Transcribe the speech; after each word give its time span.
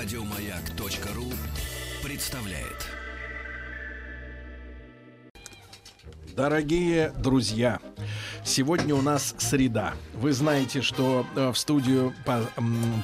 Радиомаяк.ру 0.00 1.26
представляет. 2.02 2.86
Дорогие 6.34 7.12
друзья, 7.18 7.80
сегодня 8.42 8.94
у 8.94 9.02
нас 9.02 9.34
среда. 9.36 9.92
Вы 10.20 10.34
знаете, 10.34 10.82
что 10.82 11.24
э, 11.34 11.50
в 11.50 11.56
студию 11.56 12.12
по, 12.26 12.42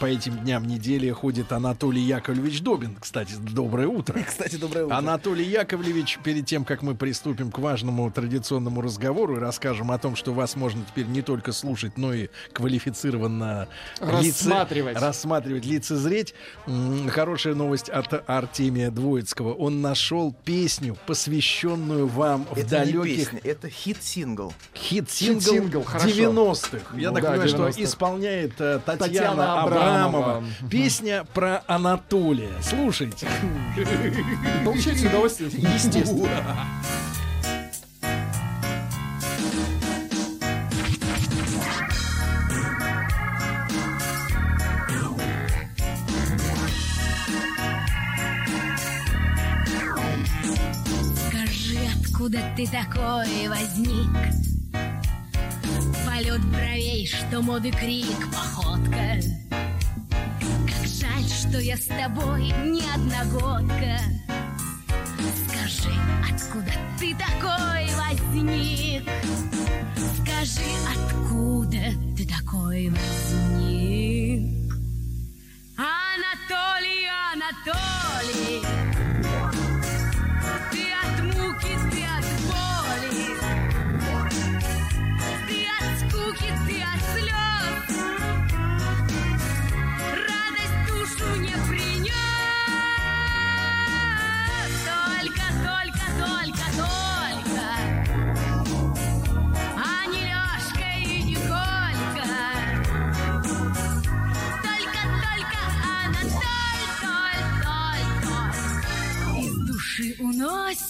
по 0.01 0.05
этим 0.05 0.37
дням 0.37 0.67
недели 0.67 1.11
ходит 1.11 1.51
Анатолий 1.51 2.03
Яковлевич 2.03 2.61
Добин. 2.61 2.95
Кстати, 3.01 3.33
доброе 3.39 3.89
утро. 3.89 4.21
Кстати, 4.27 4.57
доброе 4.57 4.85
утро. 4.85 4.97
Анатолий 4.97 5.47
Яковлевич, 5.47 6.19
перед 6.23 6.45
тем, 6.45 6.67
как 6.67 6.83
мы 6.83 6.95
приступим 6.95 7.51
к 7.51 7.59
важному 7.59 8.11
традиционному 8.11 8.83
разговору 8.83 9.37
и 9.37 9.39
расскажем 9.39 9.93
о 9.93 9.99
том, 9.99 10.15
что 10.15 10.35
вас 10.35 10.57
можно 10.57 10.85
теперь 10.85 11.07
не 11.07 11.23
только 11.23 11.53
слушать, 11.53 11.97
но 11.97 12.13
и 12.13 12.29
квалифицированно 12.53 13.67
лице- 14.01 14.11
Рассматривать. 14.51 15.01
рассматривать, 15.01 15.65
лицезреть. 15.65 16.35
Хорошая 17.09 17.55
новость 17.55 17.89
от 17.89 18.29
Артемия 18.29 18.91
Троицкого. 18.91 19.55
Он 19.55 19.81
нашел 19.81 20.37
песню, 20.45 20.99
посвященную 21.07 22.09
вам 22.09 22.45
в 22.51 22.59
это 22.59 22.69
далеких 22.69 23.05
не 23.05 23.17
песня, 23.17 23.41
это 23.43 23.71
хит-сингл. 23.71 24.53
хит-сингл 24.75 25.41
Хит-сингл, 25.41 25.83
хорошо. 25.83 26.09
90-х. 26.15 27.06
Я 27.07 27.11
Ну 27.13 27.15
так 27.15 27.23
да, 27.23 27.31
понимаю, 27.31 27.49
что 27.49 27.69
90-х. 27.69 27.83
исполняет 27.85 28.61
э, 28.61 28.81
Татьяна, 28.85 28.99
Татьяна 29.07 29.63
Абрамова. 29.63 30.07
Абрамова. 30.07 30.45
Песня 30.69 31.25
про 31.35 31.63
Анатолия. 31.69 32.51
Слушайте. 32.61 33.29
Получайте 34.65 35.07
удовольствие, 35.07 35.51
естественно. 35.53 36.29
Скажи, 51.29 51.79
откуда 52.05 52.39
ты 52.57 52.67
такой 52.67 53.49
возник? 53.49 54.09
Полет 56.17 56.43
бровей, 56.47 57.07
что 57.07 57.43
моды 57.43 57.71
крик, 57.71 58.33
походка. 58.33 59.21
Как 60.41 60.87
жаль, 60.87 61.29
что 61.29 61.59
я 61.61 61.77
с 61.77 61.85
тобой 61.85 62.45
не 62.65 62.81
одногодка. 62.95 63.99
Скажи, 65.47 65.95
откуда 66.25 66.73
ты 66.99 67.15
такой 67.17 67.87
возник? 67.99 69.03
Скажи, 70.23 70.73
откуда 70.91 71.83
ты 72.17 72.27
такой 72.27 72.89
возник? 72.89 73.46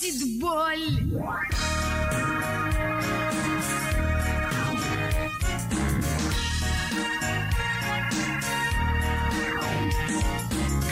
Уносит 0.06 0.38
боль. 0.38 0.78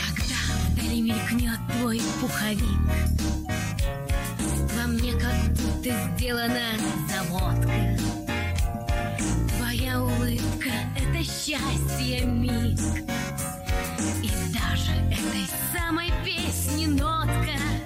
Когда 0.00 0.40
вдали 0.70 1.00
мелькнет 1.00 1.58
твой 1.78 2.00
пуховик, 2.20 2.62
Во 4.76 4.88
мне 4.88 5.12
как 5.12 5.34
будто 5.52 5.90
сделана 6.16 6.76
заводка. 7.08 7.96
Твоя 9.56 10.02
улыбка— 10.02 10.70
это 10.96 11.22
счастье 11.24 12.24
миг. 12.26 12.78
И 14.22 14.30
даже 14.52 14.92
этой 15.10 15.46
самой 15.72 16.12
песни 16.24 16.86
нотка. 16.86 17.83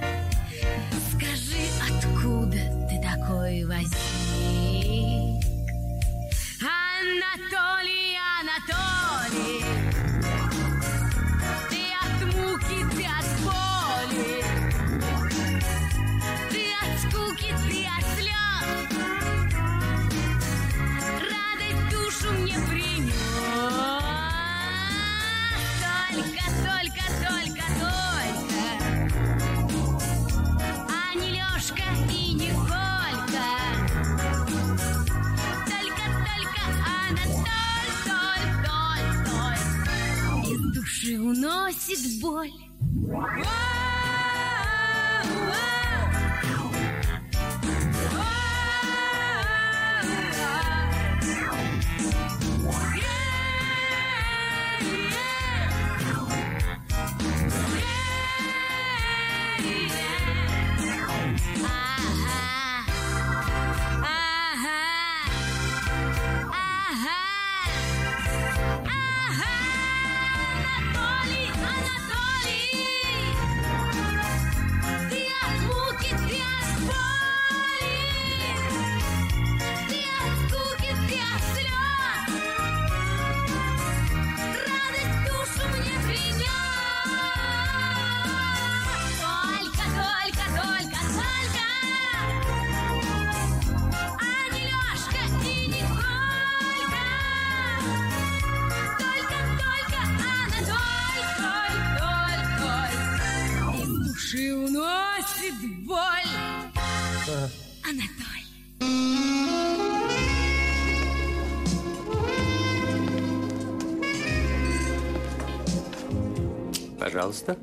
Пожалуйста. 117.28 117.58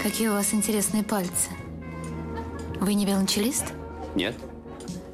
Какие 0.00 0.28
у 0.28 0.32
вас 0.32 0.54
интересные 0.54 1.02
пальцы. 1.02 1.50
Вы 2.80 2.94
не 2.94 3.04
велончелист? 3.04 3.64
Нет. 4.14 4.36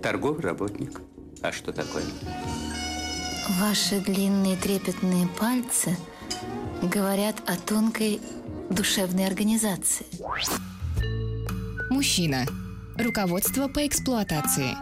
Торговый 0.02 0.42
работник. 0.42 1.00
А 1.40 1.50
что 1.50 1.72
такое? 1.72 2.02
Ваши 3.58 4.00
длинные 4.00 4.56
трепетные 4.56 5.26
пальцы 5.40 5.96
говорят 6.82 7.36
о 7.46 7.56
тонкой 7.56 8.20
душевной 8.68 9.26
организации. 9.26 10.04
Мужчина. 11.88 12.44
Руководство 12.98 13.68
по 13.68 13.86
эксплуатации. 13.86 14.76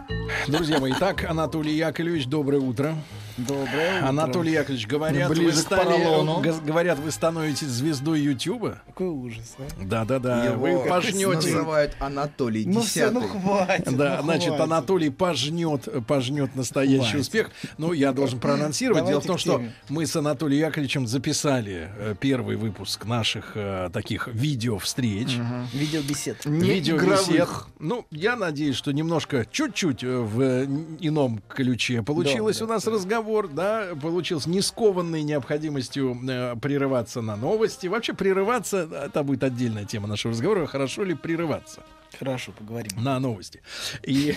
Друзья 0.49 0.79
мои, 0.81 0.91
итак, 0.91 1.23
Анатолий 1.23 1.77
Яковлевич, 1.77 2.27
доброе 2.27 2.59
утро. 2.59 2.93
Доброе 3.37 3.97
утро. 3.97 4.07
Анатолий 4.09 4.51
Яковлевич, 4.53 4.87
говорят, 4.87 5.27
вы 5.29 5.35
Ближе 5.35 5.57
стали, 5.57 6.65
говорят, 6.65 6.99
вы 6.99 7.11
становитесь 7.11 7.67
звездой 7.67 8.21
Ютуба. 8.21 8.81
Какой 8.85 9.07
ужас, 9.07 9.55
а? 9.57 9.63
Да-да-да, 9.83 10.45
Его 10.45 10.79
вы 10.83 10.87
пожнете. 10.87 11.27
называют 11.27 11.95
Анатолий 11.99 12.65
Ну 12.65 12.81
все, 12.81 13.09
ну 13.09 13.21
хватит. 13.21 13.95
Да, 13.95 14.17
ну, 14.17 14.23
значит, 14.23 14.49
хватит. 14.49 14.63
Анатолий 14.63 15.09
пожнет, 15.09 15.87
пожнет 16.07 16.55
настоящий 16.55 16.99
Хватит. 16.99 17.21
успех. 17.21 17.51
Ну, 17.79 17.93
я 17.93 18.11
должен 18.13 18.39
проанонсировать. 18.39 18.99
Давайте 18.99 19.13
Дело 19.13 19.21
в 19.21 19.25
том, 19.25 19.37
что 19.39 19.61
мы 19.89 20.05
с 20.05 20.15
Анатолием 20.15 20.67
Яковлевичем 20.67 21.07
записали 21.07 21.89
э, 21.97 22.15
первый 22.19 22.55
выпуск 22.55 23.05
наших 23.05 23.53
э, 23.55 23.89
таких 23.91 24.27
видео-встреч. 24.27 25.37
Видеобесед. 25.73 26.45
Не 26.45 26.69
Видеобесед. 26.73 27.49
Ну, 27.79 28.05
я 28.11 28.35
надеюсь, 28.35 28.75
что 28.75 28.91
немножко, 28.91 29.47
чуть-чуть 29.51 30.03
э, 30.03 30.17
в 30.19 30.65
ином 30.99 31.41
ключе 31.47 32.03
получилось 32.03 32.59
Да, 32.59 32.65
у 32.65 32.67
нас 32.67 32.85
разговор, 32.85 33.22
да, 33.47 33.89
получился 34.01 34.49
не 34.49 34.61
скованный 34.61 35.23
необходимостью 35.23 36.17
э, 36.27 36.55
прерываться 36.61 37.21
на 37.21 37.35
новости. 37.35 37.87
Вообще 37.87 38.13
прерываться, 38.13 38.87
это 39.05 39.23
будет 39.23 39.43
отдельная 39.43 39.85
тема 39.85 40.07
нашего 40.07 40.33
разговора, 40.33 40.65
хорошо 40.65 41.03
ли 41.03 41.15
прерываться 41.15 41.81
Хорошо, 42.17 42.51
поговорим. 42.51 42.91
на 42.97 43.19
новости. 43.19 43.61
И, 44.03 44.35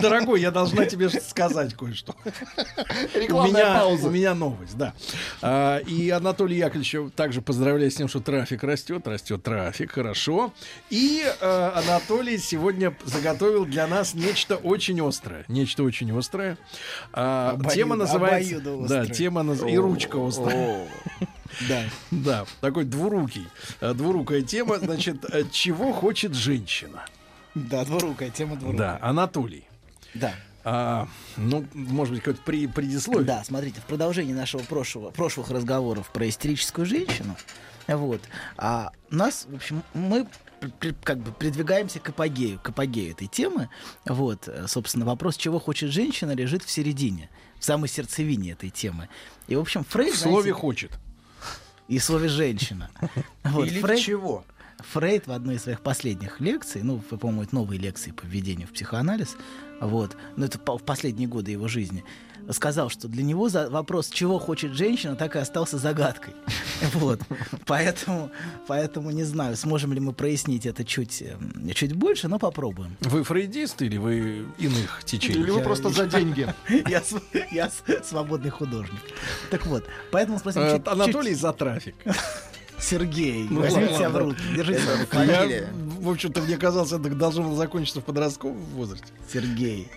дорогой, 0.00 0.40
я 0.40 0.50
должна 0.50 0.84
тебе 0.86 1.08
сказать 1.10 1.74
кое-что. 1.74 2.14
У 2.24 3.18
Рекламная 3.18 3.50
меня, 3.64 3.74
пауза. 3.80 4.08
у 4.08 4.10
меня 4.10 4.34
новость, 4.34 4.76
да. 4.76 4.94
А, 5.40 5.78
и 5.78 6.10
Анатолий 6.10 6.56
Яковлевич 6.58 7.12
также 7.16 7.42
поздравляю 7.42 7.90
с 7.90 7.94
тем, 7.96 8.08
что 8.08 8.20
трафик 8.20 8.62
растет, 8.62 9.06
растет 9.06 9.42
трафик, 9.42 9.92
хорошо. 9.92 10.52
И 10.90 11.24
э, 11.40 11.70
Анатолий 11.74 12.38
сегодня 12.38 12.94
заготовил 13.04 13.64
для 13.64 13.86
нас 13.86 14.14
нечто 14.14 14.56
очень 14.56 15.00
острое, 15.06 15.44
нечто 15.48 15.82
очень 15.82 16.16
острое. 16.16 16.56
А, 17.12 17.54
Обоюдо- 17.56 17.74
тема 17.74 17.96
называется, 17.96 18.60
да, 18.60 19.06
тема 19.06 19.40
наз- 19.42 19.68
и 19.70 19.76
ручка 19.76 20.24
острая. 20.26 20.86
Да. 21.68 21.84
Да, 22.10 22.46
такой 22.60 22.84
двурукий, 22.84 23.46
э, 23.80 23.94
двурукая 23.94 24.42
тема. 24.42 24.78
Значит, 24.78 25.24
э, 25.32 25.44
чего 25.50 25.92
хочет 25.92 26.34
женщина? 26.34 27.04
Да, 27.54 27.84
двурукая, 27.84 28.30
тема 28.30 28.56
двурукая. 28.56 28.98
Да, 29.00 29.06
Анатолий. 29.06 29.64
Да. 30.14 30.34
А, 30.64 31.08
ну, 31.36 31.64
может 31.74 32.14
быть, 32.14 32.22
какое-то 32.22 32.42
при, 32.42 32.66
предисловие. 32.66 33.24
Да, 33.24 33.42
смотрите, 33.44 33.80
в 33.80 33.84
продолжении 33.84 34.32
нашего 34.32 34.62
прошлого, 34.62 35.10
прошлых 35.10 35.50
разговоров 35.50 36.10
про 36.12 36.28
истерическую 36.28 36.86
женщину, 36.86 37.36
вот, 37.88 38.20
а 38.56 38.92
нас, 39.10 39.46
в 39.48 39.56
общем, 39.56 39.82
мы 39.92 40.28
как 41.02 41.18
бы 41.18 41.32
придвигаемся 41.32 41.98
к 41.98 42.10
апогею, 42.10 42.60
к 42.60 42.68
апогею 42.68 43.10
этой 43.10 43.26
темы. 43.26 43.68
Вот, 44.04 44.46
э, 44.46 44.66
собственно, 44.68 45.04
вопрос, 45.04 45.36
чего 45.36 45.58
хочет 45.58 45.90
женщина, 45.90 46.32
лежит 46.32 46.62
в 46.62 46.70
середине, 46.70 47.30
в 47.58 47.64
самой 47.64 47.88
сердцевине 47.88 48.52
этой 48.52 48.70
темы. 48.70 49.08
И, 49.48 49.56
в 49.56 49.60
общем, 49.60 49.84
Фрейд... 49.84 50.14
В 50.14 50.18
слове 50.18 50.42
знаете, 50.42 50.52
хочет. 50.52 50.92
И 51.88 51.98
слове 51.98 52.28
«женщина». 52.28 52.90
Вот, 53.44 53.66
Или 53.66 53.80
Фрейд- 53.80 53.98
чего? 54.00 54.44
Фрейд 54.78 55.26
в 55.26 55.32
одной 55.32 55.56
из 55.56 55.62
своих 55.62 55.80
последних 55.80 56.40
лекций, 56.40 56.82
ну, 56.82 57.00
вы, 57.10 57.18
по-моему, 57.18 57.42
это 57.44 57.54
новые 57.54 57.78
лекции 57.78 58.10
по 58.10 58.24
введению 58.26 58.66
в 58.66 58.72
психоанализ, 58.72 59.36
вот, 59.80 60.16
но 60.36 60.46
это 60.46 60.58
по- 60.58 60.76
в 60.78 60.82
последние 60.82 61.28
годы 61.28 61.52
его 61.52 61.68
жизни, 61.68 62.04
сказал, 62.50 62.88
что 62.90 63.08
для 63.08 63.22
него 63.22 63.48
за 63.48 63.70
вопрос, 63.70 64.08
чего 64.10 64.38
хочет 64.38 64.72
женщина, 64.72 65.14
так 65.16 65.36
и 65.36 65.38
остался 65.38 65.78
загадкой. 65.78 66.34
Вот. 66.94 67.20
Поэтому, 67.66 68.30
поэтому 68.66 69.12
не 69.12 69.22
знаю, 69.22 69.56
сможем 69.56 69.92
ли 69.92 70.00
мы 70.00 70.12
прояснить 70.12 70.66
это 70.66 70.84
чуть, 70.84 71.22
эм, 71.22 71.70
чуть 71.74 71.92
больше, 71.94 72.26
но 72.26 72.40
попробуем. 72.40 72.96
Вы 73.02 73.22
фрейдист 73.22 73.82
или 73.82 73.98
вы 73.98 74.46
иных 74.58 75.02
течений? 75.04 75.40
Или 75.42 75.50
вы 75.50 75.60
просто 75.60 75.90
за 75.90 76.06
деньги. 76.06 76.52
Я, 76.88 77.02
я 77.52 77.70
свободный 78.02 78.50
художник. 78.50 79.00
Так 79.50 79.64
вот, 79.66 79.84
поэтому 80.10 80.38
спросим 80.40 80.62
Э, 80.62 80.76
чуть- 80.78 80.88
Анатолий 80.88 81.30
чуть- 81.30 81.40
за 81.40 81.52
трафик. 81.52 81.94
Сергей, 82.80 83.46
Ну, 83.48 83.60
возьмите 83.60 83.94
себя 83.94 84.08
в 84.10 84.16
руки, 84.16 84.40
держите 84.56 84.80
себя 84.82 84.96
в 84.96 85.06
Фамилия. 85.08 85.68
в 86.00 86.10
общем-то, 86.10 86.42
мне 86.42 86.56
казалось, 86.56 86.90
это 86.90 87.08
должно 87.10 87.44
было 87.44 87.54
закончиться 87.56 88.00
в 88.00 88.04
подростковом 88.04 88.56
возрасте. 88.74 89.06
Сергей. 89.32 89.88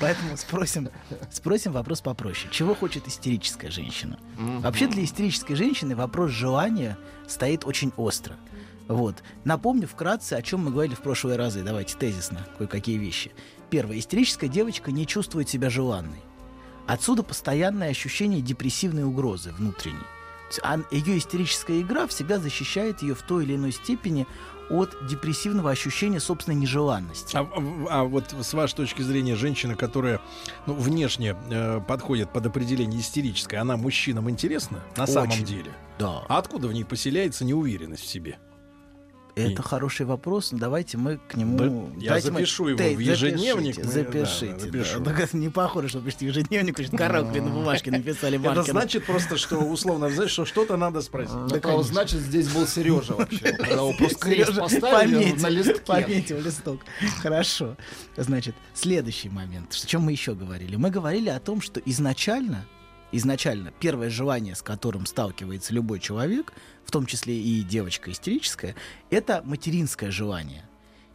Поэтому 0.00 0.36
спросим, 0.36 0.90
спросим 1.30 1.72
вопрос 1.72 2.00
попроще. 2.00 2.48
Чего 2.52 2.74
хочет 2.74 3.08
истерическая 3.08 3.70
женщина? 3.70 4.18
Вообще 4.36 4.86
для 4.86 5.04
истерической 5.04 5.54
женщины 5.54 5.96
вопрос 5.96 6.30
желания 6.30 6.96
стоит 7.26 7.64
очень 7.64 7.92
остро. 7.96 8.36
Вот. 8.86 9.22
Напомню 9.44 9.86
вкратце, 9.86 10.34
о 10.34 10.42
чем 10.42 10.64
мы 10.64 10.70
говорили 10.70 10.94
в 10.94 11.00
прошлые 11.00 11.36
разы. 11.36 11.62
Давайте 11.62 11.96
тезисно 11.96 12.46
кое-какие 12.56 12.96
вещи. 12.96 13.32
Первое. 13.70 13.98
Истерическая 13.98 14.48
девочка 14.48 14.92
не 14.92 15.06
чувствует 15.06 15.48
себя 15.48 15.68
желанной. 15.68 16.22
Отсюда 16.86 17.22
постоянное 17.22 17.90
ощущение 17.90 18.40
депрессивной 18.40 19.04
угрозы 19.04 19.52
внутренней. 19.52 19.98
Ее 20.90 21.18
истерическая 21.18 21.82
игра 21.82 22.06
всегда 22.06 22.38
защищает 22.38 23.02
ее 23.02 23.14
в 23.14 23.20
той 23.20 23.44
или 23.44 23.56
иной 23.56 23.72
степени 23.72 24.26
от 24.70 24.96
депрессивного 25.06 25.70
ощущения 25.70 26.20
собственной 26.20 26.56
нежеланности. 26.56 27.36
А, 27.36 27.48
а 27.90 28.04
вот 28.04 28.34
с 28.40 28.52
вашей 28.54 28.76
точки 28.76 29.02
зрения, 29.02 29.36
женщина, 29.36 29.74
которая 29.76 30.20
ну, 30.66 30.74
внешне 30.74 31.36
э, 31.50 31.80
подходит 31.86 32.32
под 32.32 32.46
определение 32.46 33.00
истерической, 33.00 33.56
она 33.56 33.76
мужчинам 33.76 34.28
интересна 34.30 34.82
на 34.96 35.06
самом 35.06 35.30
Очень. 35.30 35.44
деле? 35.44 35.72
Да. 35.98 36.24
А 36.28 36.38
откуда 36.38 36.68
в 36.68 36.72
ней 36.72 36.84
поселяется 36.84 37.44
неуверенность 37.44 38.02
в 38.02 38.06
себе? 38.06 38.38
Это 39.38 39.62
хороший 39.62 40.06
вопрос, 40.06 40.52
но 40.52 40.58
давайте 40.58 40.96
мы 40.98 41.18
к 41.28 41.34
нему... 41.34 41.56
Да, 41.58 41.64
я 42.00 42.08
давайте 42.08 42.30
мы- 42.30 42.38
запишу 42.40 42.68
его 42.68 42.78
Тей, 42.78 42.96
в 42.96 42.98
ежедневник, 43.00 43.74
Запишите, 43.76 43.82
мы- 43.86 43.92
запишите. 43.92 44.46
да, 44.46 44.52
да. 44.52 44.60
запишу. 44.84 45.04
Так 45.04 45.20
это 45.20 45.36
не 45.36 45.48
похоже, 45.48 45.88
что 45.88 46.00
пишете 46.00 46.26
ежедневник, 46.26 46.82
что 46.82 46.96
коробкой 46.96 47.40
на 47.40 47.50
бумажке 47.50 47.90
написали 47.90 48.36
Это 48.38 48.46
маркером. 48.46 48.64
значит 48.80 49.04
просто, 49.06 49.36
что 49.36 49.58
условно, 49.58 50.10
знаешь, 50.10 50.30
что 50.30 50.44
что-то 50.44 50.76
надо 50.76 51.00
спросить. 51.02 51.34
Это 51.52 51.68
вот 51.68 51.86
значит, 51.86 52.20
здесь 52.20 52.48
был 52.48 52.66
Сережа 52.66 53.14
вообще. 53.14 53.38
Когда 53.52 53.66
его 53.74 53.92
просто 53.92 54.18
крест 54.18 54.46
Сережа 54.50 54.60
поставили 54.62 55.14
пометил, 55.14 55.42
на 55.42 55.48
листке. 55.48 55.80
Пометил 55.86 56.40
листок. 56.40 56.80
Хорошо. 57.22 57.76
Значит, 58.16 58.54
следующий 58.74 59.28
момент. 59.28 59.72
О 59.72 59.86
чем 59.86 60.02
мы 60.02 60.12
еще 60.12 60.34
говорили? 60.34 60.76
Мы 60.76 60.90
говорили 60.90 61.28
о 61.28 61.38
том, 61.40 61.60
что 61.60 61.80
изначально, 61.84 62.66
изначально 63.12 63.72
первое 63.72 64.10
желание, 64.10 64.54
с 64.54 64.62
которым 64.62 65.06
сталкивается 65.06 65.74
любой 65.74 66.00
человек, 66.00 66.52
в 66.84 66.90
том 66.90 67.06
числе 67.06 67.40
и 67.40 67.62
девочка 67.62 68.10
истерическая, 68.10 68.74
это 69.10 69.42
материнское 69.44 70.10
желание. 70.10 70.64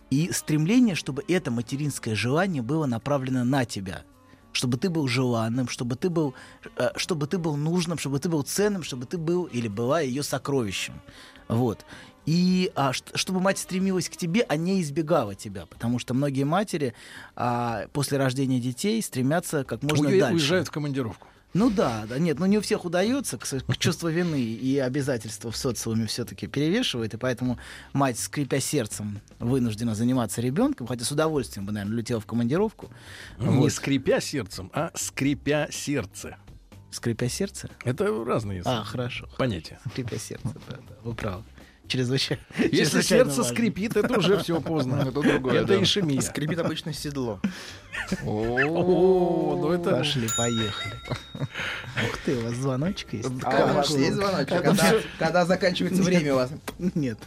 И 0.09 0.31
стремление, 0.31 0.95
чтобы 0.95 1.23
это 1.27 1.49
материнское 1.49 2.15
желание 2.15 2.61
было 2.61 2.85
направлено 2.85 3.43
на 3.43 3.65
тебя. 3.65 4.03
Чтобы 4.51 4.77
ты 4.77 4.91
был 4.91 5.07
желанным, 5.07 5.67
чтобы 5.67 5.95
ты 5.95 6.11
был, 6.11 6.35
э, 6.77 6.91
чтобы 6.95 7.25
ты 7.25 7.39
был 7.39 7.55
нужным, 7.55 7.97
чтобы 7.97 8.19
ты 8.19 8.29
был 8.29 8.43
ценным, 8.43 8.83
чтобы 8.83 9.07
ты 9.07 9.17
был 9.17 9.45
или 9.45 9.67
была 9.67 10.01
ее 10.01 10.21
сокровищем. 10.21 11.01
Вот. 11.47 11.83
И 12.27 12.71
а, 12.75 12.93
чтобы 12.93 13.41
мать 13.41 13.57
стремилась 13.57 14.07
к 14.07 14.15
тебе, 14.15 14.45
а 14.47 14.55
не 14.55 14.81
избегала 14.81 15.33
тебя. 15.35 15.65
Потому 15.65 15.97
что 15.97 16.13
многие 16.13 16.43
матери 16.43 16.93
а, 17.35 17.87
после 17.91 18.17
рождения 18.17 18.59
детей 18.59 19.01
стремятся 19.01 19.63
как 19.63 19.81
можно 19.81 20.07
Уе- 20.07 20.19
дальше. 20.19 20.35
Уезжают 20.35 20.67
в 20.67 20.71
командировку. 20.71 21.27
Ну 21.53 21.69
да, 21.69 22.05
да, 22.09 22.17
нет, 22.17 22.39
ну 22.39 22.47
не 22.47 22.57
у 22.57 22.61
всех 22.61 22.83
удается, 22.83 23.37
к, 23.37 23.43
к 23.45 23.77
чувство 23.77 24.07
вины 24.07 24.41
и 24.41 24.79
обязательства 24.79 25.51
в 25.51 25.57
социуме 25.57 26.07
все-таки 26.07 26.47
перевешивает, 26.47 27.13
и 27.13 27.17
поэтому 27.17 27.59
мать, 27.93 28.17
скрипя 28.17 28.59
сердцем, 28.59 29.21
вынуждена 29.39 29.93
заниматься 29.93 30.41
ребенком, 30.41 30.87
хотя 30.87 31.05
с 31.05 31.11
удовольствием 31.11 31.65
бы, 31.67 31.71
наверное, 31.71 31.97
летела 31.97 32.19
в 32.19 32.25
командировку. 32.25 32.89
Не 33.37 33.47
Вот. 33.49 33.71
скрипя 33.71 34.19
сердцем, 34.19 34.71
а 34.73 34.91
скрипя 34.95 35.67
сердце. 35.71 36.37
Скрипя 36.89 37.27
сердце? 37.29 37.69
Это 37.83 38.05
разные 38.23 38.61
А, 38.65 38.83
хорошо. 38.83 39.27
понятия. 39.37 39.79
Скрипя 39.91 40.17
сердце, 40.17 40.53
да, 40.69 40.77
да, 40.77 40.95
вы 41.03 41.13
правы. 41.13 41.43
Чрезвычайно. 41.87 42.41
Если 42.71 43.01
сердце 43.01 43.37
важно. 43.41 43.53
скрипит, 43.53 43.95
это 43.97 44.17
уже 44.17 44.37
все 44.39 44.59
поздно. 44.61 45.01
Это 45.01 45.11
другое, 45.11 45.59
Это 45.59 45.67
да. 45.67 45.83
ишемия. 45.83 46.21
Скрипит 46.21 46.59
обычно 46.59 46.93
седло. 46.93 47.39
О, 48.25 49.55
ну 49.61 49.71
это... 49.71 49.91
Пошли, 49.97 50.27
поехали. 50.35 50.93
Ух 51.35 52.17
ты, 52.25 52.35
у 52.35 52.41
вас 52.41 52.53
звоночек 52.53 53.13
есть? 53.13 53.29
А 53.43 53.71
у 53.71 53.75
вас 53.75 53.89
есть 53.91 54.13
звоночек? 54.13 54.63
Когда, 55.19 55.45
заканчивается 55.45 56.01
время 56.01 56.33
у 56.33 56.37
вас? 56.37 56.49
Нет. 56.95 57.19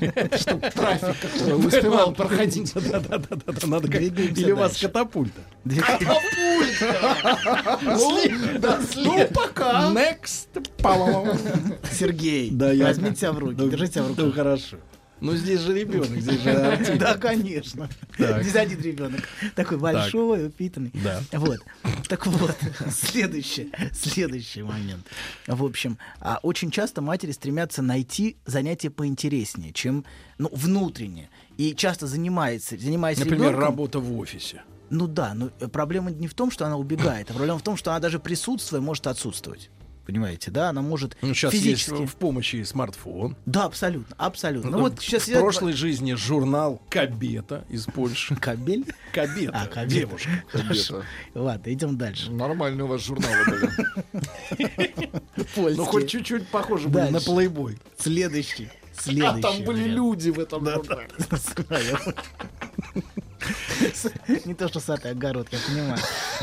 Трафик 0.00 1.16
как-то 1.20 1.56
успевал 1.56 2.12
проходить. 2.12 2.72
Да-да-да, 2.90 3.66
надо 3.66 3.88
как... 3.90 4.00
Или 4.02 4.52
у 4.52 4.56
вас 4.56 4.72
дальше. 4.72 4.88
катапульта. 4.88 5.40
Ну, 8.96 9.28
пока. 9.32 9.90
Next. 9.92 10.48
Сергей, 11.92 12.50
возьмите 12.54 13.16
себя 13.16 13.32
в 13.32 13.38
руки, 13.38 13.56
Ну, 13.58 13.70
держите 13.88 14.02
в 14.02 14.16
Ну, 14.18 14.26
руках. 14.26 14.34
хорошо. 14.34 14.76
Ну, 15.20 15.34
здесь 15.36 15.60
же 15.60 15.72
ребенок, 15.72 16.08
здесь 16.08 16.40
же 16.40 16.50
артист. 16.50 16.98
Да, 16.98 17.16
конечно. 17.16 17.88
Так. 18.18 18.42
Здесь 18.42 18.56
один 18.56 18.80
ребенок. 18.80 19.20
Такой 19.54 19.78
большой, 19.78 20.48
упитанный. 20.48 20.90
Да. 20.92 21.22
Вот. 21.32 21.60
Так 22.08 22.26
вот, 22.26 22.54
следующий, 22.90 23.70
следующий 23.92 24.62
момент. 24.62 25.06
В 25.46 25.64
общем, 25.64 25.98
а, 26.20 26.40
очень 26.42 26.70
часто 26.70 27.00
матери 27.00 27.30
стремятся 27.30 27.80
найти 27.80 28.36
занятие 28.44 28.90
поинтереснее, 28.90 29.72
чем 29.72 30.04
ну, 30.38 30.50
внутреннее. 30.52 31.30
И 31.56 31.74
часто 31.74 32.06
занимается, 32.06 32.76
занимаясь 32.76 33.18
Например, 33.18 33.50
ребенком, 33.50 33.60
работа 33.60 34.00
в 34.00 34.18
офисе. 34.18 34.62
Ну 34.90 35.06
да, 35.06 35.32
но 35.34 35.50
э, 35.60 35.68
проблема 35.68 36.10
не 36.10 36.26
в 36.26 36.34
том, 36.34 36.50
что 36.50 36.66
она 36.66 36.76
убегает, 36.76 37.30
а 37.30 37.34
проблема 37.34 37.58
в 37.58 37.62
том, 37.62 37.76
что 37.76 37.92
она 37.92 38.00
даже 38.00 38.18
присутствуя 38.18 38.80
может 38.80 39.06
отсутствовать. 39.06 39.70
Понимаете, 40.06 40.50
да? 40.50 40.68
Она 40.68 40.82
может 40.82 41.16
Ну, 41.22 41.32
сейчас 41.32 41.52
физически... 41.52 41.94
есть 42.00 42.12
в 42.12 42.16
помощи 42.16 42.62
смартфон. 42.62 43.36
Да, 43.46 43.64
абсолютно, 43.64 44.14
абсолютно. 44.18 44.70
Ну, 44.70 44.76
Ну, 44.76 44.82
вот 44.84 45.00
сейчас 45.00 45.24
в 45.24 45.28
я- 45.28 45.40
прошлой 45.40 45.72
жизни 45.72 46.12
журнал 46.14 46.82
Кабета 46.90 47.64
из 47.70 47.86
Польши. 47.86 48.36
Кабель? 48.40 48.84
Кабета, 49.12 49.60
А, 49.62 49.66
кабель. 49.66 50.00
девушка. 50.00 50.30
Хорошо. 50.48 51.02
Ладно, 51.34 51.72
идем 51.72 51.96
дальше. 51.96 52.30
Нормальные 52.30 52.84
у 52.84 52.88
вас 52.88 53.02
журналы 53.02 53.44
были. 53.46 53.70
Польский. 55.54 55.76
Ну, 55.76 55.84
хоть 55.84 56.08
чуть-чуть 56.10 56.48
похоже 56.48 56.88
было 56.88 57.08
на 57.08 57.20
плейбой. 57.20 57.78
Следующий. 57.98 58.68
А 58.96 59.00
Следующий. 59.02 59.42
там 59.42 59.64
были 59.64 59.84
люди 59.88 60.30
в 60.30 60.38
этом 60.38 60.64
журнале. 60.66 61.08
Не 64.44 64.54
то, 64.54 64.68
что 64.68 64.80
сад 64.80 65.04
и 65.04 65.08
огород, 65.08 65.48
я 65.50 65.58
понимаю. 65.66 65.98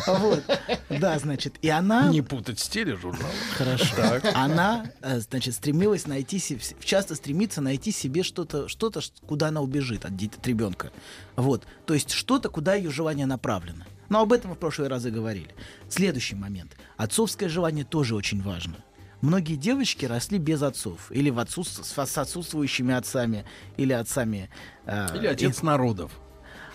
Вот. 0.08 0.43
Да, 0.89 1.17
значит, 1.20 1.55
и 1.62 1.70
она... 1.70 2.08
Не 2.10 2.22
путать 2.22 2.60
с 2.60 2.67
тележурналом. 2.67 3.31
Хорошо. 3.58 3.96
Она, 4.34 4.86
э, 5.01 5.20
значит, 5.20 5.55
стремилась 5.55 6.08
найти 6.08 6.39
себе, 6.39 6.60
часто 6.84 7.15
стремится 7.15 7.62
найти 7.62 7.91
себе 7.91 8.24
что-то, 8.24 8.67
что-то, 8.67 9.01
куда 9.25 9.48
она 9.48 9.62
убежит 9.62 10.05
от, 10.05 10.13
от 10.13 10.48
ребенка. 10.48 10.91
Вот. 11.36 11.65
То 11.86 11.93
есть 11.93 12.12
что-то, 12.12 12.50
куда 12.50 12.75
ее 12.75 12.91
желание 12.91 13.25
направлено. 13.25 13.86
Но 14.10 14.22
об 14.22 14.34
этом 14.34 14.50
мы 14.50 14.55
в 14.55 14.60
прошлые 14.60 14.89
разы 14.89 15.10
говорили. 15.10 15.55
Следующий 15.89 16.36
момент. 16.36 16.75
Отцовское 16.98 17.48
желание 17.48 17.86
тоже 17.86 18.15
очень 18.15 18.41
важно. 18.41 18.75
Многие 19.22 19.55
девочки 19.55 20.05
росли 20.05 20.38
без 20.38 20.62
отцов. 20.63 21.12
Или 21.12 21.29
в 21.29 21.39
отсутств- 21.39 21.84
с 21.84 22.17
отсутствующими 22.17 22.93
отцами. 22.93 23.46
Или 23.77 23.93
отцами... 23.93 24.50
э, 24.86 25.15
Или 25.15 25.27
отец 25.27 25.62
народов. 25.62 26.12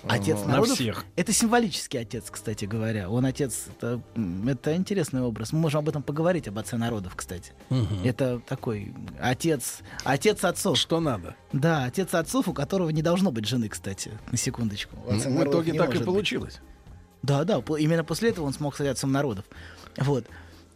Отец 0.05 0.39
На 0.43 0.47
народов. 0.49 0.75
всех. 0.77 1.05
Это 1.17 1.33
символический 1.33 2.01
отец, 2.01 2.31
кстати 2.31 2.65
говоря. 2.65 3.09
Он 3.11 3.25
отец. 3.27 3.67
Это, 3.77 4.01
это 4.47 4.77
интересный 4.77 5.21
образ. 5.23 5.53
Мы 5.53 5.59
можем 5.61 5.81
об 5.81 5.89
этом 5.89 6.03
поговорить, 6.03 6.47
об 6.49 6.59
отце 6.59 6.77
народов, 6.77 7.15
кстати. 7.17 7.53
Это 8.05 8.41
такой 8.47 8.95
отец, 9.21 9.79
отец 10.05 10.45
отцов. 10.45 10.79
Что 10.79 11.01
надо? 11.01 11.35
Да, 11.53 11.85
отец 11.85 12.15
отцов, 12.15 12.49
у 12.49 12.53
которого 12.53 12.91
не 12.91 13.03
должно 13.03 13.33
быть 13.33 13.47
жены, 13.47 13.69
кстати. 13.69 14.13
На 14.31 14.37
секундочку. 14.39 14.97
Ну, 15.09 15.19
в 15.19 15.45
итоге 15.45 15.73
так 15.73 15.87
и 15.87 15.89
может 15.89 15.99
быть. 15.99 16.05
получилось. 16.07 16.61
Да, 17.23 17.45
да. 17.45 17.63
Именно 17.79 18.05
после 18.05 18.31
этого 18.31 18.45
он 18.47 18.53
смог 18.53 18.75
стать 18.75 18.89
отцом 18.89 19.11
народов. 19.13 19.45
Вот. 19.97 20.27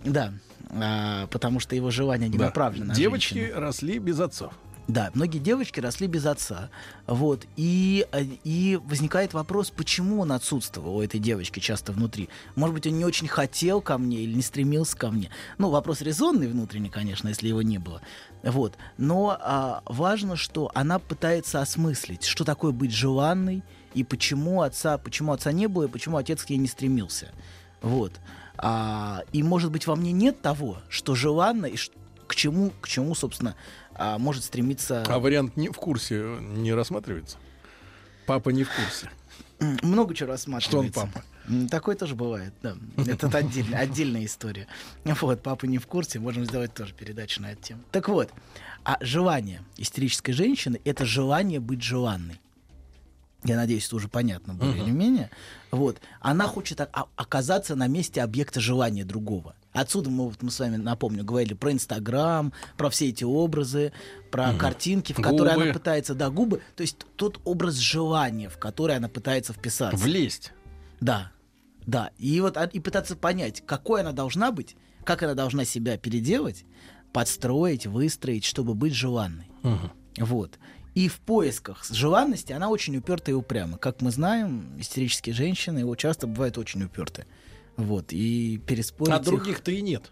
Да. 0.05 0.33
А, 0.73 1.27
потому 1.29 1.61
что 1.61 1.77
его 1.77 1.91
желание 1.91 2.29
не 2.29 2.39
Да. 2.39 2.47
направлено 2.47 2.87
на 2.87 2.95
Девочки 2.95 3.35
женщину. 3.35 3.61
росли 3.61 3.99
без 3.99 4.19
отцов. 4.21 4.53
Да, 4.89 5.11
многие 5.15 5.39
девочки 5.39 5.79
росли 5.79 6.09
без 6.09 6.27
отца. 6.27 6.71
Вот. 7.07 7.47
И, 7.57 8.07
и 8.45 8.79
возникает 8.85 9.35
вопрос, 9.35 9.71
почему 9.71 10.21
он 10.21 10.33
отсутствовал 10.33 10.97
у 10.97 11.03
этой 11.03 11.21
девочки 11.21 11.61
часто 11.61 11.93
внутри. 11.93 12.29
Может 12.57 12.75
быть, 12.75 12.87
он 12.87 12.99
не 12.99 13.05
очень 13.05 13.29
хотел 13.29 13.81
ко 13.81 13.99
мне 13.99 14.19
или 14.19 14.35
не 14.35 14.43
стремился 14.43 14.97
ко 14.97 15.11
мне. 15.11 15.31
Ну, 15.59 15.71
вопрос 15.71 16.01
резонный 16.01 16.49
внутренний, 16.49 16.91
конечно, 16.91 17.29
если 17.29 17.49
его 17.49 17.63
не 17.63 17.79
было. 17.79 18.01
Вот. 18.43 18.75
Но 18.97 19.37
а, 19.41 19.83
важно, 19.85 20.37
что 20.37 20.71
она 20.75 20.99
пытается 20.99 21.61
осмыслить, 21.61 22.25
что 22.25 22.45
такое 22.45 22.73
быть 22.73 22.93
желанной, 22.93 23.63
и 23.95 24.05
почему 24.05 24.63
отца, 24.63 24.99
почему 24.99 25.33
отца 25.33 25.53
не 25.53 25.67
было, 25.67 25.85
и 25.85 25.89
почему 25.89 26.17
отец 26.17 26.45
к 26.45 26.51
ней 26.51 26.57
не 26.57 26.69
стремился. 26.69 27.29
Вот. 27.83 28.13
А, 28.57 29.23
и, 29.33 29.43
может 29.43 29.71
быть, 29.71 29.87
во 29.87 29.97
мне 29.97 30.13
нет 30.13 30.43
того, 30.43 30.79
что 30.89 31.15
желанно, 31.15 31.67
и 31.67 31.77
ш- 31.77 31.93
к 32.27 32.35
чему, 32.35 32.73
к 32.81 32.89
чему, 32.89 33.15
собственно, 33.15 33.57
а, 34.01 34.19
может 34.19 34.45
стремиться... 34.45 35.05
А 35.07 35.19
вариант 35.19 35.57
не 35.57 35.69
в 35.69 35.77
курсе 35.77 36.39
не 36.41 36.73
рассматривается? 36.73 37.37
Папа 38.27 38.49
не 38.49 38.65
в 38.65 38.71
курсе. 38.75 39.11
Много 39.83 40.15
чего 40.15 40.31
рассматривается. 40.31 40.91
Что 40.91 41.01
он 41.03 41.11
папа? 41.13 41.25
Такое 41.71 41.97
тоже 41.97 42.15
бывает, 42.15 42.55
да. 42.63 42.77
Это 42.97 43.27
отдельно- 43.29 43.77
отдельная 43.79 44.25
история. 44.25 44.67
Вот, 45.05 45.43
папа 45.43 45.67
не 45.67 45.79
в 45.79 45.87
курсе, 45.87 46.19
можем 46.19 46.45
сделать 46.47 46.73
тоже 46.73 46.95
передачу 46.95 47.43
на 47.43 47.53
эту 47.53 47.63
тему. 47.63 47.81
Так 47.91 48.09
вот, 48.09 48.31
а 48.85 48.97
желание 49.01 49.63
истерической 49.77 50.33
женщины— 50.33 50.81
это 50.85 51.05
желание 51.05 51.61
быть 51.61 51.83
желанной. 51.83 52.41
Я 53.45 53.57
надеюсь, 53.57 53.87
это 53.87 53.97
уже 53.97 54.09
понятно 54.09 54.55
более 54.55 54.83
или 54.83 54.91
менее. 54.91 55.31
Вот. 55.71 55.99
Она 56.21 56.47
хочет 56.47 56.81
оказаться 57.17 57.75
на 57.75 57.87
месте 57.87 58.23
объекта 58.23 58.61
желания 58.61 59.05
другого. 59.05 59.55
Отсюда 59.73 60.11
мы, 60.11 60.25
вот 60.27 60.43
мы 60.43 60.51
с 60.51 60.59
вами, 60.59 60.77
напомню, 60.77 61.25
говорили 61.25 61.55
про 61.55 61.73
Инстаграм, 61.73 62.53
про 62.77 62.91
все 62.91 63.09
эти 63.09 63.25
образы, 63.25 63.93
про 64.31 64.53
картинки, 64.55 65.13
в 65.13 65.17
которые 65.17 65.55
Губы. 65.55 65.65
она 65.65 65.73
пытается, 65.73 66.15
да, 66.15 66.29
губы, 66.29 66.61
то 66.75 66.83
есть 66.83 66.97
тот 67.17 67.41
образ 67.45 67.77
желания, 67.77 68.49
в 68.49 68.59
который 68.59 68.97
она 68.97 69.09
пытается 69.09 69.53
вписаться. 69.53 69.97
Влезть. 69.97 70.53
Да, 71.01 71.31
да. 71.87 72.11
И 72.19 72.41
вот 72.41 72.57
а- 72.57 72.65
и 72.65 72.81
пытаться 72.81 73.15
понять, 73.17 73.63
какой 73.65 74.01
она 74.01 74.13
должна 74.13 74.51
быть, 74.51 74.77
как 75.05 75.23
она 75.23 75.35
должна 75.35 75.65
себя 75.65 75.97
переделать, 75.97 76.65
подстроить, 77.13 77.87
выстроить, 77.87 78.45
чтобы 78.45 78.75
быть 78.75 78.95
желанной. 78.95 79.47
Вот. 80.19 80.59
И 80.95 81.09
в 81.09 81.21
поисках 81.21 81.85
желанности 81.89 82.53
она 82.53 82.69
очень 82.69 82.97
упертая 82.97 83.35
и 83.35 83.39
упряма. 83.39 83.79
Как 83.79 84.01
мы 84.03 84.11
знаем, 84.11 84.73
истерические 84.79 85.35
женщины 85.35 85.79
его 85.81 85.95
часто 85.95 86.27
бывают 86.27 86.59
очень 86.59 86.83
упертые. 86.83 87.27
Вот. 87.77 88.13
И 88.13 88.59
переспорить 88.67 89.15
А 89.15 89.19
их- 89.19 89.25
других-то 89.25 89.71
и 89.71 89.81
нет. 89.83 90.11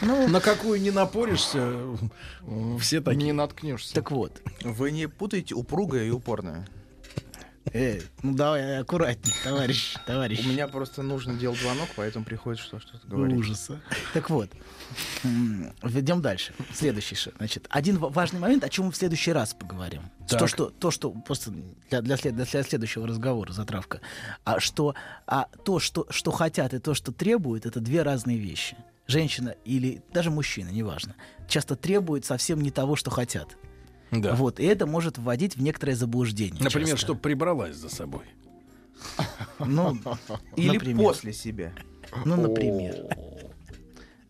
Ну, 0.00 0.26
На 0.28 0.40
какую 0.40 0.80
не 0.80 0.90
напоришься, 0.90 1.74
все 2.80 3.00
такие. 3.00 3.24
Не 3.24 3.32
наткнешься. 3.32 3.94
так 3.94 4.10
вот. 4.10 4.40
Вы 4.62 4.90
не 4.90 5.06
путаете 5.08 5.54
упругое 5.54 6.04
и 6.06 6.10
упорное. 6.10 6.66
Э, 7.72 8.00
ну 8.22 8.34
давай 8.34 8.78
аккуратнее, 8.80 9.34
товарищ, 9.44 9.94
товарищ. 10.06 10.44
У 10.44 10.48
меня 10.48 10.66
просто 10.68 11.02
нужно 11.02 11.34
делать 11.34 11.60
звонок, 11.60 11.88
поэтому 11.96 12.24
приходится 12.24 12.66
что- 12.66 12.80
что-то 12.80 13.06
говорить. 13.06 13.36
Ужаса. 13.36 13.80
Так 14.12 14.30
вот, 14.30 14.50
идем 15.22 16.20
дальше. 16.22 16.52
Следующий 16.74 17.14
шаг. 17.14 17.34
Значит, 17.38 17.66
один 17.70 17.98
ва- 17.98 18.08
важный 18.08 18.40
момент, 18.40 18.64
о 18.64 18.68
чем 18.68 18.86
мы 18.86 18.92
в 18.92 18.96
следующий 18.96 19.32
раз 19.32 19.54
поговорим. 19.54 20.02
То, 20.28 20.38
Так. 20.38 20.48
что, 20.48 20.70
то, 20.70 20.90
что 20.90 21.10
просто 21.12 21.52
для, 21.90 22.00
для, 22.02 22.16
след- 22.16 22.34
для 22.34 22.44
следующего 22.44 23.06
разговора 23.06 23.52
затравка. 23.52 24.00
А 24.44 24.60
что, 24.60 24.94
а 25.26 25.46
то, 25.64 25.78
что, 25.78 26.06
что 26.10 26.30
хотят, 26.30 26.74
и 26.74 26.78
то, 26.78 26.94
что 26.94 27.12
требуют, 27.12 27.64
это 27.66 27.80
две 27.80 28.02
разные 28.02 28.38
вещи. 28.38 28.76
Женщина 29.06 29.54
или 29.64 30.02
даже 30.12 30.30
мужчина, 30.30 30.68
неважно, 30.70 31.14
часто 31.48 31.74
требуют 31.76 32.24
совсем 32.24 32.60
не 32.60 32.70
того, 32.70 32.96
что 32.96 33.10
хотят. 33.10 33.56
Да. 34.12 34.34
Вот, 34.34 34.60
и 34.60 34.64
это 34.64 34.86
может 34.86 35.18
вводить 35.18 35.56
в 35.56 35.62
некоторое 35.62 35.94
заблуждение. 35.96 36.62
Например, 36.62 36.90
часто. 36.90 37.06
чтобы 37.06 37.20
прибралась 37.20 37.74
за 37.76 37.88
собой. 37.88 38.22
Ну, 39.58 39.98
Или 40.56 40.74
например. 40.74 41.02
после 41.06 41.32
себя. 41.32 41.72
Ну, 42.24 42.36
например. 42.36 43.06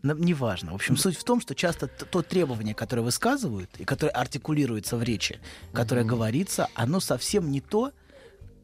На- 0.01 0.13
Неважно. 0.13 0.71
В 0.71 0.75
общем, 0.75 0.97
суть 0.97 1.17
в 1.17 1.23
том, 1.23 1.39
что 1.41 1.53
часто 1.55 1.87
то 1.87 2.21
требование, 2.21 2.73
которое 2.75 3.01
высказывают 3.03 3.69
и 3.77 3.85
которое 3.85 4.11
артикулируется 4.11 4.97
в 4.97 5.03
речи, 5.03 5.39
которое 5.73 6.03
говорится, 6.03 6.67
оно 6.75 6.99
совсем 6.99 7.51
не 7.51 7.61
то, 7.61 7.91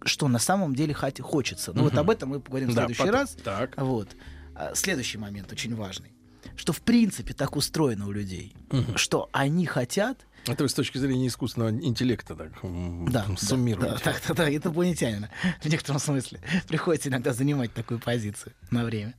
что 0.04 0.28
на 0.28 0.40
самом 0.40 0.76
деле 0.76 0.94
хот- 0.94 1.22
хочется. 1.22 1.72
Ну 1.74 1.84
вот 1.84 1.96
об 1.98 2.10
этом 2.10 2.30
мы 2.30 2.40
поговорим 2.40 2.70
в 2.70 2.74
Да, 2.74 2.82
следующий 2.86 3.00
потом. 3.04 3.16
раз. 3.16 3.38
Так. 3.44 3.74
Вот. 3.78 4.10
А, 4.56 4.74
Следующий 4.76 5.18
момент 5.18 5.52
очень 5.52 5.76
важный. 5.76 6.12
Что 6.56 6.74
в 6.74 6.82
принципе 6.82 7.34
так 7.34 7.56
устроено 7.56 8.08
у 8.08 8.12
людей, 8.12 8.54
что 8.96 9.30
они 9.32 9.66
хотят 9.66 10.18
Это 10.52 10.64
вы 10.64 10.70
с 10.70 10.74
точки 10.74 10.98
зрения 10.98 11.28
искусственного 11.28 11.72
интеллекта 11.72 12.36
так 12.36 12.52
да, 12.64 13.26
суммируете. 13.38 13.96
Да, 14.04 14.12
да, 14.12 14.20
да, 14.28 14.34
да, 14.34 14.50
это 14.50 14.70
инопланетянина. 14.70 15.30
В 15.62 15.66
некотором 15.66 16.00
смысле. 16.00 16.42
Приходится 16.68 17.10
иногда 17.10 17.34
занимать 17.34 17.74
такую 17.74 18.00
позицию 18.00 18.54
на 18.72 18.84
время. 18.84 19.16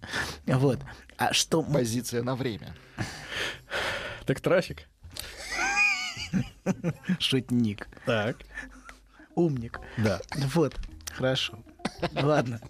Вот. 0.46 0.80
А 1.16 1.32
что... 1.32 1.62
Позиция 1.62 2.22
на 2.22 2.34
время. 2.34 2.74
Так 4.26 4.40
трафик. 4.40 4.88
Шутник. 7.18 7.88
Так. 8.06 8.38
Умник. 9.34 9.80
Да. 9.98 10.20
Вот. 10.54 10.74
Хорошо. 11.12 11.58
Ладно. 12.12 12.60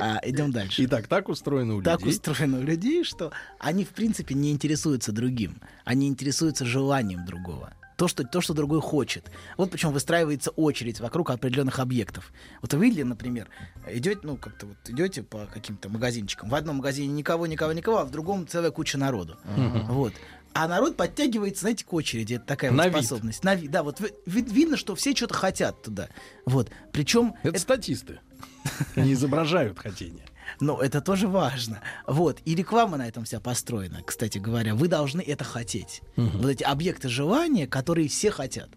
А, 0.00 0.20
идем 0.24 0.50
дальше. 0.50 0.84
Итак, 0.84 1.06
так 1.06 1.28
устроено 1.28 1.76
у 1.76 1.82
так 1.82 2.00
людей. 2.00 2.12
устроено 2.12 2.58
у 2.58 2.62
людей, 2.62 3.04
что 3.04 3.32
они, 3.58 3.84
в 3.84 3.90
принципе, 3.90 4.34
не 4.34 4.50
интересуются 4.50 5.12
другим. 5.12 5.60
Они 5.84 6.08
интересуются 6.08 6.64
желанием 6.64 7.24
другого. 7.24 7.72
То 8.02 8.08
что, 8.08 8.24
то, 8.24 8.40
что 8.40 8.52
другой 8.52 8.80
хочет. 8.80 9.30
Вот 9.56 9.70
почему 9.70 9.92
выстраивается 9.92 10.50
очередь 10.50 10.98
вокруг 10.98 11.30
определенных 11.30 11.78
объектов. 11.78 12.32
Вот 12.60 12.74
вы 12.74 12.86
видели, 12.86 13.04
например, 13.04 13.48
идете, 13.88 14.18
ну, 14.24 14.36
как-то 14.36 14.66
вот 14.66 14.76
идете 14.88 15.22
по 15.22 15.46
каким-то 15.46 15.88
магазинчикам. 15.88 16.48
В 16.48 16.54
одном 16.56 16.78
магазине 16.78 17.12
никого, 17.12 17.46
никого, 17.46 17.72
никого, 17.72 17.98
а 17.98 18.04
в 18.04 18.10
другом 18.10 18.48
целая 18.48 18.72
куча 18.72 18.98
народу. 18.98 19.36
Вот. 19.88 20.14
А 20.52 20.66
народ 20.66 20.96
подтягивается, 20.96 21.60
знаете, 21.60 21.84
к 21.84 21.92
очереди. 21.92 22.34
Это 22.34 22.44
такая 22.44 22.72
На 22.72 22.88
вот 22.88 22.94
вид. 22.96 23.04
способность. 23.04 23.44
На 23.44 23.54
вид. 23.54 23.70
Да, 23.70 23.84
вот 23.84 24.00
ви- 24.00 24.12
ви- 24.26 24.42
видно, 24.52 24.76
что 24.76 24.96
все 24.96 25.14
что-то 25.14 25.34
хотят 25.34 25.80
туда. 25.84 26.08
Вот. 26.44 26.70
Причем 26.90 27.34
Это 27.44 27.60
статисты. 27.60 28.18
Не 28.96 29.12
изображают 29.12 29.78
хотение. 29.78 30.24
Но 30.60 30.80
это 30.80 31.00
тоже 31.00 31.28
важно. 31.28 31.80
Вот. 32.06 32.40
И 32.44 32.54
реклама 32.54 32.96
на 32.96 33.08
этом 33.08 33.24
вся 33.24 33.40
построена, 33.40 34.02
кстати 34.02 34.38
говоря. 34.38 34.74
Вы 34.74 34.88
должны 34.88 35.20
это 35.20 35.44
хотеть. 35.44 36.02
Вот 36.16 36.48
эти 36.48 36.62
объекты 36.62 37.08
желания, 37.08 37.66
которые 37.66 38.08
все 38.08 38.30
хотят. 38.30 38.70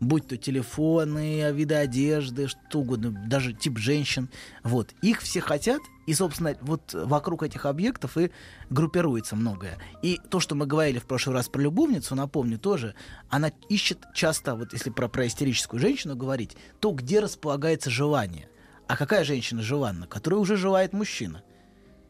будь 0.00 0.28
то 0.28 0.36
телефоны, 0.36 1.50
виды 1.52 1.74
одежды, 1.74 2.48
что 2.48 2.80
угодно, 2.80 3.10
даже 3.10 3.52
тип 3.52 3.78
женщин. 3.78 4.28
Вот. 4.62 4.94
Их 5.02 5.20
все 5.20 5.40
хотят, 5.40 5.80
и, 6.06 6.14
собственно, 6.14 6.56
вот 6.60 6.92
вокруг 6.94 7.42
этих 7.42 7.66
объектов 7.66 8.16
и 8.16 8.30
группируется 8.70 9.36
многое. 9.36 9.78
И 10.02 10.20
то, 10.30 10.40
что 10.40 10.54
мы 10.54 10.66
говорили 10.66 10.98
в 10.98 11.06
прошлый 11.06 11.34
раз 11.34 11.48
про 11.48 11.60
любовницу, 11.60 12.14
напомню 12.14 12.58
тоже, 12.58 12.94
она 13.28 13.50
ищет 13.68 13.98
часто, 14.14 14.54
вот 14.54 14.72
если 14.72 14.90
про, 14.90 15.08
про 15.08 15.26
истерическую 15.26 15.80
женщину 15.80 16.16
говорить, 16.16 16.56
то 16.80 16.92
где 16.92 17.20
располагается 17.20 17.90
желание. 17.90 18.48
А 18.88 18.96
какая 18.96 19.22
женщина 19.22 19.62
желанна? 19.62 20.06
Которая 20.06 20.40
уже 20.40 20.56
желает 20.56 20.92
мужчина. 20.92 21.42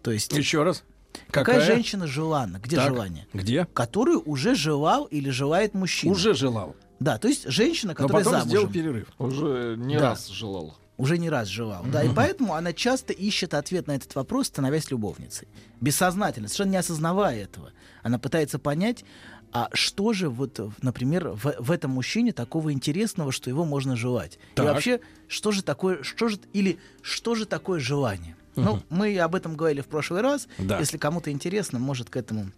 То 0.02 0.10
есть... 0.12 0.32
Еще 0.32 0.62
раз. 0.62 0.84
Какая, 1.30 1.60
женщина 1.60 2.06
желанна? 2.06 2.58
Где 2.58 2.76
Так. 2.76 2.88
желание? 2.88 3.26
Где? 3.32 3.66
Которую 3.66 4.22
уже 4.22 4.54
желал 4.54 5.04
или 5.06 5.30
желает 5.30 5.74
мужчина. 5.74 6.12
Уже 6.12 6.34
желал. 6.34 6.76
Да, 7.00 7.18
то 7.18 7.28
есть 7.28 7.48
женщина, 7.48 7.92
Но 7.92 7.96
которая 7.96 8.24
потом 8.24 8.40
замужем. 8.40 8.48
сделал 8.48 8.72
перерыв. 8.72 9.08
Уже 9.18 9.74
не 9.76 9.96
Да. 9.98 10.10
раз 10.10 10.28
желал. 10.28 10.76
Уже 10.96 11.16
не 11.18 11.30
раз 11.30 11.46
желал. 11.48 11.84
Да, 11.84 12.02
и 12.02 12.08
поэтому 12.12 12.54
она 12.54 12.72
часто 12.72 13.12
ищет 13.12 13.54
ответ 13.54 13.86
на 13.86 13.92
этот 13.92 14.14
вопрос, 14.16 14.48
становясь 14.48 14.90
любовницей. 14.90 15.46
Бессознательно, 15.80 16.48
совершенно 16.48 16.70
не 16.72 16.76
осознавая 16.76 17.42
этого. 17.42 17.70
Она 18.02 18.18
пытается 18.18 18.58
понять, 18.58 19.04
а 19.52 19.68
что 19.72 20.12
же, 20.12 20.28
вот, 20.28 20.58
в- 20.58 20.72
например, 20.82 21.28
в, 21.30 21.54
в 21.58 21.70
этом 21.70 21.92
мужчине 21.92 22.32
такого 22.32 22.72
интересного, 22.72 23.32
что 23.32 23.50
его 23.50 23.64
можно 23.64 23.96
желать? 23.96 24.38
Так. 24.54 24.64
И 24.64 24.68
вообще, 24.68 25.00
что 25.26 25.52
же 25.52 25.62
такое, 25.62 26.02
что 26.02 26.28
же, 26.28 26.38
или 26.52 26.78
что 27.02 27.34
же 27.34 27.46
такое 27.46 27.80
желание? 27.80 28.36
Ну, 28.56 28.82
мы 28.90 29.16
об 29.20 29.34
этом 29.36 29.56
говорили 29.56 29.80
в 29.82 29.86
прошлый 29.86 30.20
раз. 30.20 30.48
Да. 30.58 30.80
Если 30.80 30.98
кому-то 30.98 31.30
интересно, 31.30 31.78
может 31.78 32.10
к 32.10 32.16
этому 32.16 32.50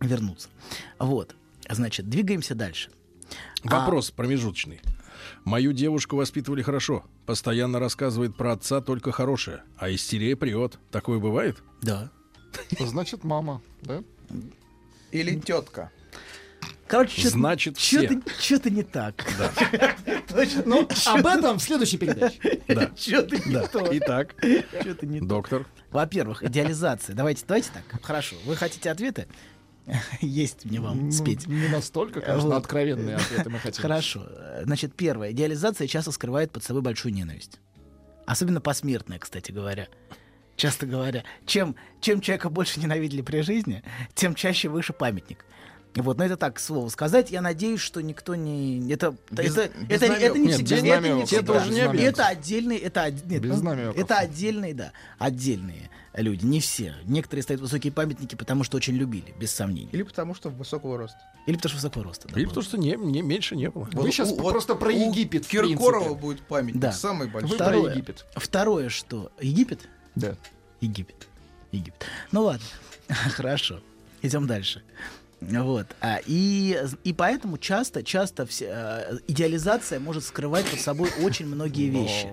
вернуться. 0.00 0.48
Вот. 0.98 1.36
Значит, 1.68 2.08
двигаемся 2.08 2.54
дальше. 2.54 2.90
Вопрос 3.62 4.10
промежуточный. 4.10 4.80
Мою 5.44 5.72
девушку 5.72 6.16
воспитывали 6.16 6.62
хорошо. 6.62 7.04
Постоянно 7.26 7.78
рассказывает 7.78 8.36
про 8.36 8.52
отца 8.52 8.80
только 8.80 9.12
хорошее. 9.12 9.62
А 9.76 9.90
истерия 9.92 10.34
прет. 10.36 10.78
Такое 10.90 11.18
бывает? 11.18 11.62
Да. 11.82 12.10
Значит, 12.78 13.24
мама, 13.24 13.60
да? 13.82 14.02
Или 15.10 15.38
тетка. 15.38 15.90
Короче, 16.86 17.20
что-то, 17.20 17.36
Значит, 17.36 17.76
все. 17.78 18.20
что-то, 18.38 18.70
не 18.70 18.82
так. 18.82 19.14
Точно. 20.28 20.62
Ну, 20.66 20.88
об 21.06 21.26
этом 21.26 21.58
в 21.58 21.62
следующей 21.62 21.98
передаче. 21.98 22.60
Да. 22.68 22.90
Что-то 22.96 23.36
не 23.48 23.54
Да. 23.54 23.66
то. 23.66 23.88
Итак, 23.90 24.34
Что-то 24.80 25.06
не 25.06 25.20
то. 25.20 25.26
доктор. 25.26 25.66
Во-первых, 25.90 26.42
идеализация. 26.42 27.14
Давайте, 27.14 27.44
давайте 27.46 27.70
так. 27.72 28.02
Хорошо. 28.02 28.36
Вы 28.44 28.56
хотите 28.56 28.90
ответы? 28.90 29.26
Есть 30.20 30.64
мне 30.64 30.80
вам 30.80 31.06
Ну, 31.06 31.12
спеть. 31.12 31.46
Не 31.46 31.68
настолько, 31.68 32.20
конечно, 32.20 32.48
Вот. 32.50 32.56
откровенные 32.56 33.16
ответы 33.16 33.50
мы 33.50 33.58
хотим. 33.58 33.82
Хорошо. 33.82 34.26
Значит, 34.62 34.94
первое. 34.94 35.32
Идеализация 35.32 35.86
часто 35.86 36.10
скрывает 36.12 36.52
под 36.52 36.64
собой 36.64 36.82
большую 36.82 37.12
ненависть. 37.14 37.58
Особенно 38.26 38.60
посмертная, 38.60 39.18
кстати 39.18 39.52
говоря. 39.52 39.88
Часто 40.56 40.86
говоря, 40.86 41.24
чем, 41.46 41.74
чем 42.00 42.20
человека 42.20 42.48
больше 42.48 42.78
ненавидели 42.80 43.22
при 43.22 43.40
жизни, 43.40 43.82
тем 44.14 44.34
чаще 44.36 44.68
выше 44.68 44.92
памятник. 44.92 45.44
Вот, 45.96 46.18
но 46.18 46.24
это 46.24 46.36
так, 46.36 46.54
к 46.56 46.58
слову 46.58 46.90
сказать. 46.90 47.30
Я 47.30 47.40
надеюсь, 47.40 47.80
что 47.80 48.00
никто 48.00 48.34
не... 48.34 48.90
Это, 48.92 49.16
Без- 49.30 49.56
это, 49.56 49.78
без 49.84 50.02
это, 50.02 50.12
это 50.12 50.38
не 50.38 50.48
намёков. 50.48 50.54
всегда. 50.56 50.76
Нет, 50.76 50.92
без 50.92 50.98
это 50.98 51.14
не 51.14 51.24
всегда. 51.24 51.50
да, 51.50 51.68
без 51.68 51.80
намёков. 51.80 52.00
Это 52.02 52.26
отдельные... 52.26 52.78
Это, 52.78 53.10
нет, 53.10 53.42
Без 53.42 53.56
ну, 53.58 53.62
намёков. 53.62 54.02
это 54.02 54.18
отдельные, 54.18 54.74
да. 54.74 54.92
Отдельные 55.18 55.90
люди. 56.14 56.44
Не 56.44 56.60
все. 56.60 56.94
Некоторые 57.04 57.42
стоят 57.44 57.60
высокие 57.60 57.92
памятники, 57.92 58.34
потому 58.34 58.64
что 58.64 58.76
очень 58.76 58.94
любили, 58.94 59.34
без 59.38 59.52
сомнений. 59.52 59.88
Или 59.92 60.02
потому 60.02 60.34
что 60.34 60.50
высокого 60.50 60.98
роста. 60.98 61.18
Или 61.46 61.56
потому 61.56 61.70
что 61.70 61.76
высокого 61.78 62.04
роста. 62.04 62.28
да, 62.28 62.34
Или 62.36 62.44
было. 62.44 62.50
потому 62.50 62.64
что 62.64 62.78
не, 62.78 62.96
не- 62.96 63.22
меньше 63.22 63.54
не 63.56 63.70
было. 63.70 63.88
Вы 63.92 64.10
сейчас 64.10 64.30
У- 64.30 64.36
вот 64.36 64.52
просто 64.52 64.74
про 64.76 64.88
у 64.88 65.10
Египет, 65.10 65.46
Киркорова 65.46 66.14
будет 66.14 66.40
памятник. 66.42 66.80
Да. 66.80 66.92
Самый 66.92 67.26
Вы 67.28 67.32
большой. 67.34 67.56
про 67.56 67.64
Второе. 67.66 67.92
Египет. 67.92 68.26
Второе, 68.36 68.88
что... 68.88 69.30
Египет? 69.40 69.80
Да. 70.14 70.36
Египет. 70.80 71.28
Египет. 71.72 72.04
Ну 72.32 72.42
ладно, 72.44 72.66
хорошо. 73.08 73.80
Идем 74.22 74.46
дальше. 74.46 74.82
Вот. 75.40 75.86
А, 76.00 76.20
и, 76.26 76.78
и 77.04 77.12
поэтому 77.12 77.58
часто, 77.58 78.02
часто 78.02 78.46
все, 78.46 78.66
э, 78.70 79.18
идеализация 79.28 80.00
может 80.00 80.24
скрывать 80.24 80.64
под 80.66 80.80
собой 80.80 81.10
очень 81.22 81.46
многие 81.46 81.88
вещи. 81.88 82.28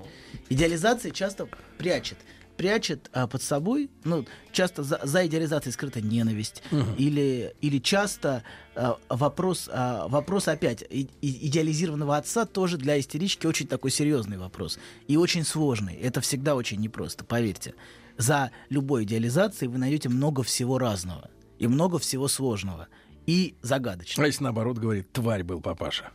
Идеализация 0.49 1.11
часто 1.11 1.47
прячет. 1.77 2.17
Прячет 2.57 3.09
а, 3.13 3.27
под 3.27 3.41
собой, 3.41 3.89
ну, 4.03 4.25
часто 4.51 4.83
за, 4.83 4.99
за 5.03 5.25
идеализацией 5.25 5.73
скрыта 5.73 5.99
ненависть. 5.99 6.61
Или, 6.97 7.53
или 7.61 7.79
часто 7.79 8.43
а, 8.75 8.97
вопрос, 9.09 9.67
а, 9.71 10.07
вопрос 10.07 10.47
опять 10.47 10.83
и- 10.89 11.09
и- 11.21 11.47
идеализированного 11.47 12.17
отца 12.17 12.45
тоже 12.45 12.77
для 12.77 12.99
истерички 12.99 13.47
очень 13.47 13.67
такой 13.67 13.89
серьезный 13.91 14.37
вопрос. 14.37 14.77
И 15.07 15.17
очень 15.17 15.43
сложный. 15.43 15.95
Это 15.95 16.21
всегда 16.21 16.55
очень 16.55 16.79
непросто, 16.79 17.23
поверьте. 17.25 17.73
За 18.17 18.51
любой 18.69 19.05
идеализацией 19.05 19.69
вы 19.71 19.79
найдете 19.79 20.09
много 20.09 20.43
всего 20.43 20.77
разного. 20.77 21.29
И 21.61 21.67
много 21.67 21.99
всего 21.99 22.27
сложного. 22.27 22.87
И 23.27 23.53
загадочного. 23.61 24.25
А 24.25 24.27
если 24.27 24.43
наоборот 24.43 24.79
говорит, 24.79 25.11
тварь 25.11 25.43
был 25.43 25.61
папаша. 25.61 26.09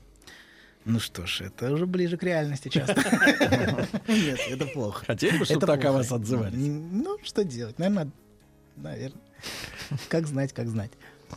Ну 0.84 0.98
что 0.98 1.24
ж, 1.24 1.42
это 1.42 1.72
уже 1.72 1.86
ближе 1.86 2.16
к 2.16 2.24
реальности 2.24 2.68
часто. 2.68 2.96
Нет, 4.08 4.40
это 4.48 4.66
плохо. 4.66 5.04
Хотели 5.06 5.38
бы, 5.38 5.44
чтобы 5.44 5.64
так 5.64 5.84
о 5.84 5.92
вас 5.92 6.10
отзывались? 6.10 6.56
Ну, 6.56 7.18
что 7.22 7.44
делать? 7.44 7.78
Наверное, 7.78 8.10
наверное. 8.76 9.22
Как 10.08 10.26
знать, 10.26 10.52
как 10.52 10.66
знать. 10.68 10.90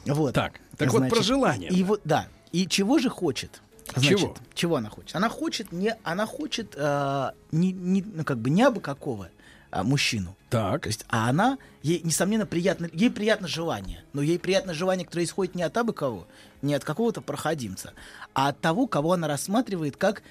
Вот. 0.07 0.33
Так, 0.33 0.59
так 0.75 0.91
вот 0.91 0.99
Значит, 0.99 1.15
про 1.15 1.23
желание. 1.23 1.69
И 1.69 1.83
вот, 1.83 2.01
да. 2.03 2.29
И 2.51 2.65
чего 2.65 2.97
же 2.97 3.09
хочет? 3.09 3.61
Чего? 4.01 4.35
Чего 4.55 4.77
она 4.77 4.89
хочет? 4.89 5.15
Она 5.15 5.29
хочет 5.29 5.71
не, 5.71 5.95
она 6.03 6.25
хочет 6.25 6.73
а, 6.77 7.33
не, 7.51 7.71
не, 7.73 8.01
ну 8.01 8.23
как 8.23 8.39
бы 8.39 8.49
не 8.49 8.63
абы 8.63 8.81
какого 8.81 9.29
а, 9.71 9.83
мужчину. 9.83 10.35
Так. 10.49 10.83
То 10.83 10.87
есть, 10.87 11.05
а 11.09 11.29
она, 11.29 11.57
ей, 11.83 12.01
несомненно, 12.03 12.45
приятно, 12.45 12.89
ей 12.91 13.11
приятно 13.11 13.47
желание. 13.47 14.03
Но 14.13 14.21
ей 14.21 14.39
приятно 14.39 14.73
желание, 14.73 15.05
которое 15.05 15.25
исходит 15.25 15.55
не 15.55 15.63
от 15.63 15.77
абы 15.77 15.93
кого, 15.93 16.27
не 16.61 16.73
от 16.73 16.83
какого-то 16.83 17.21
проходимца, 17.21 17.93
а 18.33 18.49
от 18.49 18.59
того, 18.59 18.87
кого 18.87 19.13
она 19.13 19.27
рассматривает 19.27 19.95
как, 19.97 20.23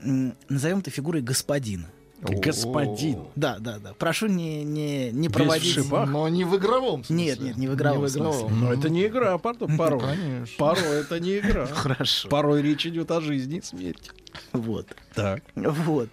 назовем 0.00 0.78
это 0.78 0.90
фигурой 0.90 1.22
господина. 1.22 1.88
Господин. 2.20 3.24
Да, 3.36 3.58
да, 3.58 3.78
да. 3.78 3.92
Прошу 3.94 4.26
не, 4.26 4.64
не, 4.64 5.10
не 5.12 5.28
проводить... 5.28 5.78
Но 5.90 6.28
не 6.28 6.44
в 6.44 6.56
игровом 6.56 7.04
смысле. 7.04 7.24
Нет, 7.24 7.40
нет, 7.40 7.56
не 7.56 7.68
в 7.68 7.74
игровом 7.74 8.08
смысле. 8.08 8.48
Но 8.48 8.72
это 8.72 8.88
не 8.88 9.06
игра, 9.06 9.36
пардон, 9.38 9.76
порой. 9.76 10.00
конечно. 10.00 10.56
Порой 10.58 11.00
это 11.00 11.20
не 11.20 11.38
игра. 11.38 11.66
Хорошо. 11.72 12.28
Порой 12.28 12.62
речь 12.62 12.86
идет 12.86 13.10
о 13.10 13.20
жизни 13.20 13.58
и 13.58 13.62
смерти. 13.62 14.10
Вот. 14.52 14.86
Так. 15.14 15.42
Вот. 15.54 16.08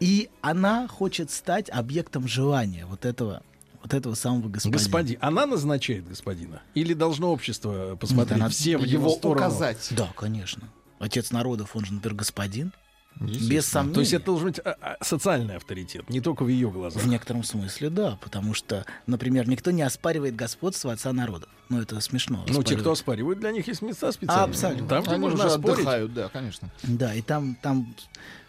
И 0.00 0.28
она 0.40 0.88
хочет 0.88 1.30
стать 1.30 1.70
объектом 1.70 2.26
желания 2.28 2.86
вот 2.86 3.04
этого, 3.04 3.42
вот 3.82 3.94
этого 3.94 4.14
самого 4.14 4.48
господина. 4.48 4.76
Господин. 4.78 5.18
Она 5.20 5.46
назначает 5.46 6.08
господина? 6.08 6.62
Или 6.74 6.94
должно 6.94 7.32
общество 7.32 7.96
посмотреть 7.96 8.36
Нет, 8.36 8.40
она 8.40 8.48
все 8.48 8.76
в 8.76 8.84
Его 8.84 9.06
его 9.06 9.10
сторону? 9.10 9.46
указать. 9.46 9.88
Да, 9.92 10.08
конечно. 10.16 10.68
Отец 10.98 11.30
народов, 11.30 11.76
он 11.76 11.84
же, 11.84 11.92
например, 11.94 12.16
господин. 12.16 12.72
Без 13.20 13.66
сомнения. 13.66 13.94
То 13.94 14.00
есть 14.00 14.12
это 14.12 14.26
должен 14.26 14.48
быть 14.48 14.60
а, 14.60 14.76
а, 14.80 15.04
социальный 15.04 15.56
авторитет, 15.56 16.08
не 16.08 16.20
только 16.20 16.44
в 16.44 16.48
ее 16.48 16.70
глазах. 16.70 17.02
В 17.02 17.08
некотором 17.08 17.42
смысле, 17.42 17.90
да, 17.90 18.18
потому 18.20 18.54
что, 18.54 18.84
например, 19.06 19.48
никто 19.48 19.70
не 19.70 19.82
оспаривает 19.82 20.36
господство 20.36 20.92
отца 20.92 21.12
народов. 21.12 21.48
Ну, 21.68 21.80
это 21.80 22.00
смешно. 22.00 22.44
Ну, 22.48 22.62
те, 22.62 22.76
кто 22.76 22.92
оспаривают, 22.92 23.40
для 23.40 23.50
них 23.50 23.66
есть 23.66 23.82
места 23.82 24.10
специальные. 24.12 24.50
Абсолютно. 24.50 24.88
Там, 24.88 25.02
где 25.02 25.12
Они 25.12 25.20
можно 25.20 25.46
уже 25.46 25.50
спорить. 25.50 25.78
отдыхают, 25.78 26.14
да, 26.14 26.28
конечно. 26.28 26.70
Да, 26.82 27.14
и 27.14 27.20
там, 27.20 27.56
там, 27.60 27.94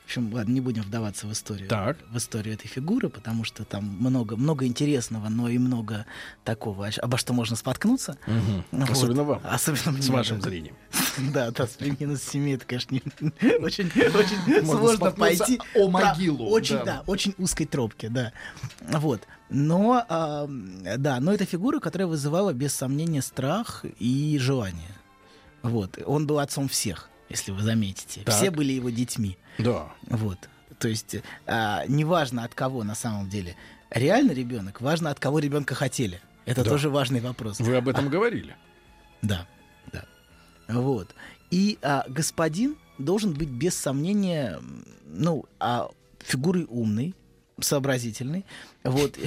в 0.04 0.06
общем, 0.06 0.34
ладно, 0.34 0.52
не 0.54 0.62
будем 0.62 0.84
вдаваться 0.84 1.28
в 1.28 1.32
историю. 1.34 1.68
Так. 1.68 1.98
В 2.10 2.18
историю 2.18 2.56
этой 2.56 2.68
фигуры, 2.68 3.10
потому 3.10 3.44
что 3.44 3.66
там 3.66 3.84
много, 4.00 4.38
много 4.38 4.66
интересного, 4.66 5.30
но 5.30 5.50
и 5.50 5.58
много 5.58 6.06
такого, 6.44 6.90
обо 6.98 7.18
что 7.18 7.34
можно 7.34 7.56
споткнуться. 7.56 8.18
Мгм. 8.26 8.64
Вот. 8.72 8.90
Особенно 8.90 9.24
вам, 9.24 9.42
Особенно 9.44 9.92
мне, 9.92 10.02
с 10.02 10.10
вашим 10.10 10.42
зрением. 10.42 10.76
Да, 11.34 11.52
да, 11.52 11.68
с 11.68 11.80
минус 11.80 12.24
7 12.24 12.54
это, 12.56 12.66
конечно, 12.66 12.94
не- 12.96 13.02
очень, 13.64 14.66
сложно 14.66 15.12
пойти 15.12 15.60
о 15.76 15.90
могилу, 15.90 16.48
Очень, 16.50 16.78
да. 16.78 16.84
да. 16.86 17.04
очень 17.08 17.34
узкой 17.38 17.66
тропке, 17.66 18.10
да. 18.10 18.32
Вот. 18.82 19.22
Но, 19.50 20.06
да, 20.98 21.20
но 21.20 21.34
это 21.34 21.46
фигура, 21.46 21.80
которая 21.80 22.08
вызывала 22.08 22.54
без 22.54 22.74
сомнения 22.74 23.22
страх 23.22 23.84
и 24.00 24.38
желание. 24.40 24.92
Вот. 25.64 25.98
Он 26.06 26.28
был 26.28 26.40
отцом 26.40 26.68
всех, 26.70 27.10
если 27.30 27.52
вы 27.52 27.62
заметите. 27.64 28.22
Так. 28.22 28.36
Все 28.36 28.52
были 28.52 28.74
его 28.74 28.90
детьми. 28.90 29.38
Да. 29.58 29.88
Вот. 30.10 30.38
То 30.78 30.88
есть, 30.88 31.18
а, 31.46 31.84
неважно 31.88 32.44
от 32.46 32.54
кого 32.56 32.84
на 32.84 32.96
самом 32.96 33.28
деле 33.28 33.56
реально 33.90 34.32
ребенок, 34.32 34.82
важно 34.82 35.10
от 35.10 35.20
кого 35.20 35.40
ребенка 35.40 35.76
хотели. 35.76 36.22
Это 36.46 36.64
Да. 36.64 36.70
тоже 36.70 36.90
важный 36.90 37.20
вопрос. 37.20 37.60
Вы 37.60 37.76
об 37.76 37.90
этом 37.90 38.08
говорили. 38.10 38.56
Да, 39.22 39.46
да. 39.92 40.06
Вот. 40.70 41.14
И 41.52 41.78
а, 41.82 42.06
господин 42.08 42.78
должен 42.98 43.34
быть 43.34 43.50
без 43.50 43.76
сомнения, 43.76 44.60
ну, 45.06 45.46
а, 45.60 45.90
фигурой 46.20 46.66
умной, 46.70 47.16
сообразительной, 47.60 48.46
Вот. 48.86 49.18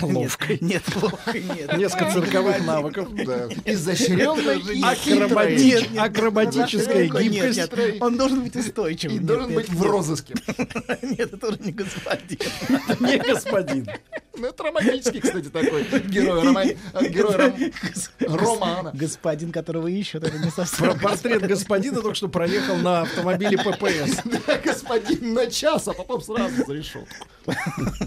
Ловкой. 0.00 0.58
Нет, 0.62 0.82
нет, 0.86 1.02
ловкой 1.02 1.42
нет. 1.42 1.76
Несколько 1.76 2.12
цирковых 2.12 2.64
навыков. 2.64 3.08
Да. 3.14 3.46
Изощренный 3.66 4.58
и 4.74 4.82
Акробати- 4.82 4.96
хитрый. 4.96 5.56
Нет, 5.64 5.90
нет, 5.90 6.02
Акробатическая 6.02 7.08
гибкость. 7.08 7.72
Он 8.00 8.16
должен 8.16 8.42
быть 8.42 8.56
устойчивым. 8.56 9.16
И 9.16 9.20
должен 9.20 9.52
быть 9.54 9.68
в 9.68 9.82
розыске. 9.82 10.34
Нет, 11.02 11.34
это 11.34 11.46
уже 11.48 11.58
не 11.58 11.72
господин. 11.72 12.38
Не 13.00 13.18
господин. 13.18 13.86
Ну, 14.34 14.46
это 14.46 14.62
романтический, 14.62 15.20
кстати, 15.20 15.48
такой 15.48 15.84
герой, 16.06 16.76
э, 16.94 17.08
герой 17.08 17.34
ром- 17.36 18.38
романа. 18.38 18.90
Господин, 18.94 19.52
которого 19.52 19.88
ищут, 19.88 20.24
это 20.24 20.38
не 20.38 20.50
Про 20.50 20.66
совсем. 20.66 20.98
портрет 20.98 21.42
господина 21.46 22.00
только 22.00 22.14
что 22.14 22.28
проехал 22.28 22.76
на 22.76 23.02
автомобиле 23.02 23.58
ППС. 23.58 24.22
Господин 24.64 25.34
на 25.34 25.46
час, 25.48 25.86
а 25.88 25.92
потом 25.92 26.22
сразу 26.22 26.64
за 26.66 26.72
решетку. 26.72 27.26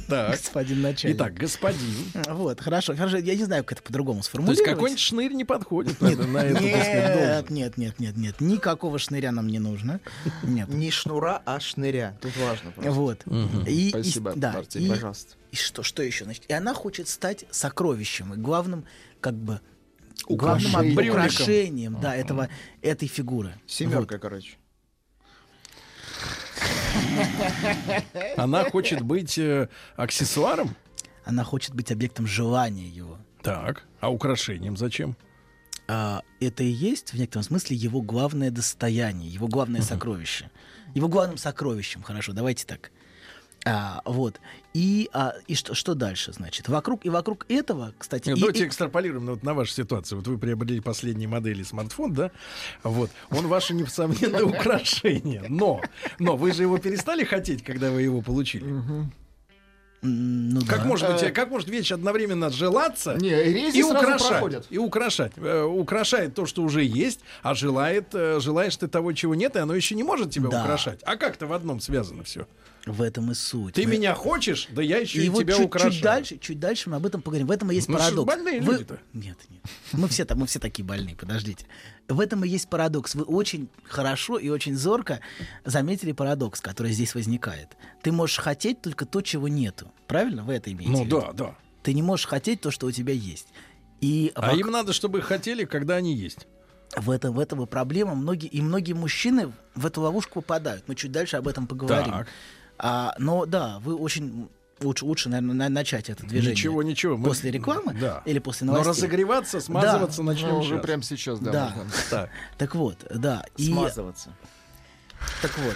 Господин 0.08 0.82
начальник. 0.96 1.18
Итак, 1.18 1.34
господин. 1.34 2.12
Вот, 2.28 2.62
хорошо, 2.62 2.96
хорошо. 2.96 3.18
Я 3.18 3.36
не 3.36 3.44
знаю, 3.44 3.64
как 3.64 3.78
это 3.80 3.84
по-другому 3.88 4.16
То 4.20 4.20
есть 4.22 4.30
сформулировать. 4.30 4.66
какой-нибудь 4.70 5.00
шнырь 5.02 5.34
не 5.34 5.44
подходит 5.46 6.02
на, 6.02 6.10
на 6.12 6.38
эту, 6.40 6.64
Нет, 6.64 7.50
нет, 7.50 7.78
нет, 7.78 8.00
нет, 8.00 8.18
нет. 8.18 8.42
Никакого 8.42 8.98
шныря 9.00 9.32
нам 9.32 9.48
не 9.48 9.60
нужно. 9.60 10.00
Нет. 10.44 10.70
Не 10.70 10.92
шнура, 10.92 11.42
а 11.46 11.60
шныря. 11.60 12.18
Тут 12.22 12.36
важно. 12.38 12.72
просто. 12.72 12.92
Вот. 12.92 13.24
И, 13.68 13.88
и- 13.88 13.90
Спасибо, 13.90 14.34
да, 14.36 14.52
Артемий, 14.54 14.88
и- 14.88 14.90
Пожалуйста. 14.90 15.36
И 15.52 15.56
что, 15.56 15.84
что 15.84 16.04
еще? 16.04 16.26
Значит, 16.26 16.44
и 16.48 16.54
она 16.54 16.74
хочет 16.74 17.08
стать 17.08 17.46
сокровищем 17.52 18.34
и 18.34 18.38
главным, 18.38 18.86
как 19.22 19.36
бы, 19.36 19.62
главным 20.28 20.92
Украшением. 20.92 22.00
да, 22.02 22.16
этого, 22.16 22.50
этой 22.82 23.08
фигуры. 23.08 23.54
Семерка, 23.68 24.18
короче. 24.18 24.58
Она 28.38 28.70
хочет 28.70 29.02
быть 29.02 29.38
э, 29.38 29.70
аксессуаром? 29.96 30.76
Она 31.26 31.44
хочет 31.44 31.74
быть 31.74 31.92
объектом 31.92 32.28
желания 32.28 32.88
его. 32.88 33.18
Так. 33.42 33.84
А 34.00 34.10
украшением 34.12 34.78
зачем? 34.78 35.16
А, 35.88 36.22
это 36.40 36.64
и 36.64 36.68
есть, 36.68 37.14
в 37.14 37.18
некотором 37.20 37.44
смысле, 37.44 37.76
его 37.76 38.02
главное 38.02 38.52
достояние, 38.52 39.30
его 39.30 39.48
главное 39.48 39.82
сокровище. 39.82 40.50
Его 40.94 41.08
главным 41.08 41.38
сокровищем, 41.38 42.02
хорошо, 42.04 42.34
давайте 42.34 42.66
так. 42.66 42.92
А, 43.68 44.02
вот. 44.06 44.40
И, 44.76 45.10
а, 45.14 45.34
и 45.48 45.56
что, 45.56 45.74
что 45.74 45.96
дальше, 45.96 46.32
значит? 46.34 46.68
Вокруг, 46.70 47.04
и 47.06 47.10
вокруг 47.10 47.46
этого, 47.50 47.94
кстати... 47.98 48.30
Нет, 48.30 48.38
и- 48.38 48.42
давайте 48.42 48.64
и- 48.64 48.68
экстраполируем 48.68 49.26
на, 49.26 49.32
вот 49.34 49.44
на 49.44 49.54
вашу 49.56 49.72
ситуацию. 49.74 50.20
Вот 50.20 50.28
вы 50.28 50.38
приобрели 50.38 50.80
последние 50.82 51.28
модели 51.28 51.64
смартфон, 51.64 52.14
да? 52.14 52.32
Вот. 52.84 53.10
Он 53.32 53.48
ваше 53.48 53.74
несомненное 53.74 54.44
украшение. 54.46 55.46
Но, 55.50 55.82
но 56.20 56.38
вы 56.38 56.52
же 56.54 56.62
его 56.62 56.78
перестали 56.78 57.24
хотеть, 57.24 57.64
когда 57.64 57.90
вы 57.90 58.04
его 58.04 58.22
получили. 58.22 58.66
Ну 60.06 60.62
Как 60.66 60.80
да. 60.82 60.86
может 60.86 61.12
быть, 61.12 61.34
как 61.34 61.50
может 61.50 61.68
вещь 61.70 61.92
одновременно 61.92 62.50
желаться 62.50 63.16
Не, 63.20 63.70
и 63.72 63.84
украшать? 63.84 64.30
проходят. 64.30 64.68
И 64.70 64.78
украшать. 64.78 65.32
Э, 65.38 65.64
украшает 65.64 66.34
то, 66.36 66.46
что 66.46 66.62
уже 66.64 66.84
есть, 66.84 67.20
а 67.44 67.54
желает, 67.56 68.08
э, 68.14 68.40
желаешь 68.40 68.76
ты 68.78 68.88
того, 68.88 69.14
чего 69.14 69.36
нет, 69.36 69.56
и 69.56 69.60
оно 69.60 69.74
еще 69.76 69.96
не 69.96 70.04
может 70.04 70.32
тебя 70.32 70.50
Да. 70.50 70.62
украшать. 70.64 71.00
А 71.04 71.16
как-то 71.16 71.48
в 71.48 71.54
одном 71.54 71.80
связано 71.80 72.24
все. 72.24 72.48
В 72.86 73.02
этом 73.02 73.32
и 73.32 73.34
суть. 73.34 73.74
Ты 73.74 73.86
Мы- 73.86 73.94
меня 73.94 74.14
хочешь, 74.14 74.68
да 74.70 74.80
я 74.84 74.98
еще 75.00 75.20
и, 75.20 75.26
И 75.26 75.30
вот 75.30 75.40
тебя 75.42 75.56
чуть, 75.56 75.66
украшаю. 75.66 75.92
чуть 75.92 76.04
дальше, 76.04 76.38
чуть 76.38 76.60
дальше 76.60 76.90
мы 76.92 76.98
об 76.98 77.06
этом 77.08 77.24
поговорим. 77.24 77.48
В 77.48 77.52
этом 77.52 77.72
и 77.72 77.76
есть 77.76 77.90
Ну, 77.90 77.98
парадокс. 77.98 78.28
больные 78.28 78.62
Вы- 78.62 78.74
люди-то? 78.74 79.00
Нет, 79.14 79.38
нет. 79.50 79.62
Мы 79.92 80.08
все, 80.08 80.28
мы 80.36 80.46
все 80.46 80.60
такие 80.60 80.86
больные, 80.86 81.16
подождите. 81.16 81.66
В 82.08 82.20
этом 82.20 82.44
и 82.46 82.48
есть 82.48 82.70
парадокс. 82.70 83.16
Вы 83.16 83.24
очень 83.24 83.68
хорошо 83.84 84.38
и 84.38 84.50
очень 84.50 84.76
зорко 84.76 85.22
заметили 85.64 86.12
парадокс, 86.12 86.62
который 86.62 86.92
здесь 86.92 87.16
возникает. 87.16 87.70
Ты 88.04 88.12
можешь 88.12 88.38
хотеть 88.38 88.82
только 88.82 89.06
то, 89.06 89.22
чего 89.22 89.48
нету. 89.48 89.92
Правильно? 90.08 90.44
Вы 90.44 90.54
это 90.54 90.72
имеете 90.72 90.92
Ну 90.92 91.04
в 91.04 91.06
виду? 91.08 91.22
да, 91.22 91.32
да. 91.34 91.56
Ты 91.82 91.94
не 91.94 92.04
можешь 92.04 92.28
хотеть 92.28 92.62
то, 92.62 92.70
что 92.72 92.86
у 92.88 92.92
тебя 92.92 93.14
есть. 93.14 93.48
И 94.02 94.32
А 94.36 94.54
вок- 94.54 94.60
им 94.60 94.68
надо, 94.72 94.94
чтобы 94.94 95.22
хотели, 95.22 95.66
когда 95.66 95.96
они 95.96 96.14
есть. 96.16 96.48
в 96.96 97.10
этом, 97.10 97.34
в 97.34 97.40
этом 97.40 97.64
и 97.64 97.66
проблема. 97.66 98.14
Многие, 98.14 98.48
и 98.48 98.62
многие 98.62 98.94
мужчины 98.94 99.52
в 99.74 99.86
эту 99.86 100.02
ловушку 100.02 100.42
попадают. 100.42 100.84
Мы 100.88 100.94
чуть 100.96 101.12
дальше 101.12 101.38
об 101.38 101.48
этом 101.48 101.66
поговорим. 101.66 102.12
Так. 102.14 102.28
А, 102.78 103.16
но 103.18 103.46
да, 103.46 103.80
вы 103.80 103.96
очень 103.96 104.48
лучше, 104.82 105.06
лучше 105.06 105.30
наверное, 105.30 105.70
начать 105.70 106.10
это 106.10 106.24
движение. 106.26 106.52
Ничего, 106.52 106.84
ничего. 106.84 107.18
мы- 107.18 107.26
После 107.26 107.52
рекламы 107.52 107.94
Да. 108.00 108.22
или 108.26 108.40
после 108.40 108.66
Но 108.68 108.74
новостей? 108.74 108.92
разогреваться, 109.06 109.60
смазываться 109.62 110.24
начнем 110.24 110.50
Ну, 110.50 110.60
уже 110.60 110.78
прямо 110.80 111.04
сейчас, 111.04 111.40
да. 111.40 111.52
Да. 111.52 111.74
можно. 111.76 111.92
Так, 112.10 112.30
Так 112.58 112.76
вот, 112.76 112.98
да. 113.14 113.46
И, 113.58 113.68
Смазываться. 113.68 114.36
так 115.42 115.58
вот, 115.58 115.76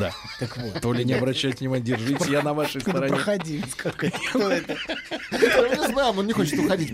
да. 0.00 0.12
так 0.40 0.56
вот. 0.56 0.80
То 0.80 0.92
ли 0.92 1.04
не 1.04 1.12
обращайте 1.14 1.58
внимания, 1.58 1.82
держите, 1.84 2.30
я 2.30 2.42
на 2.42 2.54
вашей 2.54 2.80
стороне. 2.80 3.08
проходи, 3.08 3.62
сколько 3.70 4.10
кто 4.10 4.48
это? 4.50 4.76
Я 5.32 5.76
не 5.76 5.92
знаю, 5.92 6.14
он 6.16 6.26
не 6.26 6.32
хочет 6.32 6.58
уходить. 6.60 6.90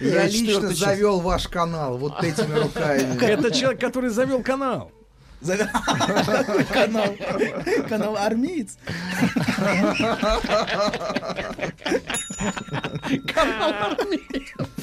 Я 0.00 0.26
лично, 0.26 0.70
завел 0.72 1.20
ваш 1.20 1.46
канал 1.48 1.98
вот 1.98 2.22
этими 2.24 2.54
руками. 2.58 3.22
Это 3.22 3.50
человек, 3.50 3.80
который 3.80 4.10
завел 4.10 4.42
канал. 4.42 4.92
Какой 5.46 6.64
канал? 6.72 7.16
Канал 7.88 8.16
армеец? 8.16 8.76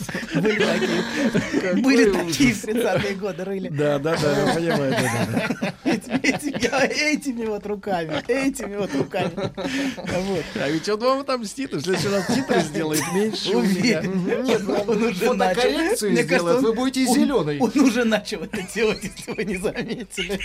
Были 0.33 0.59
такие. 0.59 1.73
Были 1.83 2.11
такие 2.11 2.53
в 2.53 2.63
30-е 2.63 3.15
годы 3.15 3.43
рыли. 3.43 3.69
Да, 3.69 3.99
да, 3.99 4.17
да, 4.17 4.31
я 4.41 4.53
понимаю. 4.53 4.91
да, 4.91 5.27
да, 5.31 5.47
да. 5.51 5.73
Этими, 5.87 7.45
вот 7.45 7.65
руками. 7.65 8.23
Этими 8.27 8.75
вот 8.75 8.93
руками. 8.93 9.31
Вот. 9.35 10.43
А 10.55 10.69
ведь 10.69 10.87
он 10.89 10.99
вам 10.99 11.19
отомстит, 11.19 11.73
в 11.73 11.81
следующий 11.81 12.09
раз 12.09 12.27
титры 12.27 12.61
сделает 12.61 13.03
меньше 13.13 13.55
у 13.55 13.61
меня. 13.61 13.99
Уверен. 13.99 14.45
Нет, 14.45 14.61
ну, 14.63 14.73
Он 14.87 15.03
уже 15.03 15.33
начал. 15.33 15.69
Мне 15.69 15.95
сделает, 15.95 16.29
кажется, 16.29 16.59
вы 16.59 16.73
будете 16.73 17.05
зеленый. 17.05 17.59
Он 17.59 17.71
уже 17.79 18.03
начал 18.03 18.43
это 18.43 18.61
делать, 18.73 19.03
если 19.03 19.31
вы 19.31 19.45
не 19.45 19.57
заметили. 19.57 20.39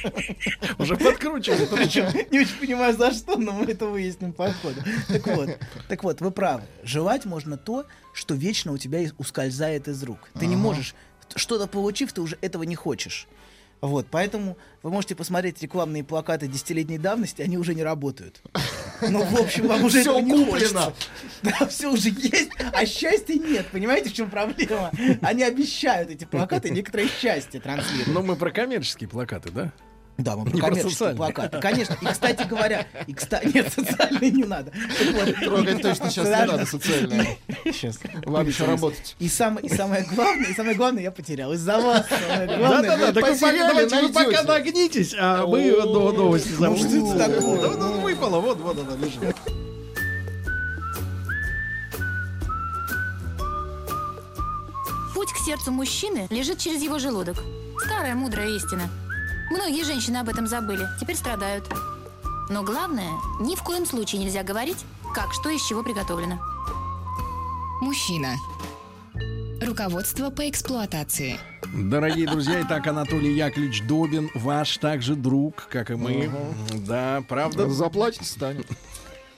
Уже 0.79 0.97
подкручивает. 0.97 1.71
Причем 1.77 2.07
не 2.31 2.41
очень 2.41 2.59
понимаю, 2.59 2.97
за 2.97 3.13
что, 3.13 3.37
но 3.37 3.53
мы 3.53 3.67
это 3.67 3.87
выясним 3.87 4.33
по 4.33 4.53
ходу. 4.53 4.83
Так 5.09 5.27
вот, 5.27 5.51
так 5.89 6.05
вот, 6.05 6.21
вы 6.21 6.31
правы. 6.31 6.63
Желать 6.85 7.25
можно 7.25 7.57
то, 7.57 7.85
что 8.13 8.35
вечно 8.35 8.73
у 8.73 8.79
тебя 8.79 9.01
ускользает 9.19 9.89
из 9.89 10.03
рук. 10.03 10.31
Ты 10.39 10.47
не 10.47 10.57
можешь, 10.57 10.95
что-то 11.35 11.67
получив, 11.67 12.13
ты 12.13 12.21
уже 12.21 12.39
этого 12.41 12.63
не 12.63 12.75
хочешь. 12.75 13.27
Вот, 13.83 14.07
поэтому 14.09 14.57
вы 14.85 14.91
можете 14.91 15.17
посмотреть 15.17 15.61
рекламные 15.61 16.05
плакаты 16.05 16.47
десятилетней 16.47 16.99
давности, 16.99 17.43
они 17.43 17.59
уже 17.59 17.75
не 17.75 17.83
работают. 17.83 18.41
Ну, 19.01 19.25
в 19.25 19.41
общем, 19.41 19.67
вам 19.67 19.85
уже 19.85 20.03
этого 20.03 20.21
не 20.21 20.31
куплено. 20.31 20.93
Да, 21.43 21.67
все 21.67 21.91
уже 21.91 22.11
есть, 22.11 22.51
а 22.73 22.87
счастья 22.87 23.35
нет. 23.35 23.67
Понимаете, 23.73 24.11
в 24.11 24.13
чем 24.13 24.31
проблема? 24.31 24.93
Они 25.21 25.43
обещают 25.43 26.11
эти 26.11 26.25
плакаты 26.25 26.71
некоторое 26.71 27.09
счастье 27.09 27.61
транслируют. 27.61 28.07
Ну, 28.07 28.23
мы 28.23 28.37
про 28.37 28.53
коммерческие 28.53 29.09
плакаты, 29.09 29.51
да? 29.51 29.73
Да, 30.19 30.37
мы 30.37 30.45
про 30.45 30.53
Не 30.55 30.61
коммерческие 30.61 30.91
социальные. 30.93 31.17
плакаты. 31.17 31.59
Конечно. 31.61 31.97
И, 32.01 32.05
кстати 32.07 32.47
говоря, 32.47 32.87
и, 33.07 33.15
кстати, 33.15 33.47
нет, 33.55 33.73
социальные 33.73 34.31
не 34.31 34.45
надо. 34.45 34.71
Трогать 35.43 35.83
точно 35.83 36.11
сейчас 36.11 36.27
не 36.27 36.47
надо 36.47 36.67
социальное. 36.67 37.39
Сейчас. 37.65 37.99
Вам 38.27 38.47
еще 38.47 38.65
работать. 38.67 39.17
И, 39.19 39.29
сам, 39.29 39.57
и 39.57 39.69
самое 39.69 40.05
главное, 40.15 40.51
и 40.51 40.55
самое 40.55 40.77
главное, 40.77 41.03
я 41.03 41.11
потерял. 41.11 41.53
Из-за 41.55 41.81
вас. 41.81 42.07
Да-да-да, 42.11 43.13
так 43.13 43.15
вы 43.15 43.21
пока, 43.23 43.33
потеряли, 43.33 43.59
давайте 43.69 44.01
вы 44.03 44.09
пока 44.13 44.23
найдете. 44.43 44.49
нагнитесь, 44.49 45.15
а 45.19 45.47
мы 45.47 45.71
до 45.71 46.13
новости 46.13 46.49
Ну, 46.59 46.77
что 46.77 46.89
запустим. 46.89 47.07
это 47.13 47.29
такое? 47.35 47.77
Да, 47.77 47.87
выпало, 48.03 48.41
вот, 48.41 48.59
вот 48.61 48.79
она 48.79 48.95
лежит. 48.97 49.37
Путь 55.15 55.33
к 55.33 55.37
сердцу 55.39 55.71
мужчины 55.73 56.27
лежит 56.31 56.59
через 56.59 56.83
его 56.83 56.99
желудок. 56.99 57.37
Старая 57.85 58.15
мудрая 58.15 58.49
истина. 58.51 58.89
Многие 59.53 59.85
женщины 59.85 60.17
об 60.17 60.31
этом 60.31 60.47
забыли, 60.47 60.89
теперь 60.99 61.15
страдают. 61.15 61.69
Но 62.49 62.63
главное, 62.63 63.11
ни 63.39 63.55
в 63.55 63.63
коем 63.63 63.85
случае 63.85 64.23
нельзя 64.23 64.43
говорить, 64.43 64.79
как 65.15 65.35
что 65.35 65.51
из 65.51 65.63
чего 65.63 65.83
приготовлено. 65.83 66.41
Мужчина. 67.83 68.37
Руководство 69.61 70.31
по 70.31 70.49
эксплуатации. 70.49 71.39
Дорогие 71.75 72.27
друзья, 72.27 72.63
итак, 72.63 72.87
Анатолий 72.87 73.35
Яковлевич 73.35 73.83
Добин, 73.87 74.31
ваш 74.35 74.79
также 74.79 75.17
друг, 75.17 75.69
как 75.71 75.91
и 75.91 75.97
мы. 75.97 76.31
Да, 76.87 77.23
правда? 77.29 77.69
Заплатить 77.69 78.27
станет. 78.27 78.67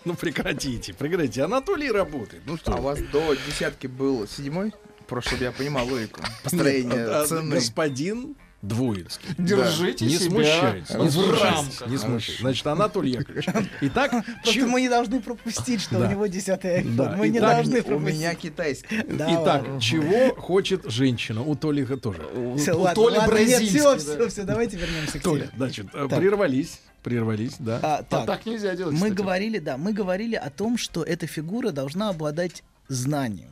Ну 0.05 0.15
прекратите, 0.15 0.95
прекратите. 0.95 1.43
Анатолий 1.43 1.91
работает. 1.91 2.45
Ну 2.47 2.57
что? 2.57 2.75
А 2.75 2.77
у 2.77 2.83
вас 2.83 3.01
до 3.11 3.35
десятки 3.49 3.89
был 3.89 4.29
седьмой? 4.29 4.73
Просто 5.09 5.31
чтобы 5.31 5.45
я 5.45 5.51
понимал 5.53 5.89
логику. 5.89 6.21
Построение 6.45 7.05
А, 7.05 7.23
а, 7.23 7.27
цены. 7.27 7.57
Господин 7.57 8.37
Двоинский. 8.69 9.29
Держите 9.39 10.05
Не 10.07 10.17
себя 10.17 10.31
смущайтесь, 10.31 10.91
не 10.91 11.33
рамках. 11.43 11.87
не 11.89 11.99
смущайтесь. 11.99 12.41
Значит, 12.41 12.67
Анатолий 12.67 13.13
Яковлевич. 13.13 13.47
Итак, 13.83 14.11
Просто 14.11 14.53
чё- 14.53 14.67
мы 14.67 14.81
не 14.81 14.89
должны 14.89 15.21
пропустить, 15.21 15.81
что 15.83 15.99
Да. 15.99 16.07
у 16.07 16.11
него 16.11 16.27
десятый 16.27 16.81
iPhone. 16.81 16.97
Да, 16.97 17.15
Мы 17.17 17.29
не 17.29 17.39
итак, 17.39 17.57
должны 17.57 17.81
У 17.81 17.85
пропустить. 17.85 18.15
меня 18.19 18.35
китайский. 18.35 19.03
Да, 19.09 19.27
Итак, 19.33 19.63
ладно. 19.65 19.81
чего 19.81 20.35
хочет 20.41 20.85
женщина? 20.91 21.43
У 21.43 21.55
Толика 21.55 21.97
тоже. 21.97 22.23
Всё, 22.59 22.77
у 22.77 22.81
ладно, 22.83 22.95
Толи 22.95 23.19
ладно, 23.19 23.35
нет, 23.39 23.49
бразильский, 23.49 23.79
все, 23.79 23.93
да. 23.93 23.99
все, 23.99 24.29
все, 24.29 24.43
давайте 24.45 24.77
вернемся 24.77 25.19
к 25.19 25.23
Толя, 25.23 25.47
тебе. 25.47 25.53
значит, 25.57 25.93
Так. 25.93 26.09
прервались. 26.09 26.81
прервались, 27.03 27.57
да. 27.59 27.81
А, 27.83 27.97
А 27.99 28.03
так, 28.03 28.27
так 28.27 28.47
нельзя 28.47 28.75
делать, 28.75 28.95
мы 28.95 28.99
кстати. 29.11 29.13
говорили, 29.13 29.59
да, 29.59 29.77
мы 29.77 29.93
говорили 29.93 30.37
о 30.37 30.49
том, 30.49 30.79
что 30.79 31.03
эта 31.03 31.27
фигура 31.27 31.71
должна 31.71 32.09
обладать 32.09 32.63
знанием 32.89 33.51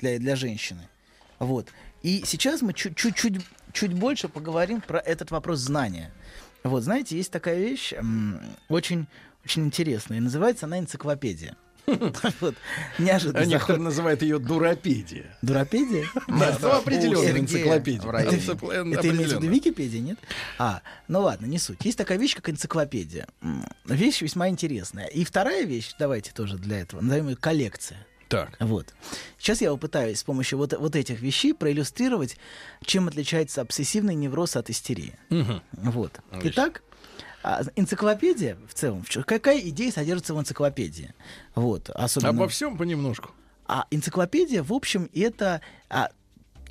для, 0.00 0.18
для 0.18 0.36
женщины. 0.36 0.88
Вот. 1.38 1.68
И 2.02 2.22
сейчас 2.26 2.62
мы 2.62 2.72
чуть-чуть 2.72 3.42
чуть 3.74 3.92
больше 3.92 4.28
поговорим 4.28 4.80
про 4.80 4.98
этот 4.98 5.30
вопрос 5.30 5.58
знания. 5.58 6.10
Вот, 6.62 6.82
знаете, 6.82 7.16
есть 7.18 7.30
такая 7.30 7.58
вещь 7.58 7.92
очень, 8.68 9.06
очень 9.44 9.64
интересная, 9.66 10.16
и 10.16 10.20
называется 10.20 10.64
она 10.64 10.78
энциклопедия. 10.78 11.56
Вот, 12.40 12.54
неожиданно. 12.98 13.40
А 13.40 13.44
некоторые 13.44 13.78
заход- 13.80 13.84
называют 13.84 14.22
ее 14.22 14.38
дуропедия. 14.38 15.36
Дуропедия? 15.42 16.06
Да, 16.28 16.56
ну, 16.58 16.68
энциклопедия. 17.40 18.00
Это 18.98 19.10
имеется 19.10 19.38
в 19.38 19.42
виду. 19.42 19.52
Википедия, 19.52 20.00
нет? 20.00 20.18
А, 20.58 20.80
ну 21.08 21.20
ладно, 21.20 21.44
не 21.44 21.58
суть. 21.58 21.84
Есть 21.84 21.98
такая 21.98 22.16
вещь, 22.16 22.34
как 22.36 22.48
энциклопедия. 22.48 23.26
Вещь 23.84 24.22
весьма 24.22 24.48
интересная. 24.48 25.08
И 25.08 25.24
вторая 25.24 25.64
вещь, 25.64 25.92
давайте 25.98 26.32
тоже 26.32 26.56
для 26.56 26.80
этого, 26.80 27.02
назовем 27.02 27.28
ее 27.28 27.36
коллекция. 27.36 27.98
Так. 28.28 28.56
Вот. 28.60 28.94
Сейчас 29.38 29.60
я 29.60 29.70
попытаюсь 29.70 30.20
с 30.20 30.24
помощью 30.24 30.58
вот, 30.58 30.72
вот 30.72 30.96
этих 30.96 31.20
вещей 31.20 31.54
проиллюстрировать, 31.54 32.36
чем 32.84 33.08
отличается 33.08 33.60
обсессивный 33.60 34.14
невроз 34.14 34.56
от 34.56 34.70
истерии. 34.70 35.18
Мгм. 35.30 35.62
Вот. 35.72 36.20
Отлично. 36.30 36.50
Итак, 36.50 36.82
а, 37.42 37.62
энциклопедия 37.76 38.56
в 38.68 38.74
целом, 38.74 39.04
какая 39.26 39.60
идея 39.60 39.92
содержится 39.92 40.34
в 40.34 40.40
энциклопедии? 40.40 41.14
Вот, 41.54 41.90
особенно... 41.90 42.30
Обо 42.30 42.48
всем 42.48 42.78
понемножку. 42.78 43.30
А 43.66 43.86
энциклопедия, 43.90 44.62
в 44.62 44.72
общем, 44.72 45.10
это 45.14 45.60
а, 45.90 46.10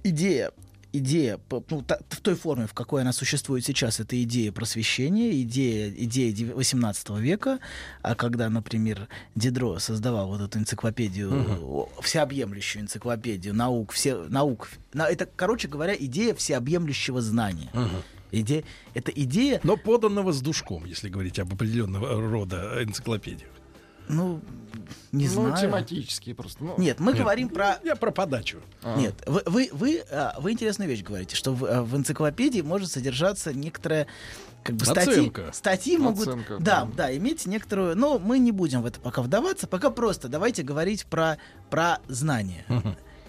идея, 0.03 0.51
идея 0.93 1.39
ну, 1.69 1.81
та- 1.81 1.99
в 2.09 2.21
той 2.21 2.35
форме, 2.35 2.67
в 2.67 2.73
какой 2.73 3.01
она 3.01 3.11
существует 3.11 3.65
сейчас, 3.65 3.99
это 3.99 4.21
идея 4.23 4.51
просвещения, 4.51 5.41
идея, 5.41 5.89
идея 5.89 6.31
дев- 6.31 6.55
18 6.55 7.09
века, 7.19 7.59
а 8.01 8.15
когда, 8.15 8.49
например, 8.49 9.07
Дидро 9.35 9.79
создавал 9.79 10.27
вот 10.27 10.41
эту 10.41 10.59
энциклопедию, 10.59 11.31
о, 11.61 11.89
всеобъемлющую 12.01 12.83
энциклопедию 12.83 13.53
наук, 13.53 13.91
все, 13.91 14.15
наук, 14.29 14.69
на- 14.93 15.09
это, 15.09 15.27
короче 15.35 15.67
говоря, 15.67 15.95
идея 15.99 16.33
всеобъемлющего 16.35 17.21
знания. 17.21 17.69
Идея, 18.31 18.63
это 18.95 19.11
идея, 19.11 19.59
Но 19.63 19.77
поданного 19.77 20.31
с 20.31 20.41
душком, 20.41 20.85
если 20.85 21.09
говорить 21.09 21.37
об 21.39 21.53
определенного 21.53 22.19
рода 22.19 22.81
энциклопедиях. 22.83 23.49
Ну, 24.07 24.41
не 25.11 25.27
Ну, 25.27 25.31
знаю. 25.47 25.57
тематические 25.57 26.35
просто. 26.35 26.63
ну. 26.63 26.75
Нет, 26.77 26.99
мы 26.99 27.11
Нет. 27.13 27.21
говорим 27.21 27.49
про 27.49 27.79
Я 27.83 27.95
про 27.95 28.11
подачу. 28.11 28.59
А. 28.81 28.97
Нет, 28.97 29.15
вы, 29.27 29.41
вы, 29.45 29.69
вы, 29.71 30.03
а, 30.11 30.35
вы 30.39 30.51
интересную 30.51 30.89
вещь 30.89 31.03
говорите, 31.03 31.35
что 31.35 31.53
в, 31.53 31.63
а, 31.65 31.83
в 31.83 31.95
энциклопедии 31.95 32.61
может 32.61 32.91
содержаться 32.91 33.53
некоторая 33.53 34.07
как 34.63 34.75
бы 34.75 34.85
статьи, 34.85 35.15
Наценка. 35.17 35.51
статьи 35.53 35.97
могут, 35.97 36.25
Наценка, 36.25 36.57
да, 36.59 36.85
да. 36.85 36.89
да, 36.95 37.17
иметь 37.17 37.45
некоторую, 37.45 37.97
но 37.97 38.17
мы 38.17 38.39
не 38.39 38.51
будем 38.51 38.81
в 38.81 38.85
это 38.85 38.99
пока 38.99 39.21
вдаваться, 39.21 39.67
пока 39.67 39.89
просто 39.89 40.29
давайте 40.29 40.63
говорить 40.63 41.05
про 41.05 41.37
про 41.69 41.99
знания. 42.07 42.65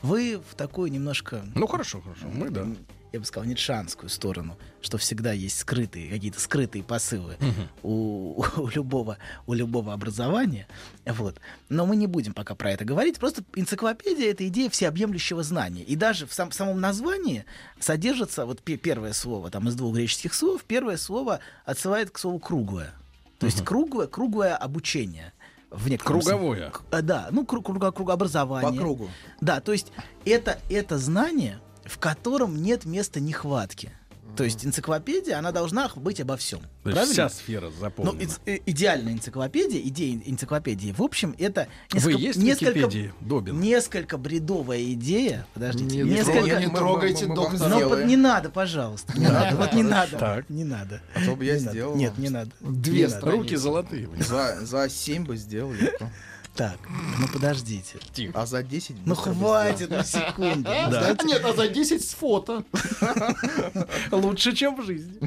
Вы 0.03 0.41
в 0.51 0.55
такую 0.55 0.93
немножко, 0.93 1.43
Ну 1.55 1.67
хорошо, 1.67 2.01
хорошо. 2.03 2.27
Мы 2.33 2.51
да. 2.51 2.67
Я 3.14 3.20
бы 3.20 3.27
сказал, 3.27 3.48
нитшанскую 3.48 4.11
сторону, 4.11 4.59
что 4.83 4.98
всегда 4.98 5.33
есть 5.33 5.59
скрытые 5.59 6.11
какие-то 6.11 6.40
скрытые 6.40 6.83
посылы 6.83 7.37
у, 7.85 8.44
у 8.57 8.66
любого 8.68 9.18
у 9.46 9.55
любого 9.55 9.92
образования, 9.92 10.66
вот. 11.07 11.40
Но 11.68 11.87
мы 11.87 11.94
не 11.94 12.09
будем 12.09 12.35
пока 12.35 12.55
про 12.57 12.72
это 12.72 12.85
говорить. 12.85 13.18
Просто 13.20 13.44
энциклопедия 13.55 14.31
это 14.33 14.46
идея 14.48 14.68
всеобъемлющего 14.68 15.44
знания, 15.44 15.83
и 15.85 15.94
даже 15.94 16.27
в 16.27 16.35
сам- 16.35 16.50
самом 16.50 16.81
названии 16.81 17.44
содержится 17.79 18.46
вот 18.46 18.61
пе- 18.62 18.77
первое 18.77 19.12
слово 19.12 19.50
там 19.50 19.68
из 19.68 19.77
двух 19.77 19.94
греческих 19.94 20.35
слов. 20.35 20.64
Первое 20.64 20.96
слово 20.96 21.38
отсылает 21.64 22.11
к 22.11 22.18
слову 22.18 22.40
круглое, 22.40 22.94
то 23.38 23.46
есть 23.46 23.64
круглое 23.64 24.09
круглое 24.09 24.57
обучение. 24.57 25.33
В 25.70 25.88
некотором 25.90 26.20
Круговое. 26.20 26.70
к- 26.70 26.83
э, 26.92 27.03
Да, 27.03 27.29
ну 27.33 27.44
круг, 27.44 27.66
круга- 27.66 27.90
кругообразование. 27.90 28.70
По 28.72 28.77
кругу. 28.77 29.09
Да, 29.40 29.61
то 29.61 29.72
есть 29.72 29.90
это, 30.24 30.61
это 30.70 30.98
знание, 30.98 31.59
в 31.85 31.99
котором 31.99 32.62
нет 32.62 32.85
места 32.85 33.20
нехватки. 33.20 33.90
То 34.37 34.42
есть 34.42 34.66
энциклопедия, 34.66 35.38
она 35.38 35.53
должна 35.53 35.88
быть 35.94 36.20
обо 36.20 36.37
всем. 36.37 36.59
То 36.83 36.90
есть 36.90 36.94
правильно? 36.97 37.12
вся 37.12 37.29
сфера 37.29 37.66
Ну, 37.66 37.73
заполнена. 37.79 38.20
иц- 38.23 38.40
э, 38.47 38.59
идеальная 38.66 39.12
энциклопедия, 39.12 39.81
идея 39.83 40.20
энциклопедии, 40.27 40.90
в 40.90 41.03
общем, 41.03 41.37
это 41.38 41.68
Вы 41.92 42.14
есть 42.14 42.38
Википедии, 42.40 43.12
Добин? 43.20 43.61
несколько 43.61 44.18
бредовая 44.18 44.83
идея. 44.94 45.47
Подождите, 45.55 45.99
Не, 45.99 46.03
не 46.03 46.11
несколько. 46.16 46.59
не 46.59 46.66
Мы- 46.66 46.77
трогайте 46.77 47.27
доктора. 47.27 47.68
Но 47.68 47.88
под- 47.88 48.07
не 48.07 48.16
надо, 48.16 48.51
пожалуйста. 48.51 49.16
Не 49.16 49.29
надо. 49.29 49.57
Вот 49.57 49.73
не 49.73 49.83
надо. 49.85 50.44
Не 50.49 50.64
надо. 50.64 51.01
А 51.14 51.25
то 51.25 51.37
бы 51.37 51.44
я 51.44 51.57
сделал. 51.59 51.94
Нет, 51.94 52.18
не 52.18 52.29
надо. 52.31 52.51
Две. 52.59 53.07
Руки 53.20 53.55
золотые. 53.55 54.09
За, 54.18 54.88
7 54.88 55.25
бы 55.27 55.37
сделал 55.37 55.73
легко. 55.73 56.11
Так, 56.55 56.79
ну 57.19 57.27
подождите. 57.33 57.99
А 58.33 58.47
за 58.47 58.62
10 58.62 58.95
Ну 59.07 59.14
хватит 59.17 59.90
на 59.90 60.05
секунду. 60.05 60.62
Да. 60.62 61.17
Нет, 61.25 61.45
а 61.45 61.53
за 61.53 61.67
10 61.67 62.05
с 62.05 62.14
фото. 62.14 62.62
Лучше, 64.12 64.55
чем 64.55 64.77
в 64.81 64.85
жизни. 64.85 65.19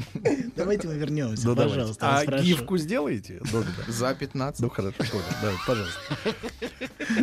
Давайте 0.56 0.88
мы 0.88 0.94
вернемся, 0.94 1.46
Ну, 1.46 1.54
давайте. 1.54 1.74
пожалуйста. 1.76 2.06
вас 2.06 2.24
А 2.26 2.38
гифку 2.40 2.78
сделаете. 2.78 3.40
За 3.88 4.14
15. 4.14 4.60
Ну 4.60 4.70
хорошо, 4.70 4.94
давай, 5.42 5.56
пожалуйста. 5.66 6.00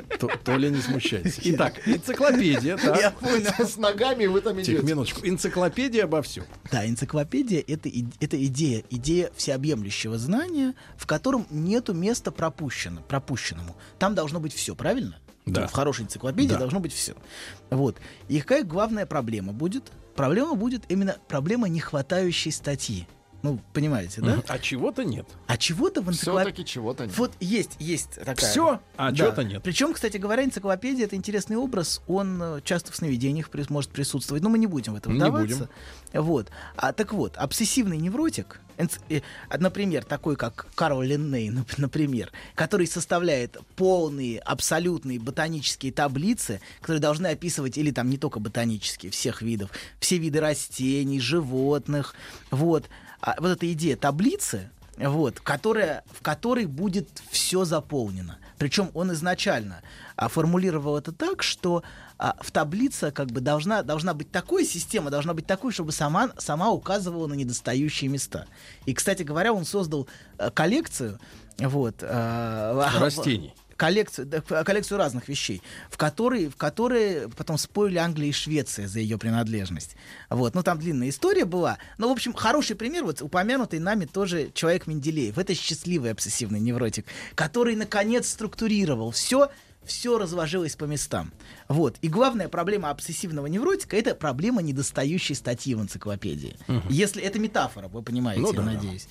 То- 0.19 0.31
Толя, 0.43 0.69
не 0.69 0.81
смущайся. 0.81 1.41
Итак, 1.43 1.75
энциклопедия, 1.87 2.77
Я 2.77 3.11
понял. 3.11 3.51
С 3.67 3.77
ногами 3.77 4.27
вы 4.27 4.41
там 4.41 4.57
Тихо, 4.61 4.71
идете. 4.81 4.87
минуточку. 4.87 5.21
Энциклопедия 5.27 6.03
обо 6.03 6.21
всем. 6.21 6.45
Да, 6.71 6.85
энциклопедия 6.87 7.63
это, 7.67 7.89
идея, 8.45 8.83
идея 8.89 9.31
всеобъемлющего 9.35 10.17
знания, 10.19 10.75
в 10.97 11.07
котором 11.07 11.47
нету 11.49 11.93
места 11.93 12.31
пропущенному. 12.31 13.75
Там 13.99 14.15
должно 14.15 14.39
быть 14.39 14.53
все, 14.53 14.75
правильно? 14.75 15.17
Да. 15.45 15.61
Ну, 15.61 15.67
В 15.67 15.71
хорошей 15.71 16.05
энциклопедии 16.05 16.53
Да. 16.53 16.57
должно 16.59 16.79
быть 16.79 16.91
все. 16.93 17.15
Вот. 17.69 17.97
И 18.27 18.39
какая 18.39 18.63
главная 18.63 19.05
проблема 19.05 19.53
будет? 19.53 19.91
Проблема 20.15 20.55
будет 20.55 20.83
именно 20.89 21.17
проблема 21.27 21.67
нехватающей 21.69 22.51
статьи. 22.51 23.07
Ну, 23.43 23.59
понимаете, 23.73 24.21
да? 24.21 24.41
А 24.47 24.57
чего-то 24.57 25.03
нет. 25.03 25.27
А 25.45 25.55
чего-то 25.55 26.01
в 26.01 26.09
энциклопедии... 26.09 26.51
Все-таки 26.53 26.65
чего-то 26.65 27.05
нет. 27.05 27.15
Вот 27.15 27.31
есть, 27.39 27.75
есть 27.77 28.15
такая. 28.15 28.35
Все, 28.37 28.81
а 28.97 29.11
Да. 29.11 29.17
чего-то 29.17 29.43
нет. 29.43 29.61
Причем, 29.61 29.93
кстати 29.93 30.17
говоря, 30.17 30.43
энциклопедия 30.43 31.05
это 31.05 31.15
интересный 31.15 31.55
образ. 31.57 32.01
Он 32.07 32.41
э, 32.41 32.61
часто 32.63 32.91
в 32.91 32.95
сновидениях 32.95 33.49
прис- 33.51 33.67
может 33.69 33.91
присутствовать. 33.91 34.41
Но 34.41 34.49
мы 34.49 34.57
не 34.57 34.65
будем 34.65 34.93
в 34.93 34.95
это 34.95 35.11
Не 35.11 35.17
вдаваться. 35.17 35.69
Вот. 36.11 36.49
А 36.75 36.91
так 36.91 37.13
вот, 37.13 37.37
обсессивный 37.37 37.97
невротик, 37.97 38.61
например, 39.57 40.03
такой 40.03 40.35
как 40.35 40.67
Карл 40.75 41.01
Линней, 41.01 41.49
нап- 41.49 41.75
например, 41.77 42.31
который 42.55 42.87
составляет 42.87 43.57
полные, 43.75 44.39
абсолютные 44.39 45.19
ботанические 45.19 45.91
таблицы, 45.91 46.61
которые 46.81 47.01
должны 47.01 47.27
описывать 47.27 47.77
или 47.77 47.91
там 47.91 48.09
не 48.09 48.17
только 48.17 48.39
ботанические, 48.39 49.11
всех 49.11 49.41
видов, 49.41 49.71
все 49.99 50.17
виды 50.17 50.39
растений, 50.39 51.19
животных. 51.19 52.15
Вот. 52.51 52.89
А 53.21 53.35
вот 53.39 53.49
эта 53.49 53.71
идея 53.73 53.95
таблицы, 53.95 54.69
вот, 54.97 55.39
которая, 55.39 56.03
в 56.11 56.21
которой 56.21 56.65
будет 56.65 57.09
все 57.29 57.65
заполнено. 57.65 58.37
Причем 58.57 58.91
он 58.93 59.11
изначально 59.13 59.81
а, 60.15 60.29
формулировал 60.29 60.97
это 60.97 61.11
так, 61.11 61.43
что 61.43 61.83
а, 62.17 62.35
в 62.41 62.51
таблице 62.51 63.11
как 63.11 63.27
бы 63.27 63.41
должна, 63.41 63.83
должна 63.83 64.13
быть 64.13 64.31
такой, 64.31 64.65
система 64.65 65.09
должна 65.09 65.33
быть 65.33 65.45
такой, 65.45 65.71
чтобы 65.71 65.91
сама, 65.91 66.29
сама 66.37 66.71
указывала 66.71 67.27
на 67.27 67.33
недостающие 67.33 68.09
места. 68.09 68.45
И, 68.85 68.93
кстати 68.93 69.23
говоря, 69.23 69.53
он 69.53 69.65
создал 69.65 70.07
э, 70.37 70.49
коллекцию 70.51 71.19
вот, 71.57 71.95
э, 72.01 72.89
Растений. 72.99 73.53
Коллекцию, 73.75 74.25
да, 74.25 74.41
коллекцию 74.41 74.97
разных 74.97 75.27
вещей, 75.27 75.61
в 75.89 75.97
которые, 75.97 76.49
в 76.49 76.55
которые 76.55 77.29
потом 77.29 77.57
спорили 77.57 77.97
Англия 77.97 78.29
и 78.29 78.31
Швеция 78.31 78.87
за 78.87 78.99
ее 78.99 79.17
принадлежность. 79.17 79.95
Вот, 80.29 80.55
ну 80.55 80.63
там 80.63 80.79
длинная 80.79 81.09
история 81.09 81.45
была. 81.45 81.77
Но, 81.97 82.09
в 82.09 82.11
общем, 82.11 82.33
хороший 82.33 82.75
пример, 82.75 83.03
вот 83.03 83.21
упомянутый 83.21 83.79
нами 83.79 84.05
тоже 84.05 84.51
человек 84.53 84.87
Менделеев. 84.87 85.37
Это 85.37 85.53
счастливый 85.53 86.11
обсессивный 86.11 86.59
невротик, 86.59 87.05
который, 87.35 87.75
наконец, 87.75 88.29
структурировал 88.29 89.11
все, 89.11 89.49
все 89.83 90.17
разложилось 90.17 90.75
по 90.75 90.85
местам. 90.85 91.31
Вот. 91.67 91.97
И 92.01 92.07
главная 92.07 92.47
проблема 92.47 92.89
обсессивного 92.89 93.47
невротика 93.47 93.97
это 93.97 94.15
проблема 94.15 94.61
недостающей 94.61 95.35
статьи 95.35 95.75
в 95.75 95.81
энциклопедии. 95.81 96.57
Если 96.89 97.21
это 97.21 97.39
метафора, 97.39 97.87
вы 97.87 98.01
понимаете, 98.01 98.41
Ну 98.41 98.51
я 98.51 98.57
да, 98.57 98.63
да. 98.63 98.71
надеюсь. 98.71 99.07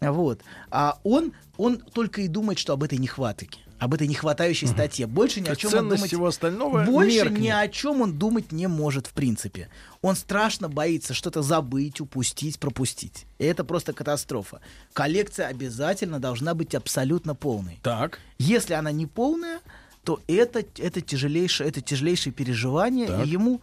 Вот. 0.00 0.40
А 0.70 0.98
он, 1.04 1.32
он 1.58 1.78
только 1.78 2.22
и 2.22 2.28
думает, 2.28 2.58
что 2.58 2.72
об 2.72 2.82
этой 2.82 2.98
нехватке, 2.98 3.60
об 3.80 3.94
этой 3.94 4.06
нехватающей 4.06 4.68
статье. 4.68 5.06
Больше 5.06 5.40
ни 5.40 5.48
о 5.48 5.56
чем 5.56 5.72
он 5.74 5.88
думать... 5.88 6.06
всего 6.06 6.26
остального 6.26 6.84
Больше 6.84 7.16
меркнет. 7.16 7.40
ни 7.40 7.48
о 7.48 7.66
чем 7.66 8.02
он 8.02 8.18
думать 8.18 8.52
не 8.52 8.66
может, 8.66 9.06
в 9.06 9.12
принципе. 9.12 9.70
Он 10.02 10.14
страшно 10.14 10.68
боится 10.68 11.14
что-то 11.14 11.40
забыть, 11.40 12.00
упустить, 12.00 12.58
пропустить. 12.58 13.24
И 13.38 13.44
это 13.44 13.64
просто 13.64 13.94
катастрофа. 13.94 14.60
Коллекция 14.92 15.46
обязательно 15.46 16.20
должна 16.20 16.54
быть 16.54 16.74
абсолютно 16.74 17.34
полной. 17.34 17.80
Так. 17.82 18.20
Если 18.38 18.74
она 18.74 18.92
не 18.92 19.06
полная, 19.06 19.60
то 20.04 20.20
это, 20.28 20.62
это, 20.76 21.00
тяжелейшее, 21.00 21.68
это 21.68 21.80
тяжелейшее 21.80 22.34
переживание, 22.34 23.06
Так. 23.06 23.24
и 23.26 23.30
ему, 23.30 23.62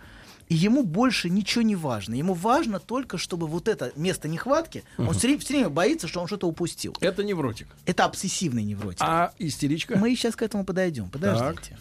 И 0.49 0.55
ему 0.55 0.83
больше 0.83 1.29
ничего 1.29 1.61
не 1.61 1.75
важно. 1.75 2.15
Ему 2.15 2.33
важно 2.33 2.79
только, 2.79 3.17
чтобы 3.17 3.47
вот 3.47 3.67
это 3.67 3.91
место 3.95 4.27
нехватки, 4.27 4.83
он 4.97 5.11
все 5.13 5.27
время, 5.27 5.39
все 5.39 5.53
время 5.53 5.69
боится, 5.69 6.07
что 6.07 6.21
он 6.21 6.27
что-то 6.27 6.47
упустил. 6.47 6.95
Это 7.01 7.23
невротик. 7.23 7.67
Это 7.85 8.05
обсессивный 8.05 8.63
невротик. 8.63 9.01
А 9.01 9.33
истеричка? 9.39 9.97
Мы 9.97 10.15
сейчас 10.15 10.35
к 10.35 10.41
этому 10.41 10.63
подойдем. 10.63 11.09
Подождите. 11.09 11.77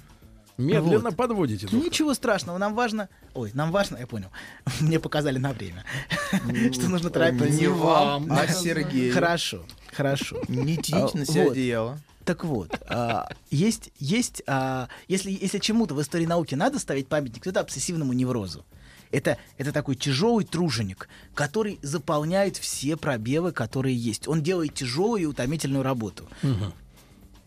Медленно 0.59 1.11
Вот. 1.11 1.16
подводите. 1.16 1.66
доктор. 1.66 1.85
Ничего 1.85 2.14
страшного, 2.14 2.57
нам 2.57 2.74
важно... 2.74 3.11
Ой, 3.35 3.50
нам 3.52 3.70
важно, 3.70 3.98
я 3.98 4.07
понял. 4.07 4.31
Мне 4.81 4.98
показали 4.98 5.38
на 5.38 5.52
время, 5.52 5.85
что 6.72 6.88
нужно 6.88 7.11
торопиться. 7.11 7.50
Не 7.61 7.68
вам, 7.68 8.33
а 8.33 8.48
Сергею. 8.48 9.12
Хорошо, 9.12 9.64
хорошо. 9.92 10.40
Не 10.48 10.79
тяните 10.79 11.18
на 11.18 11.26
себя 11.26 11.50
одеяло. 11.50 11.98
Так 12.26 12.44
вот, 12.44 12.78
а, 12.88 13.28
есть, 13.50 13.90
есть, 13.98 14.42
а, 14.46 14.88
если, 15.08 15.30
если 15.30 15.58
чему-то 15.60 15.94
в 15.94 16.02
истории 16.02 16.26
науки 16.26 16.54
надо 16.54 16.78
ставить 16.78 17.06
памятник, 17.06 17.44
то 17.44 17.50
это 17.50 17.60
обсессивному 17.60 18.12
неврозу. 18.12 18.66
Это, 19.12 19.38
это 19.56 19.72
такой 19.72 19.94
тяжелый 19.94 20.44
труженик, 20.44 21.08
который 21.32 21.78
заполняет 21.82 22.56
все 22.56 22.96
пробелы, 22.96 23.52
которые 23.52 23.96
есть. 23.96 24.26
Он 24.26 24.42
делает 24.42 24.74
тяжелую 24.74 25.22
и 25.22 25.26
утомительную 25.26 25.84
работу. 25.84 26.28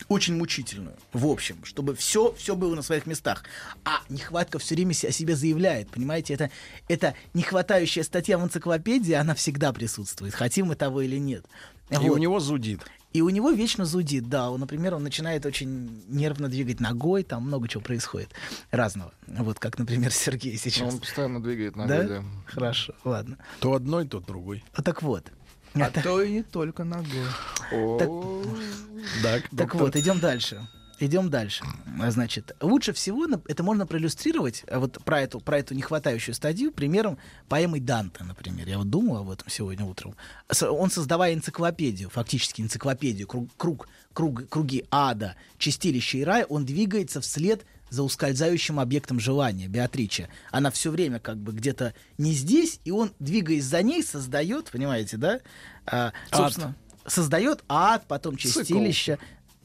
Очень 0.07 0.37
мучительную, 0.37 0.95
в 1.11 1.27
общем, 1.27 1.57
чтобы 1.65 1.93
все, 1.93 2.33
все 2.35 2.55
было 2.55 2.73
на 2.73 2.81
своих 2.81 3.05
местах. 3.05 3.43
А 3.83 3.99
нехватка 4.07 4.57
все 4.57 4.73
время 4.73 4.91
о 4.91 5.11
себе 5.11 5.35
заявляет, 5.35 5.89
понимаете? 5.89 6.33
Это, 6.33 6.49
это 6.87 7.15
нехватающая 7.33 8.03
статья 8.03 8.37
в 8.37 8.43
энциклопедии, 8.43 9.11
она 9.11 9.35
всегда 9.35 9.73
присутствует, 9.73 10.33
хотим 10.33 10.67
мы 10.67 10.75
того 10.75 11.01
или 11.01 11.17
нет. 11.17 11.45
И 11.89 11.95
Вот. 11.97 12.11
у 12.11 12.17
него 12.17 12.39
зудит. 12.39 12.79
И 13.11 13.21
у 13.21 13.29
него 13.29 13.49
вечно 13.51 13.85
зудит, 13.85 14.29
да. 14.29 14.51
Он, 14.51 14.59
например, 14.59 14.93
он 14.93 15.03
начинает 15.03 15.45
очень 15.45 16.03
нервно 16.07 16.47
двигать 16.47 16.79
ногой, 16.79 17.23
там 17.23 17.43
много 17.43 17.67
чего 17.67 17.81
происходит 17.81 18.29
разного. 18.69 19.11
Вот 19.27 19.59
как, 19.59 19.79
например, 19.79 20.11
Сергей 20.13 20.57
сейчас. 20.57 20.93
Он 20.93 20.99
постоянно 20.99 21.41
двигает 21.41 21.73
да? 21.73 21.85
ногой, 21.85 22.07
да. 22.07 22.23
Хорошо, 22.45 22.93
ладно. 23.03 23.37
То 23.59 23.73
одной, 23.73 24.07
то 24.07 24.19
другой. 24.19 24.63
А 24.73 24.83
так 24.83 25.01
вот. 25.01 25.25
А 25.73 25.79
Это- 25.81 26.01
то 26.01 26.21
и 26.21 26.31
не 26.31 26.43
только 26.43 26.83
ногой. 26.83 27.25
Так, 29.23 29.49
Так 29.55 29.75
вот, 29.75 29.95
идем 29.95 30.19
дальше. 30.19 30.67
Идем 30.99 31.29
дальше. 31.29 31.63
Значит, 32.09 32.55
лучше 32.61 32.93
всего 32.93 33.25
это 33.47 33.63
можно 33.63 33.87
проиллюстрировать 33.87 34.63
а, 34.67 34.79
вот 34.79 35.03
про 35.03 35.21
эту, 35.21 35.39
про 35.39 35.59
эту 35.59 35.73
нехватающую 35.73 36.35
стадию 36.35 36.71
примером 36.71 37.17
поэмы 37.47 37.79
Данте, 37.79 38.23
например. 38.23 38.67
Я 38.67 38.77
вот 38.77 38.89
думал 38.89 39.17
об 39.17 39.29
этом 39.29 39.49
сегодня 39.49 39.85
утром. 39.85 40.15
Он, 40.61 40.91
создавая 40.91 41.33
энциклопедию, 41.33 42.09
фактически 42.09 42.61
энциклопедию, 42.61 43.27
круг, 43.27 43.49
круг, 43.55 43.87
круг- 44.13 44.47
круги 44.49 44.85
ада, 44.91 45.35
чистилища 45.57 46.17
и 46.17 46.23
рая, 46.23 46.45
он 46.45 46.65
двигается 46.65 47.21
вслед 47.21 47.65
за 47.89 48.03
ускользающим 48.03 48.79
объектом 48.79 49.19
желания, 49.19 49.67
Беатриче. 49.67 50.29
Она 50.51 50.69
все 50.69 50.91
время 50.91 51.19
как 51.19 51.37
бы 51.37 51.53
где-то 51.53 51.93
не 52.17 52.33
здесь, 52.33 52.79
и 52.83 52.91
он, 52.91 53.11
двигаясь 53.19 53.63
за 53.63 53.81
ней, 53.81 54.03
создает, 54.03 54.69
понимаете, 54.69 55.17
да? 55.17 55.39
А, 55.85 56.13
собственно, 56.31 56.75
создает 57.07 57.63
ад, 57.67 58.05
потом 58.07 58.35
чистилище. 58.35 59.17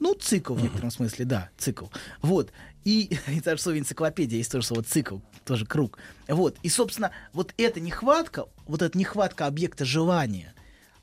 Ну, 0.04 0.12
цикл 0.12 0.52
в 0.52 0.62
некотором 0.62 0.90
смысле, 0.90 1.24
да, 1.24 1.48
цикл. 1.56 1.86
Вот. 2.20 2.52
И, 2.84 3.18
и 3.26 3.40
даже 3.40 3.56
в 3.56 3.60
слове 3.62 3.78
энциклопедия 3.78 4.36
есть 4.36 4.52
тоже 4.52 4.66
слово 4.66 4.82
цикл, 4.82 5.20
тоже 5.46 5.64
круг. 5.64 5.98
Вот. 6.28 6.58
И, 6.62 6.68
собственно, 6.68 7.10
вот 7.32 7.54
эта 7.56 7.80
нехватка, 7.80 8.44
вот 8.66 8.82
эта 8.82 8.98
нехватка 8.98 9.46
объекта 9.46 9.86
желания, 9.86 10.52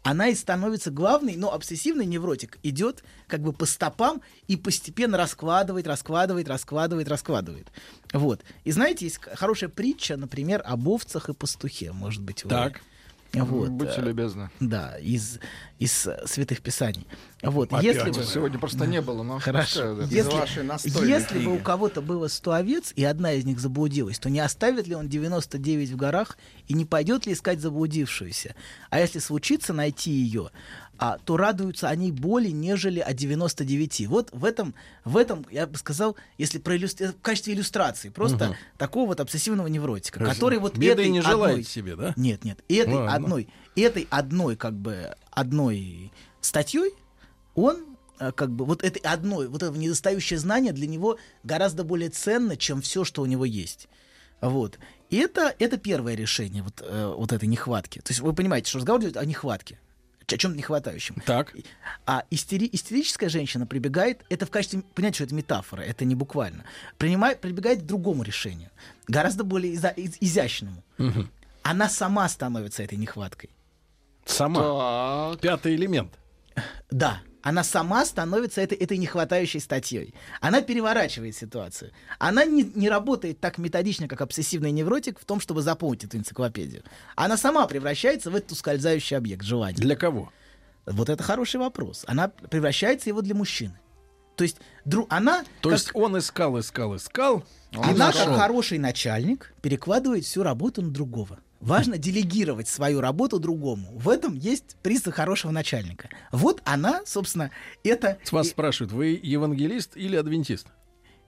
она 0.04 0.28
и 0.28 0.36
становится 0.36 0.92
главной, 0.92 1.36
но 1.36 1.52
обсессивный 1.52 2.06
невротик 2.06 2.60
идет 2.62 3.04
как 3.26 3.42
бы 3.42 3.54
по 3.54 3.66
стопам 3.66 4.22
и 4.46 4.56
постепенно 4.56 5.18
раскладывает, 5.18 5.88
раскладывает, 5.88 6.48
раскладывает, 6.48 7.08
раскладывает. 7.10 7.72
Вот. 8.14 8.44
И 8.66 8.72
знаете, 8.72 9.06
есть 9.06 9.18
хорошая 9.18 9.72
притча, 9.72 10.16
например, 10.16 10.62
об 10.64 10.88
овцах 10.88 11.30
и 11.30 11.34
пастухе, 11.34 11.92
может 11.92 12.22
быть, 12.22 12.44
вы... 12.44 12.52
Так. 12.52 12.82
Вот. 13.34 13.70
Будьте 13.70 14.02
э, 14.02 14.02
любезны. 14.02 14.50
Да, 14.60 14.98
из, 15.00 15.40
из 15.80 16.08
святых 16.26 16.62
писаний. 16.62 17.08
Вот, 17.42 17.72
Опять 17.72 17.96
если 17.96 18.12
бы... 18.12 18.24
Сегодня 18.24 18.60
просто 18.60 18.86
не 18.86 19.02
было, 19.02 19.24
но 19.24 19.40
Хорошо. 19.40 19.96
да. 19.96 20.04
Если, 20.04 21.08
если 21.08 21.40
бы 21.40 21.56
у 21.56 21.60
кого-то 21.60 22.02
было 22.02 22.28
100 22.28 22.52
овец, 22.52 22.94
и 22.96 23.04
одна 23.04 23.34
из 23.34 23.46
них 23.46 23.60
заблудилась, 23.60 24.20
то 24.20 24.30
не 24.30 24.40
оставит 24.40 24.88
ли 24.88 24.96
он 24.96 25.08
99 25.08 25.92
в 25.92 25.96
горах 25.96 26.38
и 26.68 26.74
не 26.74 26.86
пойдет 26.86 27.26
ли 27.26 27.34
искать 27.34 27.62
заблудившуюся? 27.62 28.56
А 28.90 29.00
если 29.00 29.20
случится 29.20 29.74
найти 29.74 30.12
ее, 30.12 30.52
а, 31.02 31.18
то 31.18 31.36
радуются 31.36 31.90
они 31.90 32.12
более, 32.12 32.52
нежели 32.52 33.00
о 33.00 33.12
99. 33.12 34.06
Вот 34.08 34.30
в 34.32 34.46
этом, 34.46 34.76
в 35.04 35.18
этом 35.18 35.48
я 35.50 35.66
бы 35.66 35.76
сказал, 35.80 36.16
если 36.38 36.60
про 36.60 36.76
иллюстр- 36.78 37.14
в 37.14 37.22
качестве 37.22 37.56
иллюстрации, 37.56 38.10
просто 38.10 38.56
такого 38.78 39.08
вот 39.08 39.20
обсессивного 39.20 39.66
невротика, 39.66 40.24
который 40.24 40.60
вот 40.60 40.78
Беды 40.78 41.02
этой 41.02 41.10
не 41.10 41.22
желает 41.22 41.56
одной- 41.56 41.64
себе, 41.64 41.96
да? 41.96 42.14
нет, 42.18 42.46
нет. 42.46 42.60
Этой 42.70 42.94
Ладно. 42.94 43.16
одной, 43.16 43.50
этой 43.76 44.08
одной, 44.12 44.56
как 44.56 44.76
бы, 44.76 45.16
одной 45.32 46.12
статьей 46.40 46.94
он 47.56 47.78
э, 48.20 48.32
как 48.32 48.52
бы 48.52 48.66
вот 48.66 48.84
этой 48.84 49.00
одной, 49.00 49.48
вот 49.48 49.64
это 49.64 49.76
недостающее 49.76 50.38
знание 50.38 50.72
для 50.72 50.86
него 50.86 51.18
гораздо 51.44 51.84
более 51.84 52.12
ценно, 52.12 52.56
чем 52.56 52.80
все, 52.84 53.04
что 53.06 53.24
у 53.24 53.26
него 53.26 53.46
есть. 53.46 53.88
Вот. 54.40 54.78
И 55.10 55.18
это, 55.18 55.56
это 55.58 55.78
первое 55.78 56.14
решение 56.14 56.62
вот, 56.62 56.84
э, 56.86 57.14
вот 57.18 57.32
этой 57.32 57.48
нехватки. 57.48 57.98
То 58.02 58.12
есть 58.12 58.22
вы 58.22 58.34
понимаете, 58.34 58.70
что 58.70 58.78
разговор 58.78 59.02
идет 59.02 59.18
о 59.18 59.26
нехватке. 59.26 59.80
О 60.28 60.38
чем-то 60.38 60.58
нехватающем. 60.58 61.16
Так. 61.26 61.54
А 62.06 62.24
истери- 62.32 62.70
истерическая 62.72 63.28
женщина 63.28 63.66
прибегает, 63.66 64.24
это 64.30 64.46
в 64.46 64.50
качестве, 64.50 64.82
понимаете, 64.96 65.16
что 65.16 65.24
это 65.26 65.36
метафора, 65.36 65.82
это 65.82 66.06
не 66.06 66.16
буквально, 66.16 66.64
принимает, 66.98 67.42
прибегает 67.42 67.82
к 67.82 67.86
другому 67.86 68.24
решению, 68.24 68.70
гораздо 69.08 69.44
более 69.44 69.74
иза- 69.74 69.94
из- 69.98 70.18
изящному. 70.22 70.84
Она 71.64 71.90
сама 71.90 72.28
становится 72.30 72.82
этой 72.84 72.98
нехваткой. 72.98 73.50
Сама. 74.26 75.36
Пятый 75.42 75.76
элемент. 75.76 76.14
Да, 76.92 77.22
она 77.42 77.64
сама 77.64 78.06
становится 78.06 78.62
этой, 78.62 78.78
этой 78.78 78.98
нехватающей 78.98 79.60
статьей. 79.60 80.14
Она 80.42 80.62
переворачивает 80.62 81.36
ситуацию. 81.36 81.92
Она 82.20 82.46
не, 82.46 82.64
не 82.64 82.90
работает 82.90 83.40
так 83.40 83.58
методично, 83.58 84.08
как 84.08 84.22
обсессивный 84.22 84.72
невротик, 84.72 85.20
в 85.20 85.26
том, 85.26 85.40
чтобы 85.40 85.62
заполнить 85.62 86.04
эту 86.04 86.18
энциклопедию. 86.18 86.84
Она 87.16 87.38
сама 87.38 87.66
превращается 87.66 88.30
в 88.30 88.36
этот 88.36 88.52
ускользающий 88.52 89.18
объект 89.18 89.44
желания. 89.44 89.78
Для 89.78 89.96
кого? 89.96 90.32
Вот 90.86 91.10
это 91.10 91.24
хороший 91.24 91.60
вопрос. 91.60 92.04
Она 92.08 92.28
превращается 92.28 93.10
его 93.10 93.22
для 93.22 93.34
мужчины. 93.36 93.80
То 94.36 94.44
есть 94.44 94.58
дру- 94.86 95.06
она, 95.10 95.44
То 95.62 95.70
как, 95.70 95.80
есть 95.80 95.92
он 95.94 96.18
искал, 96.18 96.60
искал, 96.60 96.96
искал. 96.96 97.44
она 97.74 98.08
нашел. 98.08 98.26
как 98.28 98.38
хороший 98.38 98.80
начальник 98.80 99.54
перекладывает 99.62 100.26
всю 100.26 100.44
работу 100.44 100.82
на 100.82 100.90
другого. 100.90 101.40
Важно 101.62 101.98
делегировать 101.98 102.68
свою 102.68 103.02
работу 103.02 103.40
другому. 103.40 103.92
В 103.98 104.10
этом 104.10 104.36
есть 104.36 104.76
признак 104.82 105.16
хорошего 105.16 105.52
начальника. 105.52 106.10
Вот 106.32 106.62
она, 106.66 107.04
собственно, 107.06 107.52
это... 107.84 108.18
С 108.24 108.32
вас 108.32 108.48
и- 108.48 108.50
спрашивают, 108.50 108.92
вы 108.92 109.20
евангелист 109.22 109.96
или 109.96 110.16
адвентист? 110.16 110.68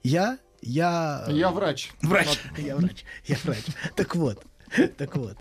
Я, 0.01 0.39
я... 0.61 1.25
Я 1.29 1.51
врач. 1.51 1.91
Врач. 2.01 2.39
Я 2.57 2.75
врач. 2.75 3.05
Я 3.25 3.37
врач. 3.43 3.63
Так 3.95 4.15
вот. 4.15 4.43
Так 4.97 5.15
вот, 5.17 5.37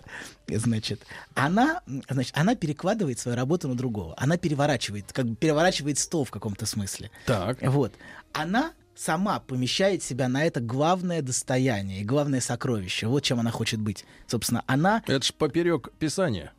значит, 0.47 1.01
она, 1.33 1.81
значит, 2.07 2.37
она 2.37 2.55
перекладывает 2.55 3.17
свою 3.17 3.35
работу 3.35 3.67
на 3.67 3.75
другого. 3.75 4.13
Она 4.17 4.37
переворачивает, 4.37 5.11
как 5.11 5.25
бы 5.25 5.35
переворачивает 5.35 5.97
стол 5.97 6.23
в 6.23 6.29
каком-то 6.29 6.67
смысле. 6.67 7.09
Так. 7.25 7.57
Вот. 7.63 7.93
Она 8.31 8.73
сама 9.03 9.39
помещает 9.39 10.01
себя 10.01 10.29
на 10.29 10.45
это 10.45 10.61
главное 10.61 11.21
достояние 11.21 12.01
и 12.01 12.05
главное 12.05 12.41
сокровище. 12.41 13.07
Вот 13.07 13.21
чем 13.23 13.39
она 13.39 13.51
хочет 13.51 13.79
быть. 13.79 14.05
Собственно, 14.27 14.63
она, 14.65 15.03
Это 15.07 15.25
ж 15.25 15.33
поперек 15.33 15.91
писания. 15.99 16.53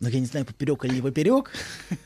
ну 0.00 0.08
я 0.08 0.20
не 0.20 0.26
знаю, 0.26 0.44
поперек 0.44 0.84
или 0.84 0.96
не 0.96 1.02
поперек, 1.02 1.50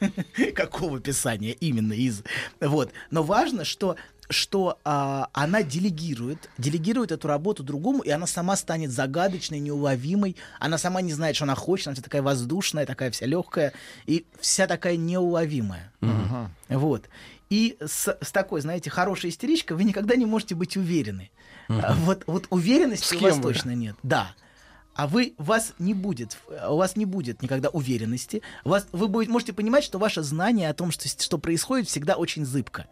какого 0.55 1.01
писания 1.01 1.53
именно 1.53 1.93
из. 1.93 2.23
Вот. 2.61 2.93
Но 3.11 3.23
важно, 3.23 3.65
что 3.65 3.97
что 4.31 4.79
а, 4.85 5.29
она 5.33 5.63
делегирует, 5.63 6.49
делегирует 6.57 7.13
эту 7.13 7.29
работу 7.29 7.63
другому, 7.63 8.03
и 8.03 8.09
она 8.09 8.27
сама 8.27 8.57
станет 8.57 8.91
загадочной, 8.91 9.59
неуловимой. 9.61 10.37
Она 10.59 10.79
сама 10.79 11.03
не 11.03 11.13
знает, 11.13 11.37
что 11.37 11.45
она 11.45 11.55
хочет, 11.55 11.89
она 11.89 11.95
вся 11.95 12.03
такая 12.03 12.23
воздушная, 12.23 12.87
такая 12.87 13.11
вся 13.11 13.27
легкая 13.27 13.75
и 14.07 14.25
вся 14.41 14.67
такая 14.67 14.97
неуловимая. 14.97 15.93
Вот. 16.69 17.09
И 17.53 17.77
с, 17.81 18.17
с 18.19 18.33
такой, 18.33 18.63
знаете, 18.63 18.89
хорошей 18.89 19.29
истеричкой 19.29 19.77
вы 19.77 19.85
никогда 19.85 20.17
не 20.17 20.25
можете 20.25 20.55
быть 20.55 20.79
уверены. 20.79 21.31
А 21.69 21.93
Вот, 21.93 22.23
вот 22.27 22.47
уверенности 22.49 23.15
у 23.15 23.21
вас 23.21 23.37
вы? 23.37 23.43
точно 23.43 23.75
нет. 23.75 23.95
Да. 24.03 24.35
А 24.95 25.07
вы, 25.07 25.35
у 25.37 25.43
вас 25.43 25.75
не 25.79 25.93
будет, 25.93 26.39
у 26.67 26.77
вас 26.77 26.97
не 26.97 27.05
будет 27.05 27.43
никогда 27.43 27.69
уверенности. 27.69 28.41
Вас, 28.65 28.87
вы 28.93 29.07
будете, 29.07 29.31
можете 29.31 29.53
понимать, 29.53 29.85
что 29.85 29.99
ваше 29.99 30.23
знание 30.23 30.71
о 30.71 30.73
том, 30.73 30.91
что, 30.91 31.07
что 31.11 31.37
происходит, 31.37 31.89
всегда 31.89 32.15
очень 32.15 32.47
зыбко. 32.47 32.87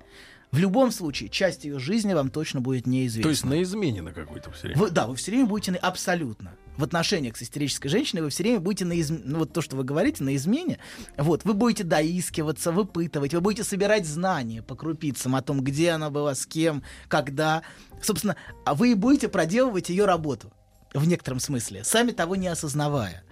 В 0.53 0.59
любом 0.59 0.91
случае, 0.91 1.29
часть 1.29 1.65
ее 1.65 1.79
жизни 1.79 2.13
вам 2.13 2.29
точно 2.31 2.61
будет 2.61 2.87
неизвестна. 2.87 3.23
То 3.23 3.29
есть 3.31 3.45
на 3.45 3.63
измене 3.63 4.03
на 4.03 4.13
какой-то 4.13 4.51
все 4.51 4.69
время. 4.69 4.81
Вы, 4.81 4.91
да, 4.91 5.07
вы 5.07 5.15
все 5.15 5.31
время 5.31 5.47
будете 5.47 5.73
на, 5.73 5.79
абсолютно 5.79 6.57
в 6.77 6.83
отношениях 6.83 7.37
с 7.37 7.43
истерической 7.43 7.89
женщиной, 7.89 8.23
вы 8.23 8.31
все 8.31 8.43
время 8.43 8.59
будете 8.59 8.85
на 8.85 8.95
изм- 8.95 9.21
ну, 9.25 9.41
вот 9.41 9.53
то, 9.53 9.61
что 9.61 9.77
вы 9.77 9.85
говорите, 9.85 10.25
на 10.25 10.35
измене. 10.35 10.79
Вот, 11.17 11.45
вы 11.45 11.55
будете 11.55 11.85
доискиваться, 11.85 12.73
выпытывать, 12.73 13.35
вы 13.35 13.41
будете 13.41 13.65
собирать 13.65 14.07
знания 14.07 14.63
по 14.63 14.75
крупицам 14.75 15.37
о 15.37 15.43
том, 15.43 15.61
где 15.63 15.91
она 15.91 16.11
была, 16.11 16.35
с 16.35 16.47
кем, 16.47 16.83
когда. 17.09 17.63
Собственно, 18.03 18.35
а 18.65 18.75
вы 18.75 18.93
и 18.93 18.95
будете 18.95 19.29
проделывать 19.29 19.91
ее 19.91 20.05
работу. 20.05 20.53
в 20.95 21.07
некотором 21.07 21.39
смысле, 21.39 21.85
сами 21.85 22.11
того 22.11 22.35
не 22.35 22.49
осознавая. 22.49 23.23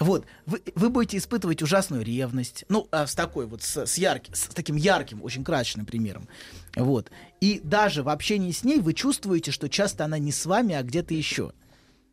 Вот, 0.00 0.26
вы, 0.46 0.62
вы 0.74 0.90
будете 0.90 1.16
испытывать 1.16 1.62
ужасную 1.62 2.04
ревность, 2.04 2.64
ну, 2.68 2.86
а 2.92 3.06
с 3.06 3.14
такой 3.14 3.46
вот, 3.46 3.62
с, 3.62 3.84
с, 3.84 3.98
ярким, 3.98 4.34
с 4.34 4.42
таким 4.48 4.76
ярким, 4.76 5.22
очень 5.24 5.42
красочным 5.42 5.86
примером. 5.86 6.28
Вот. 6.76 7.10
И 7.40 7.60
даже 7.64 8.02
в 8.02 8.08
общении 8.08 8.52
с 8.52 8.62
ней 8.62 8.80
вы 8.80 8.94
чувствуете, 8.94 9.50
что 9.50 9.68
часто 9.68 10.04
она 10.04 10.18
не 10.18 10.30
с 10.30 10.46
вами, 10.46 10.74
а 10.74 10.82
где-то 10.82 11.14
еще. 11.14 11.52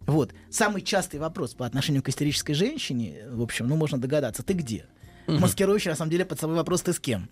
Вот. 0.02 0.34
Самый 0.50 0.82
частый 0.82 1.20
вопрос 1.20 1.54
по 1.54 1.66
отношению 1.66 2.02
к 2.02 2.10
истерической 2.10 2.54
женщине, 2.54 3.26
в 3.30 3.42
общем, 3.42 3.68
ну, 3.68 3.76
можно 3.76 3.98
догадаться, 4.00 4.42
ты 4.44 4.54
где? 4.54 4.86
Маскирующий, 5.28 5.90
на 5.90 5.96
самом 5.96 6.12
деле, 6.12 6.26
под 6.26 6.40
собой 6.40 6.56
вопрос, 6.56 6.82
ты 6.82 6.94
с 6.94 7.00
кем? 7.00 7.30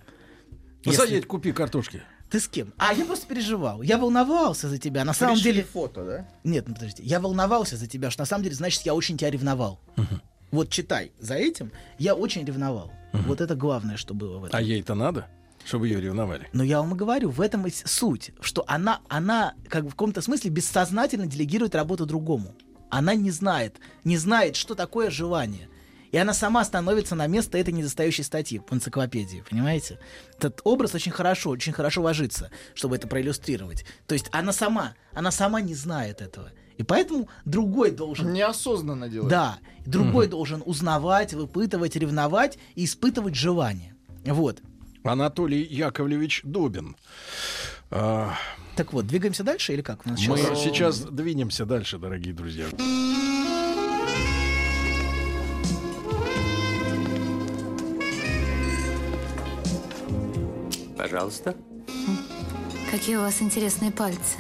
Если- 0.84 0.98
Посадить, 0.98 1.28
купи 1.28 1.52
картошки. 1.52 2.04
Ты 2.30 2.40
с 2.40 2.48
кем? 2.48 2.74
А 2.78 2.94
я 2.94 3.06
просто 3.06 3.28
переживал. 3.28 3.84
Я 3.84 3.98
волновался 4.00 4.68
за 4.68 4.80
тебя. 4.80 5.04
На 5.06 5.14
самом 5.14 5.36
Пришли 5.36 5.52
деле... 5.52 5.64
фото, 5.64 6.04
да? 6.04 6.30
Нет, 6.44 6.68
ну 6.68 6.74
подождите. 6.74 7.04
Я 7.04 7.20
волновался 7.20 7.78
за 7.78 7.86
тебя, 7.88 8.10
что 8.10 8.24
на 8.24 8.26
самом 8.26 8.44
деле, 8.44 8.56
значит, 8.56 8.82
я 8.82 8.96
очень 8.96 9.18
тебя 9.18 9.30
ревновал. 9.30 9.80
Вот 10.54 10.70
читай, 10.70 11.12
за 11.20 11.34
этим 11.34 11.72
я 11.98 12.14
очень 12.14 12.46
ревновал. 12.46 12.94
Вот 13.12 13.42
это 13.42 13.56
главное, 13.56 13.98
что 13.98 14.14
было 14.14 14.38
в 14.38 14.44
этом. 14.46 14.56
А 14.56 14.62
ей-то 14.62 14.94
надо, 14.94 15.28
чтобы 15.66 15.88
ее 15.88 16.00
ревновали. 16.00 16.48
Но 16.54 16.64
я 16.64 16.80
вам 16.80 16.94
и 16.94 16.96
говорю, 16.96 17.32
в 17.32 17.42
этом 17.42 17.66
и 17.66 17.72
суть, 17.72 18.30
что 18.40 18.64
она, 18.68 19.02
она 19.10 19.56
как 19.68 19.86
бы 19.86 19.90
в 19.90 19.94
каком-то 19.94 20.22
смысле 20.22 20.52
бессознательно 20.52 21.26
делегирует 21.26 21.74
работу 21.74 22.06
другому. 22.06 22.54
Она 22.92 23.16
не 23.16 23.32
знает, 23.32 23.78
не 24.04 24.16
знает, 24.16 24.56
что 24.56 24.76
такое 24.76 25.10
желание. 25.10 25.70
И 26.12 26.18
она 26.18 26.36
сама 26.36 26.64
становится 26.64 27.16
на 27.16 27.26
место 27.26 27.58
этой 27.58 27.74
недостающей 27.74 28.24
статьи 28.24 28.60
в 28.60 28.72
энциклопедии, 28.72 29.44
понимаете? 29.50 29.98
Этот 30.38 30.62
образ 30.66 30.94
очень 30.94 31.12
хорошо, 31.12 31.50
очень 31.50 31.74
хорошо 31.74 32.04
ложится, 32.04 32.52
чтобы 32.76 32.98
это 32.98 33.08
проиллюстрировать. 33.08 33.86
То 34.06 34.14
есть 34.14 34.30
она 34.32 34.54
сама, 34.54 34.94
она 35.14 35.32
сама 35.32 35.62
не 35.62 35.74
знает 35.74 36.22
этого. 36.22 36.52
И 36.78 36.84
поэтому 36.84 37.30
другой 37.46 37.92
должен 37.92 38.34
Неосознанно 38.34 39.08
делает. 39.10 39.30
да, 39.30 39.58
другой 39.86 40.28
должен 40.28 40.64
узнавать, 40.66 41.34
выпытывать, 41.34 41.96
ревновать 41.96 42.58
и 42.76 42.86
испытывать 42.86 43.36
желание. 43.36 43.96
Вот. 44.26 44.62
Анатолий 45.04 45.64
Яковлевич 45.64 46.42
Добин. 46.44 46.96
А, 47.92 48.34
Так 48.76 48.94
вот, 48.94 49.06
двигаемся 49.06 49.44
дальше 49.44 49.74
или 49.74 49.82
как? 49.82 50.06
У 50.06 50.10
нас 50.10 50.20
Мы 50.28 50.38
сейчас- 50.38 50.64
сейчас 50.64 51.00
двинемся 51.02 51.66
дальше, 51.66 51.98
дорогие 52.00 52.34
друзья. 52.34 52.66
Пожалуйста. 60.98 61.56
Какие 62.92 63.16
у 63.18 63.22
вас 63.22 63.42
интересные 63.42 63.92
пальцы. 63.92 64.38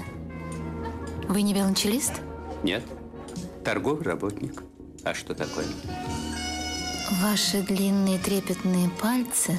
Вы 1.33 1.41
не 1.41 1.55
велончелист? 1.55 2.21
Нет. 2.61 2.83
Торговый 3.65 4.03
работник. 4.03 4.61
А 5.03 5.15
что 5.15 5.33
такое? 5.33 5.65
Ваши 7.23 7.63
длинные 7.63 8.19
трепетные 8.19 8.87
пальцы 9.01 9.57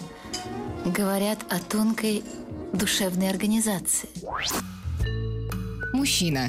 говорят 0.84 1.40
о 1.50 1.58
тонкой 1.58 2.22
душевной 2.72 3.28
организации. 3.28 4.08
Мужчина. 5.92 6.48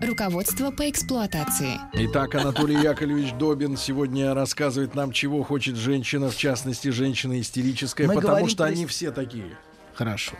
Руководство 0.00 0.72
по 0.72 0.90
эксплуатации. 0.90 1.78
Итак, 1.92 2.34
Анатолий 2.34 2.82
Яковлевич 2.82 3.32
Добин 3.34 3.76
сегодня 3.76 4.34
рассказывает 4.34 4.96
нам, 4.96 5.12
чего 5.12 5.44
хочет 5.44 5.76
женщина, 5.76 6.30
в 6.30 6.36
частности, 6.36 6.88
женщина 6.88 7.40
истерическая, 7.40 8.08
Мы 8.08 8.14
потому 8.14 8.30
говорим 8.30 8.48
что 8.48 8.64
про 8.64 8.72
они 8.72 8.86
все 8.86 9.12
такие. 9.12 9.56
Хорошо. 9.94 10.34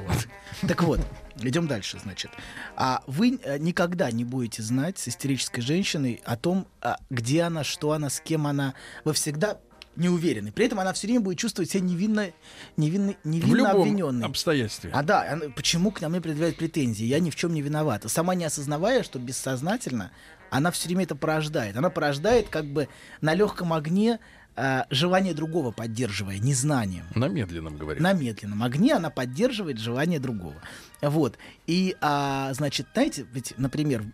Так 0.67 0.83
вот, 0.83 0.99
идем 1.43 1.67
дальше, 1.67 1.99
значит. 2.03 2.31
А 2.77 3.03
вы 3.07 3.39
э, 3.43 3.59
никогда 3.59 4.11
не 4.11 4.25
будете 4.25 4.63
знать 4.63 4.99
с 4.99 5.09
истерической 5.09 5.61
женщиной 5.61 6.21
о 6.25 6.37
том, 6.37 6.67
а, 6.81 6.99
где 7.11 7.43
она, 7.43 7.65
что 7.65 7.93
она, 7.93 8.11
с 8.11 8.21
кем 8.21 8.47
она. 8.47 8.75
Вы 9.05 9.13
всегда 9.13 9.59
не 9.97 10.09
уверены. 10.09 10.51
При 10.51 10.67
этом 10.67 10.81
она 10.81 10.93
все 10.93 11.07
время 11.07 11.21
будет 11.21 11.39
чувствовать 11.39 11.71
себя 11.71 11.81
невинно, 11.85 12.31
невинно, 12.77 13.15
В 13.23 13.29
невинно 13.29 13.57
любом 13.57 13.83
обвиненной. 13.83 14.27
обстоятельстве. 14.27 14.91
А 14.93 15.03
да, 15.03 15.31
она- 15.33 15.51
почему 15.55 15.93
к 15.93 16.01
нам 16.01 16.13
предъявляют 16.15 16.57
претензии? 16.57 17.05
Я 17.05 17.21
ни 17.21 17.31
в 17.31 17.37
чем 17.37 17.55
не 17.55 17.63
виновата. 17.63 18.09
Сама 18.09 18.35
не 18.35 18.45
осознавая, 18.45 19.03
что 19.05 19.19
бессознательно, 19.21 20.11
она 20.51 20.71
все 20.73 20.89
время 20.89 21.05
это 21.05 21.15
порождает. 21.15 21.77
Она 21.77 21.91
порождает 21.91 22.49
как 22.49 22.65
бы 22.67 22.89
на 23.21 23.35
легком 23.35 23.73
огне 23.73 24.19
а, 24.57 24.87
желание 24.91 25.35
другого 25.35 25.71
поддерживая, 25.73 26.39
незнанием. 26.39 27.05
На 27.15 27.29
медленном, 27.29 27.77
говорит. 27.77 28.01
На 28.03 28.13
медленном 28.13 28.63
огне 28.63 28.95
она 28.95 29.11
поддерживает 29.11 29.79
желание 29.79 30.21
другого. 30.21 30.55
Вот. 31.03 31.37
И, 31.67 31.97
а, 32.01 32.53
значит, 32.55 32.87
знаете, 32.95 33.27
ведь, 33.33 33.55
например, 33.59 34.05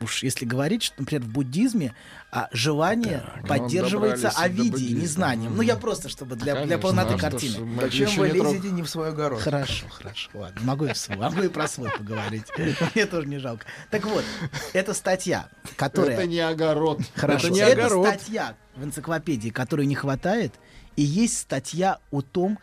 уж 0.00 0.22
если 0.22 0.44
говорить, 0.44 0.82
что, 0.82 0.94
например, 0.98 1.22
в 1.24 1.28
буддизме 1.28 1.94
а, 2.30 2.48
желание 2.52 3.24
ну, 3.42 3.48
поддерживается 3.48 4.30
добрались 4.30 4.70
до 4.70 4.78
незнанием. 5.00 5.56
Ну, 5.56 5.62
я 5.62 5.76
просто, 5.76 6.08
чтобы 6.08 6.36
для, 6.36 6.54
для 6.54 6.62
Конечно, 6.62 6.78
полноты 6.78 7.14
а 7.14 7.18
что 7.18 7.30
картины. 7.30 7.64
мы 7.64 7.82
Зачем 7.82 8.10
вы 8.16 8.30
не 8.30 8.38
трог- 8.38 8.52
лезете 8.52 8.70
не 8.70 8.82
в 8.82 8.88
свой 8.88 9.08
огород? 9.08 9.40
Хорошо, 9.40 9.86
хорошо. 9.90 10.30
Ладно, 10.34 10.60
могу 10.62 10.84
и, 10.86 10.92
в 10.92 10.96
свой, 10.96 11.16
могу 11.16 11.42
и 11.42 11.48
про 11.48 11.66
свой 11.68 11.90
поговорить. 11.90 12.46
Мне 12.94 13.06
тоже 13.06 13.26
не 13.26 13.38
жалко. 13.38 13.66
Так 13.90 14.06
вот, 14.06 14.24
это 14.72 14.94
статья, 14.94 15.48
которая... 15.76 16.16
Это 16.16 16.26
не 16.26 16.40
огород. 16.40 17.00
Хорошо. 17.16 17.48
Это 17.48 17.54
не 17.54 17.60
Это 17.60 17.86
огород. 17.86 18.06
статья 18.06 18.54
в 18.80 18.84
энциклопедии, 18.84 19.50
которой 19.50 19.86
не 19.86 19.94
хватает, 19.94 20.54
и 20.96 21.02
есть 21.02 21.38
статья 21.38 21.98
о 22.10 22.22
том, 22.22 22.58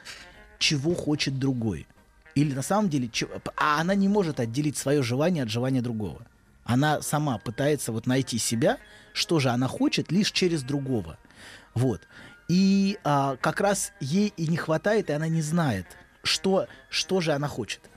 чего 0.59 0.95
хочет 0.95 1.37
другой. 1.39 1.87
Или 2.35 2.53
на 2.53 2.61
самом 2.61 2.89
деле, 2.89 3.09
а 3.55 3.79
она 3.79 3.95
не 3.95 4.07
может 4.07 4.39
отделить 4.39 4.77
свое 4.77 5.01
желание 5.01 5.43
от 5.43 5.49
желания 5.49 5.81
другого. 5.81 6.21
Она 6.63 7.01
сама 7.01 7.37
пытается 7.37 7.91
вот 7.91 8.07
найти 8.07 8.37
себя, 8.37 8.77
что 9.13 9.39
же 9.39 9.49
она 9.49 9.67
хочет, 9.67 10.11
лишь 10.11 10.31
через 10.31 10.63
другого. 10.63 11.17
Вот. 11.73 12.01
И 12.49 12.97
а, 13.03 13.37
как 13.37 13.61
раз 13.61 13.91
ей 13.99 14.33
и 14.37 14.47
не 14.47 14.57
хватает, 14.57 15.09
и 15.09 15.13
она 15.13 15.27
не 15.27 15.41
знает, 15.41 15.85
что, 16.23 16.67
что 16.89 17.21
же 17.21 17.31
она 17.31 17.47
хочет. 17.47 17.89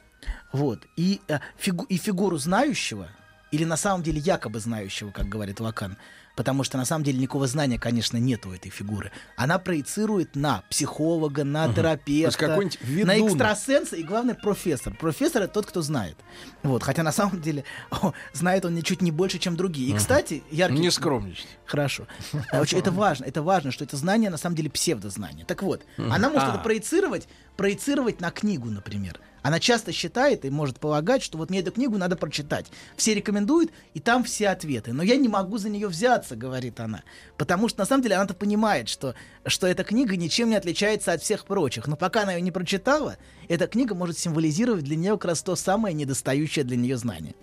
Вот. 0.53 0.87
И, 0.97 1.21
а, 1.29 1.41
фигу- 1.59 1.87
и 1.89 1.97
фигуру 1.97 2.37
знающего, 2.37 3.09
или 3.51 3.65
на 3.65 3.77
самом 3.77 4.03
деле 4.03 4.21
якобы 4.21 4.61
знающего, 4.61 5.11
как 5.11 5.27
говорит 5.27 5.61
Лакан, 5.61 5.97
потому 6.37 6.65
что 6.65 6.79
на 6.79 6.85
самом 6.85 7.05
деле 7.05 7.19
никакого 7.19 7.47
знания, 7.47 7.79
конечно, 7.79 8.17
нет 8.17 8.47
у 8.47 8.53
этой 8.53 8.71
фигуры. 8.71 9.13
Она 9.37 9.59
проецирует 9.59 10.37
на 10.37 10.63
психолога, 10.71 11.45
на 11.45 11.65
есть 11.67 11.77
терапевта, 11.77 12.59
на 13.05 13.19
экстрасенса 13.19 13.97
и, 13.97 14.03
главное, 14.03 14.35
профессор. 14.35 14.95
Профессор— 14.97 15.43
это 15.45 15.55
тот, 15.55 15.67
кто 15.67 15.83
знает. 15.83 16.17
Вот. 16.63 16.83
Хотя 16.83 17.03
на 17.03 17.13
самом 17.13 17.41
деле 17.41 17.65
о, 17.91 18.13
знает 18.33 18.65
он 18.65 18.75
ничуть 18.75 19.03
не 19.03 19.11
больше, 19.11 19.39
чем 19.39 19.57
другие. 19.57 19.91
И, 19.93 19.97
кстати, 19.97 20.43
яркий... 20.51 20.79
Не 20.79 20.91
скромничать. 20.91 21.49
Хорошо. 21.67 22.07
Это 22.53 22.91
важно, 22.91 23.25
это 23.25 23.43
важно, 23.43 23.71
что 23.71 23.85
это 23.85 23.97
знание 23.97 24.31
на 24.31 24.37
самом 24.37 24.57
деле 24.57 24.71
псевдознание. 24.71 25.45
Так 25.45 25.63
вот, 25.63 25.85
она 25.97 26.29
может 26.31 26.49
А. 26.49 26.55
это 26.55 26.59
проецировать, 26.59 27.29
проецировать 27.57 28.21
на 28.21 28.31
книгу, 28.31 28.71
например. 28.71 29.21
Она 29.43 29.61
часто 29.61 29.93
считает 29.93 30.45
и 30.45 30.51
может 30.51 30.79
полагать, 30.79 31.23
что 31.23 31.39
вот 31.39 31.51
мне 31.51 31.61
эту 31.61 31.73
книгу 31.73 31.97
надо 31.97 32.17
прочитать. 32.17 32.67
Все 32.97 33.15
рекомендуют, 33.15 33.71
и 33.95 34.01
там 34.01 34.25
все 34.25 34.49
ответы. 34.49 34.93
Но 34.93 35.03
я 35.03 35.17
не 35.17 35.29
могу 35.29 35.59
за 35.59 35.69
нее 35.69 35.89
взяться, 35.89 36.37
говорит 36.37 36.81
она. 36.81 37.03
Потому 37.37 37.69
что 37.69 37.81
на 37.81 37.87
самом 37.87 38.03
деле 38.03 38.17
она-то 38.17 38.35
понимает, 38.35 38.89
что, 38.89 39.15
что 39.47 39.67
эта 39.67 39.85
книга 39.85 40.17
ничем 40.17 40.51
не 40.51 40.57
отличается 40.57 41.13
от 41.13 41.23
всех 41.23 41.47
прочих. 41.47 41.87
Но 41.87 41.97
пока 41.97 42.23
она 42.23 42.35
ее 42.35 42.41
не 42.41 42.53
прочитала, 42.53 43.17
эта 43.49 43.67
книга 43.67 43.95
может 43.95 44.19
символизировать 44.19 44.85
для 44.85 44.97
нее 44.97 45.13
как 45.13 45.27
раз 45.27 45.43
то 45.43 45.57
самое 45.57 45.95
недостающее 45.95 46.65
для 46.65 46.77
нее 46.77 46.97
знание. 46.97 47.35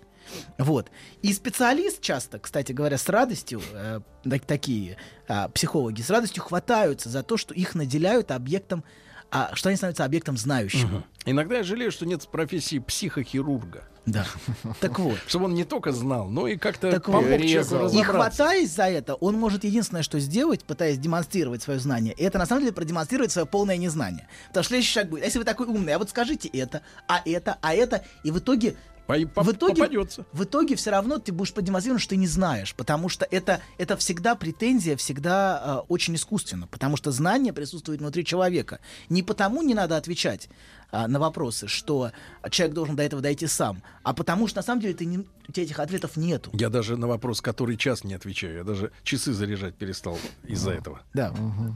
Вот. 0.57 0.91
И 1.21 1.33
специалист 1.33 2.01
часто, 2.01 2.39
кстати 2.39 2.71
говоря, 2.71 2.97
с 2.97 3.07
радостью, 3.09 3.61
э, 3.73 4.01
так- 4.29 4.45
такие 4.45 4.97
а, 5.27 5.49
психологи, 5.49 6.01
с 6.01 6.09
радостью 6.09 6.43
хватаются 6.43 7.09
за 7.09 7.23
то, 7.23 7.37
что 7.37 7.53
их 7.53 7.75
наделяют 7.75 8.31
объектом, 8.31 8.83
а, 9.31 9.51
что 9.53 9.69
они 9.69 9.75
становятся 9.77 10.05
объектом 10.05 10.37
знающим. 10.37 11.03
Иногда 11.25 11.57
я 11.57 11.63
жалею, 11.63 11.91
что 11.91 12.05
нет 12.05 12.27
профессии 12.27 12.79
психохирурга. 12.79 13.83
Да. 14.05 14.25
Так 14.79 14.99
вот. 14.99 15.17
Чтобы 15.27 15.45
он 15.45 15.53
не 15.53 15.65
только 15.65 15.91
знал, 15.91 16.29
но 16.29 16.47
и 16.47 16.55
как-то 16.55 16.89
Так 16.91 17.05
помог 17.05 17.25
вот. 17.25 17.41
человеку. 17.41 17.93
И 17.93 18.01
хватаясь 18.01 18.71
за 18.71 18.83
это, 18.83 19.15
он 19.15 19.35
может 19.35 19.65
единственное, 19.65 20.01
что 20.01 20.17
сделать, 20.19 20.63
пытаясь 20.63 20.97
демонстрировать 20.97 21.61
свое 21.61 21.79
знание, 21.79 22.13
это 22.13 22.37
на 22.37 22.45
самом 22.45 22.61
деле 22.61 22.73
продемонстрировать 22.73 23.31
свое 23.31 23.45
полное 23.45 23.75
незнание. 23.75 24.27
Потому 24.47 24.63
что 24.63 24.69
следующий 24.69 24.93
шаг 24.93 25.09
будет, 25.09 25.23
а 25.23 25.25
если 25.25 25.39
вы 25.39 25.45
такой 25.45 25.67
умный, 25.67 25.93
а 25.93 25.99
вот 25.99 26.09
скажите 26.09 26.47
это, 26.47 26.81
а 27.07 27.21
это, 27.25 27.57
а 27.61 27.73
это, 27.73 28.05
и 28.23 28.31
в 28.31 28.39
итоге 28.39 28.75
По- 29.07 29.25
по- 29.27 29.43
в 29.43 29.51
итоге, 29.51 29.83
попадется. 29.83 30.25
в 30.33 30.43
итоге 30.43 30.75
все 30.75 30.91
равно 30.91 31.17
ты 31.17 31.31
будешь 31.31 31.53
продемонстрировать, 31.53 32.03
что 32.03 32.11
ты 32.11 32.17
не 32.17 32.27
знаешь, 32.27 32.75
потому 32.75 33.07
что 33.09 33.25
это, 33.31 33.61
это 33.77 33.95
всегда 33.97 34.35
претензия, 34.35 34.97
всегда 34.97 35.63
э, 35.63 35.85
очень 35.87 36.15
искусственно, 36.15 36.67
потому 36.67 36.97
что 36.97 37.11
знание 37.11 37.53
присутствует 37.53 38.01
внутри 38.01 38.25
человека. 38.25 38.79
Не 39.09 39.23
потому 39.23 39.61
не 39.61 39.73
надо 39.73 39.95
отвечать 39.95 40.49
а, 40.91 41.07
на 41.07 41.19
вопросы, 41.19 41.67
что 41.67 42.11
человек 42.49 42.75
должен 42.75 42.95
до 42.95 43.03
этого 43.03 43.21
дойти 43.21 43.47
сам, 43.47 43.81
а 44.03 44.13
потому 44.13 44.47
что 44.47 44.59
на 44.59 44.63
самом 44.63 44.81
деле 44.81 44.93
ты 44.93 45.05
не, 45.05 45.19
у 45.19 45.51
тебя 45.51 45.63
этих 45.63 45.79
ответов 45.79 46.17
нету. 46.17 46.49
Я 46.53 46.69
даже 46.69 46.97
на 46.97 47.07
вопрос, 47.07 47.41
который 47.41 47.77
час 47.77 48.03
не 48.03 48.13
отвечаю. 48.13 48.57
Я 48.57 48.63
даже 48.63 48.91
часы 49.03 49.33
заряжать 49.33 49.75
перестал 49.75 50.17
из-за 50.43 50.71
этого. 50.71 51.01
Да. 51.13 51.33
А 51.33 51.73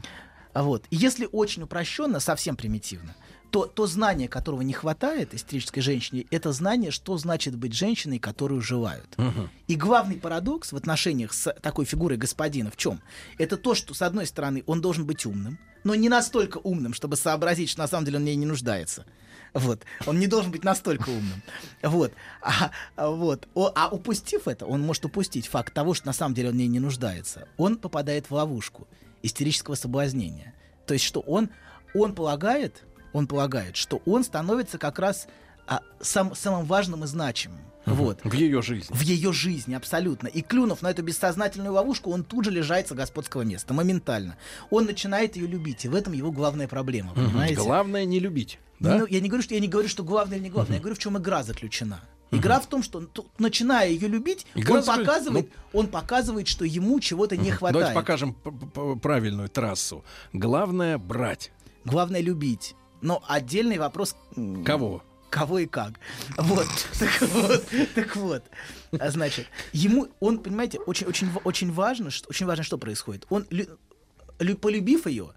вот. 0.54 0.84
И 0.90 0.96
если 0.96 1.28
очень 1.30 1.62
упрощенно, 1.62 2.20
совсем 2.20 2.56
примитивно, 2.56 3.14
то, 3.50 3.66
то 3.66 3.86
знание, 3.86 4.28
которого 4.28 4.62
не 4.62 4.72
хватает 4.72 5.34
истерической 5.34 5.82
женщине, 5.82 6.24
это 6.30 6.52
знание, 6.52 6.90
что 6.90 7.16
значит 7.18 7.54
быть 7.54 7.74
женщиной, 7.74 8.18
которую 8.18 8.62
желают. 8.62 9.16
И 9.68 9.76
главный 9.76 10.16
парадокс 10.16 10.72
в 10.72 10.76
отношениях 10.76 11.32
с 11.32 11.52
такой 11.60 11.84
фигурой 11.84 12.16
господина 12.16 12.70
в 12.70 12.76
чем? 12.76 13.00
Это 13.38 13.56
то, 13.56 13.74
что, 13.74 13.94
с 13.94 14.02
одной 14.02 14.26
стороны, 14.26 14.64
он 14.66 14.80
должен 14.80 15.06
быть 15.06 15.26
умным, 15.26 15.58
но 15.84 15.94
не 15.94 16.08
настолько 16.08 16.58
умным, 16.58 16.94
чтобы 16.94 17.16
сообразить, 17.16 17.68
что 17.68 17.80
на 17.80 17.88
самом 17.88 18.06
деле 18.06 18.18
он 18.18 18.22
в 18.22 18.26
ней 18.26 18.36
не 18.36 18.46
нуждается. 18.46 19.04
Вот. 19.54 19.82
Он 20.06 20.18
не 20.18 20.28
должен 20.28 20.50
быть 20.50 20.64
настолько 20.64 21.10
умным. 21.10 21.42
Вот. 21.82 22.12
А, 22.40 22.70
а 22.96 23.10
вот. 23.10 23.48
О- 23.54 23.72
а 23.74 23.88
упустив 23.88 24.48
это, 24.48 24.64
он 24.64 24.80
может 24.80 25.04
упустить 25.04 25.46
факт 25.46 25.74
того, 25.74 25.92
что 25.92 26.06
на 26.06 26.14
самом 26.14 26.34
деле 26.34 26.48
он 26.48 26.54
в 26.54 26.58
ней 26.58 26.68
не 26.68 26.80
нуждается. 26.80 27.48
Он 27.58 27.76
попадает 27.76 28.30
в 28.30 28.34
ловушку 28.34 28.88
истерического 29.22 29.74
соблазнения. 29.74 30.54
То 30.86 30.94
есть, 30.94 31.04
что 31.04 31.20
он, 31.20 31.50
он 31.94 32.14
полагает, 32.14 32.82
он 33.12 33.26
полагает, 33.26 33.76
что 33.76 34.02
он 34.06 34.24
становится 34.24 34.78
как 34.78 34.98
раз 34.98 35.26
а, 35.66 35.80
сам- 36.00 36.34
самым 36.34 36.66
важным 36.66 37.04
и 37.04 37.06
значимым. 37.06 37.60
Вот. 37.84 38.20
В 38.22 38.32
ее 38.32 38.62
жизни. 38.62 38.94
В 38.94 39.00
ее 39.00 39.32
жизни, 39.32 39.74
абсолютно. 39.74 40.28
И 40.28 40.40
клюнув 40.40 40.82
на 40.82 40.90
эту 40.90 41.02
бессознательную 41.02 41.72
ловушку, 41.72 42.10
он 42.12 42.22
тут 42.22 42.44
же 42.44 42.50
лишается 42.50 42.94
господского 42.94 43.42
места, 43.42 43.74
моментально. 43.74 44.36
Он 44.70 44.84
начинает 44.84 45.36
ее 45.36 45.48
любить, 45.48 45.84
и 45.84 45.88
в 45.88 45.94
этом 45.94 46.12
его 46.12 46.30
главная 46.30 46.68
проблема, 46.68 47.12
понимаете? 47.14 47.56
Главное 47.56 48.04
не 48.04 48.20
любить. 48.20 48.58
Да? 48.78 48.98
Ну, 48.98 49.06
я 49.06 49.20
не 49.20 49.28
говорю, 49.28 49.42
что 49.42 49.54
я 49.54 49.60
не 49.60 49.68
говорю, 49.68 49.88
что 49.88 50.04
главное 50.04 50.36
или 50.36 50.44
не 50.44 50.50
главное. 50.50 50.76
Я 50.76 50.80
говорю, 50.80 50.94
в 50.94 50.98
чем 51.00 51.18
игра 51.18 51.42
заключена. 51.42 52.00
Игра 52.32 52.58
в 52.60 52.66
том, 52.66 52.82
что 52.82 53.02
начиная 53.38 53.88
ее 53.90 54.08
любить, 54.08 54.46
Игра 54.54 54.76
он 54.78 54.84
показывает, 54.84 55.50
он 55.72 55.86
показывает, 55.86 56.48
что 56.48 56.64
ему 56.64 56.98
чего-то 56.98 57.36
не 57.36 57.50
хватает. 57.50 57.94
Давайте 57.94 57.94
покажем 57.94 58.34
правильную 59.00 59.48
трассу. 59.48 60.02
Главное 60.32 60.98
брать. 60.98 61.52
Главное 61.84 62.20
любить. 62.20 62.74
Но 63.02 63.22
отдельный 63.28 63.78
вопрос. 63.78 64.16
Кого? 64.64 65.02
Кого 65.28 65.58
и 65.60 65.66
как. 65.66 65.92
Вот. 66.38 66.66
Так 66.98 67.20
вот. 67.22 67.64
Так 67.94 68.16
вот. 68.16 68.44
А, 68.98 69.10
Значит, 69.10 69.46
ему, 69.72 70.08
он, 70.20 70.38
понимаете, 70.38 70.78
очень, 70.78 71.06
очень, 71.06 71.30
очень 71.44 71.72
важно, 71.72 72.10
что, 72.10 72.28
очень 72.28 72.46
важно, 72.46 72.64
что 72.64 72.78
происходит. 72.78 73.26
Он, 73.30 73.46
лю- 73.50 73.78
лю- 74.38 74.56
полюбив 74.56 75.06
ее, 75.06 75.30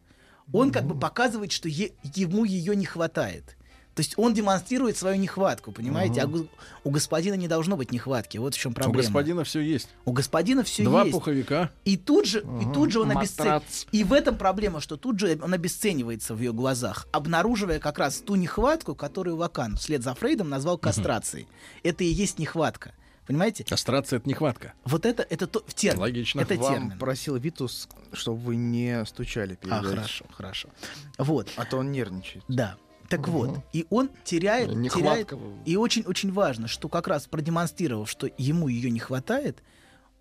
он 0.54 0.72
как 0.72 0.86
бы 0.86 1.00
показывает, 1.00 1.52
что 1.52 1.68
е- 1.70 1.94
ему 2.14 2.44
ее 2.46 2.76
не 2.76 2.86
хватает. 2.86 3.56
То 3.96 4.02
есть 4.02 4.14
он 4.18 4.34
демонстрирует 4.34 4.98
свою 4.98 5.16
нехватку, 5.18 5.72
понимаете? 5.72 6.22
А 6.22 6.28
гу- 6.28 6.48
у 6.84 6.90
господина 6.92 7.36
не 7.36 7.48
должно 7.48 7.78
быть 7.78 7.92
нехватки. 7.94 8.38
Вот 8.38 8.54
в 8.54 8.58
чем 8.60 8.74
У 8.74 8.76
проблема. 8.76 8.98
господина 9.02 9.44
все 9.46 9.62
есть. 9.62 9.88
У 10.04 10.12
господина 10.12 10.64
все 10.66 10.84
Два 10.84 11.04
есть. 11.04 11.14
пуховика. 11.14 11.72
И 11.86 11.96
тут 11.96 12.26
же, 12.26 12.40
и 12.62 12.74
тут 12.74 12.92
же 12.92 13.00
он 13.00 13.12
обесценивает. 13.12 13.64
Матрац. 13.64 13.86
И 13.94 14.04
в 14.04 14.12
этом 14.12 14.38
проблема, 14.38 14.82
что 14.82 14.98
тут 14.98 15.18
же 15.20 15.40
он 15.42 15.54
обесценивается 15.54 16.36
в 16.36 16.40
ее 16.40 16.52
глазах, 16.52 17.08
обнаруживая 17.14 17.80
как 17.80 17.98
раз 17.98 18.18
ту 18.18 18.36
нехватку, 18.36 18.96
которую 18.96 19.38
Вакан 19.38 19.78
вслед 19.78 20.04
за 20.04 20.14
Фрейдом 20.14 20.50
назвал 20.50 20.78
кастрацией. 20.78 21.48
Это 21.84 22.04
и 22.04 22.08
есть 22.08 22.38
нехватка. 22.38 22.92
Понимаете? 23.28 23.64
Кастрация 23.64 24.18
это 24.20 24.28
нехватка. 24.30 24.74
Вот 24.84 25.06
это, 25.06 25.26
это 25.30 25.48
то, 25.48 25.64
в 25.66 25.74
термин. 25.74 26.02
Логично. 26.02 26.42
Это 26.42 26.56
Вам 26.56 26.74
термин. 26.74 27.00
просил 27.00 27.38
Витус, 27.38 27.88
чтобы 28.14 28.40
вы 28.40 28.56
не 28.58 29.04
стучали 29.06 29.56
перед 29.56 29.74
А, 29.74 29.82
хорошо, 29.82 30.26
хорошо. 30.32 30.70
Вот, 31.18 31.50
А 31.56 31.66
то 31.66 31.78
он 31.78 31.92
нервничает. 31.92 32.44
да. 32.50 32.76
Так 33.10 33.28
вот, 33.28 33.60
и 33.74 33.86
он 33.90 34.10
теряет, 34.24 34.70
теряет, 34.70 34.78
Нехватка. 34.78 35.38
и 35.66 35.76
очень-очень 35.76 36.32
важно, 36.32 36.68
что 36.68 36.90
как 36.90 37.08
раз 37.08 37.28
продемонстрировав, 37.28 38.10
что 38.10 38.30
ему 38.38 38.68
ее 38.68 38.90
не 38.92 39.00
хватает, 39.00 39.62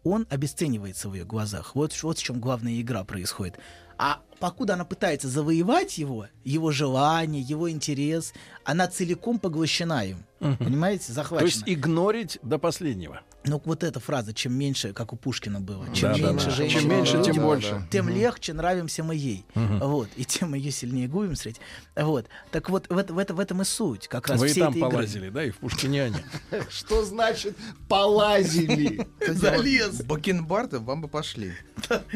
он 0.02 0.26
обесценивается 0.28 1.08
в 1.08 1.14
ее 1.14 1.24
глазах. 1.24 1.74
Вот, 1.74 1.92
вот 2.02 2.18
в 2.18 2.22
чем 2.22 2.40
главная 2.40 2.80
игра 2.80 3.04
происходит. 3.04 3.58
А 3.96 4.20
покуда 4.38 4.74
она 4.74 4.84
пытается 4.84 5.28
завоевать 5.28 5.98
его, 5.98 6.26
его 6.44 6.70
желание, 6.72 7.40
его 7.42 7.70
интерес, 7.70 8.34
она 8.64 8.86
целиком 8.88 9.38
поглощена 9.38 10.04
им. 10.06 10.24
Понимаете? 10.38 11.06
То 11.08 11.12
Захвачена. 11.14 11.46
есть 11.46 11.62
игнорить 11.66 12.38
до 12.42 12.58
последнего. 12.58 13.22
Ну, 13.46 13.60
вот 13.66 13.84
эта 13.84 14.00
фраза, 14.00 14.32
чем 14.32 14.54
меньше, 14.54 14.94
как 14.94 15.12
у 15.12 15.16
Пушкина 15.16 15.60
было, 15.60 15.86
чем 15.94 16.12
Да, 16.14 16.18
меньше 16.30 16.46
да. 16.46 16.50
женщин, 16.52 16.80
Чем 16.80 16.90
меньше, 16.90 17.22
тем 17.22 17.34
тем, 17.34 17.42
больше. 17.42 17.86
тем 17.90 18.08
легче 18.08 18.54
нравимся 18.54 19.04
мы 19.04 19.14
ей. 19.14 19.44
Вот. 19.54 20.08
И 20.16 20.24
тем 20.24 20.52
мы 20.52 20.56
ее 20.58 20.70
сильнее 20.70 21.08
губим 21.08 21.34
встретить. 21.34 21.60
Вот. 21.94 22.26
Так 22.50 22.70
вот, 22.70 22.86
в, 22.88 22.94
в, 22.94 23.32
в 23.34 23.38
этом 23.40 23.60
и 23.60 23.64
суть. 23.64 24.08
Как 24.08 24.28
раз 24.28 24.40
Вы 24.40 24.50
и 24.50 24.54
там 24.54 24.70
этой 24.70 24.78
игры. 24.78 24.90
полазили, 24.90 25.28
да, 25.28 25.44
и 25.44 25.50
в 25.50 25.58
Пушкиняне. 25.58 26.24
Что 26.70 27.04
значит 27.04 27.54
полазили? 27.88 29.06
Залез. 29.28 30.02
Бакенбарды 30.02 30.78
вам 30.78 31.02
бы 31.02 31.08
пошли. 31.08 31.52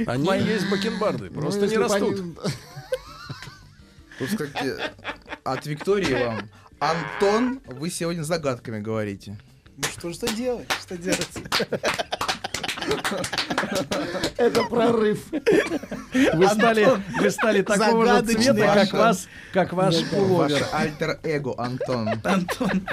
Они 0.07 0.29
есть 0.45 0.71
бакенбарды, 0.71 1.29
просто 1.31 1.61
Ну, 1.61 1.67
не 1.67 1.73
если 1.75 1.77
б 1.77 1.83
растут. 1.83 2.39
Тут, 4.19 4.29
кстати, 4.31 4.75
от 5.45 5.67
Виктории 5.67 6.25
вам. 6.25 6.49
Антон, 6.81 7.61
вы 7.67 7.91
сегодня 7.91 8.23
загадками 8.23 8.81
говорите. 8.81 9.37
Ну 9.79 9.85
что, 9.97 10.13
что 10.13 10.27
делать? 10.35 10.67
Что 10.83 10.97
делать? 10.99 11.29
Это 14.37 14.65
прорыв. 14.65 15.25
Вы 15.31 16.49
стали, 16.49 16.89
вы 17.21 17.31
стали 17.31 17.63
такого 17.63 18.07
же 18.07 18.23
цвета, 18.23 18.75
как 18.75 18.93
вас, 18.93 19.29
как 19.53 19.73
ваш 19.73 20.05
пуловер. 20.07 20.67
альтер-эго, 20.73 21.55
Антон. 21.59 22.09
Антон. 22.09 22.89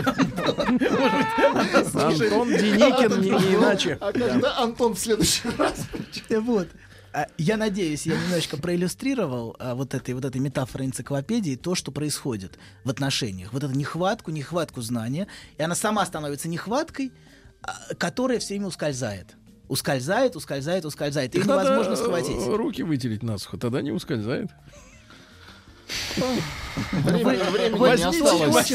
Антон 1.96 2.50
Деникин, 2.50 3.22
не, 3.22 3.30
не 3.32 3.56
иначе. 3.56 3.98
А 4.00 4.12
когда 4.12 4.60
Антон 4.60 4.94
в 4.94 5.00
следующий 5.00 5.50
раз? 5.58 5.88
Вот. 6.30 6.68
А, 7.16 7.28
Я 7.38 7.56
надеюсь, 7.56 8.06
я 8.06 8.18
немножечко 8.22 8.58
проиллюстрировал 8.58 9.56
а, 9.58 9.74
вот 9.74 9.94
этой 9.94 10.14
вот 10.14 10.26
этой 10.26 10.42
метафорой 10.42 10.88
энциклопедии 10.88 11.56
то, 11.56 11.74
что 11.74 11.94
происходит 11.94 12.60
в 12.84 12.90
отношениях. 12.90 13.54
Вот 13.54 13.64
эту 13.64 13.74
нехватку, 13.74 14.32
нехватку 14.32 14.82
знания, 14.82 15.28
и 15.58 15.64
она 15.64 15.76
сама 15.76 16.06
становится 16.06 16.50
нехваткой, 16.50 17.14
а, 17.62 17.96
которая 17.98 18.40
все 18.40 18.56
время 18.56 18.68
ускользает. 18.68 19.38
Ускользает, 19.70 20.36
ускользает, 20.36 20.84
ускользает. 20.84 21.34
Их 21.36 21.46
невозможно 21.46 21.94
э, 21.94 21.96
схватить. 21.96 22.48
Руки 22.48 22.84
вытереть 22.84 23.24
насухо, 23.24 23.58
тогда 23.58 23.82
не 23.82 23.92
ускользает. 23.92 24.50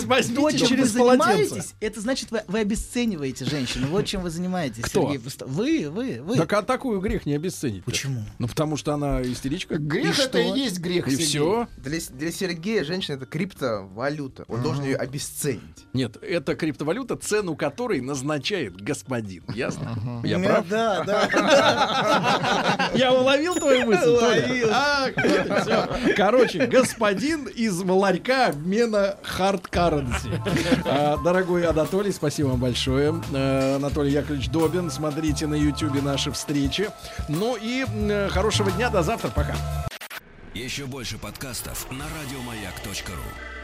Возьмите, 0.07 0.67
через 0.67 0.93
вы 0.93 0.99
полотенце. 1.01 1.49
занимаетесь, 1.49 1.75
это 1.81 2.01
значит, 2.01 2.31
вы, 2.31 2.43
вы 2.47 2.61
обесцениваете 2.61 3.45
женщину. 3.45 3.89
Вот 3.89 4.07
чем 4.07 4.23
вы 4.23 4.31
занимаетесь, 4.31 4.83
Кто? 4.85 5.13
Сергей. 5.13 5.19
Вы, 5.47 5.91
вы, 5.91 6.23
вы. 6.23 6.37
Так 6.37 6.53
а 6.53 6.63
такую 6.63 7.01
грех 7.01 7.27
не 7.27 7.35
обесценить. 7.35 7.85
Почему? 7.85 8.23
Ну 8.39 8.49
потому 8.49 8.77
что 8.77 8.95
она 8.95 9.21
истеричка. 9.23 9.77
Грех 9.79 10.19
И 10.19 10.23
это 10.23 10.39
и 10.39 10.47
что? 10.49 10.57
есть 10.57 10.79
грех. 10.79 11.09
И 11.09 11.11
Сергей. 11.11 11.27
все. 11.27 11.69
Для, 11.77 11.99
для 12.11 12.33
Сергея 12.33 12.85
женщина 12.85 13.17
это 13.17 13.27
криптовалюта. 13.27 14.45
Он 14.49 14.63
должен 14.63 14.85
ее 14.85 14.97
обесценить. 14.97 15.61
Нет, 15.93 16.17
это 16.23 16.55
криптовалюта, 16.55 17.17
цену 17.17 17.57
которой 17.57 18.01
назначает 18.01 18.81
господин. 18.81 19.45
Ясно? 19.55 20.23
Я 20.25 20.39
прав? 20.39 20.69
Да, 20.69 21.05
да. 21.05 22.91
Я 22.95 23.13
уловил 23.13 23.55
твою 23.57 23.87
мысль? 23.87 24.09
Уловил. 24.09 24.69
А, 24.73 25.09
и. 25.09 26.13
Короче, 26.15 26.67
господин 26.67 27.00
из 27.47 27.81
ларька 27.81 28.49
обмена 28.49 29.17
hard 29.23 29.71
currency. 29.71 30.39
А, 30.85 31.17
Дорогой 31.19 31.65
Анатолий, 31.65 32.13
спасибо 32.13 32.49
вам 32.49 32.61
большое. 32.61 33.15
Э, 33.33 33.77
Анатолий 33.77 34.13
Яковлевич 34.13 34.51
Добин. 34.51 34.91
Смотрите 34.91 35.47
на 35.47 35.55
YouTube 35.55 36.03
наши 36.03 36.31
встречи. 36.31 36.91
Ну 37.29 37.57
и 37.57 37.87
э, 37.89 38.29
хорошего 38.29 38.71
дня. 38.71 38.91
До 38.91 39.03
завтра. 39.03 39.29
Пока. 39.31 39.55
Еще 40.55 40.85
больше 40.87 41.17
подкастов 41.17 41.91
на 41.91 42.05
радиомаяк.ру. 42.05 43.60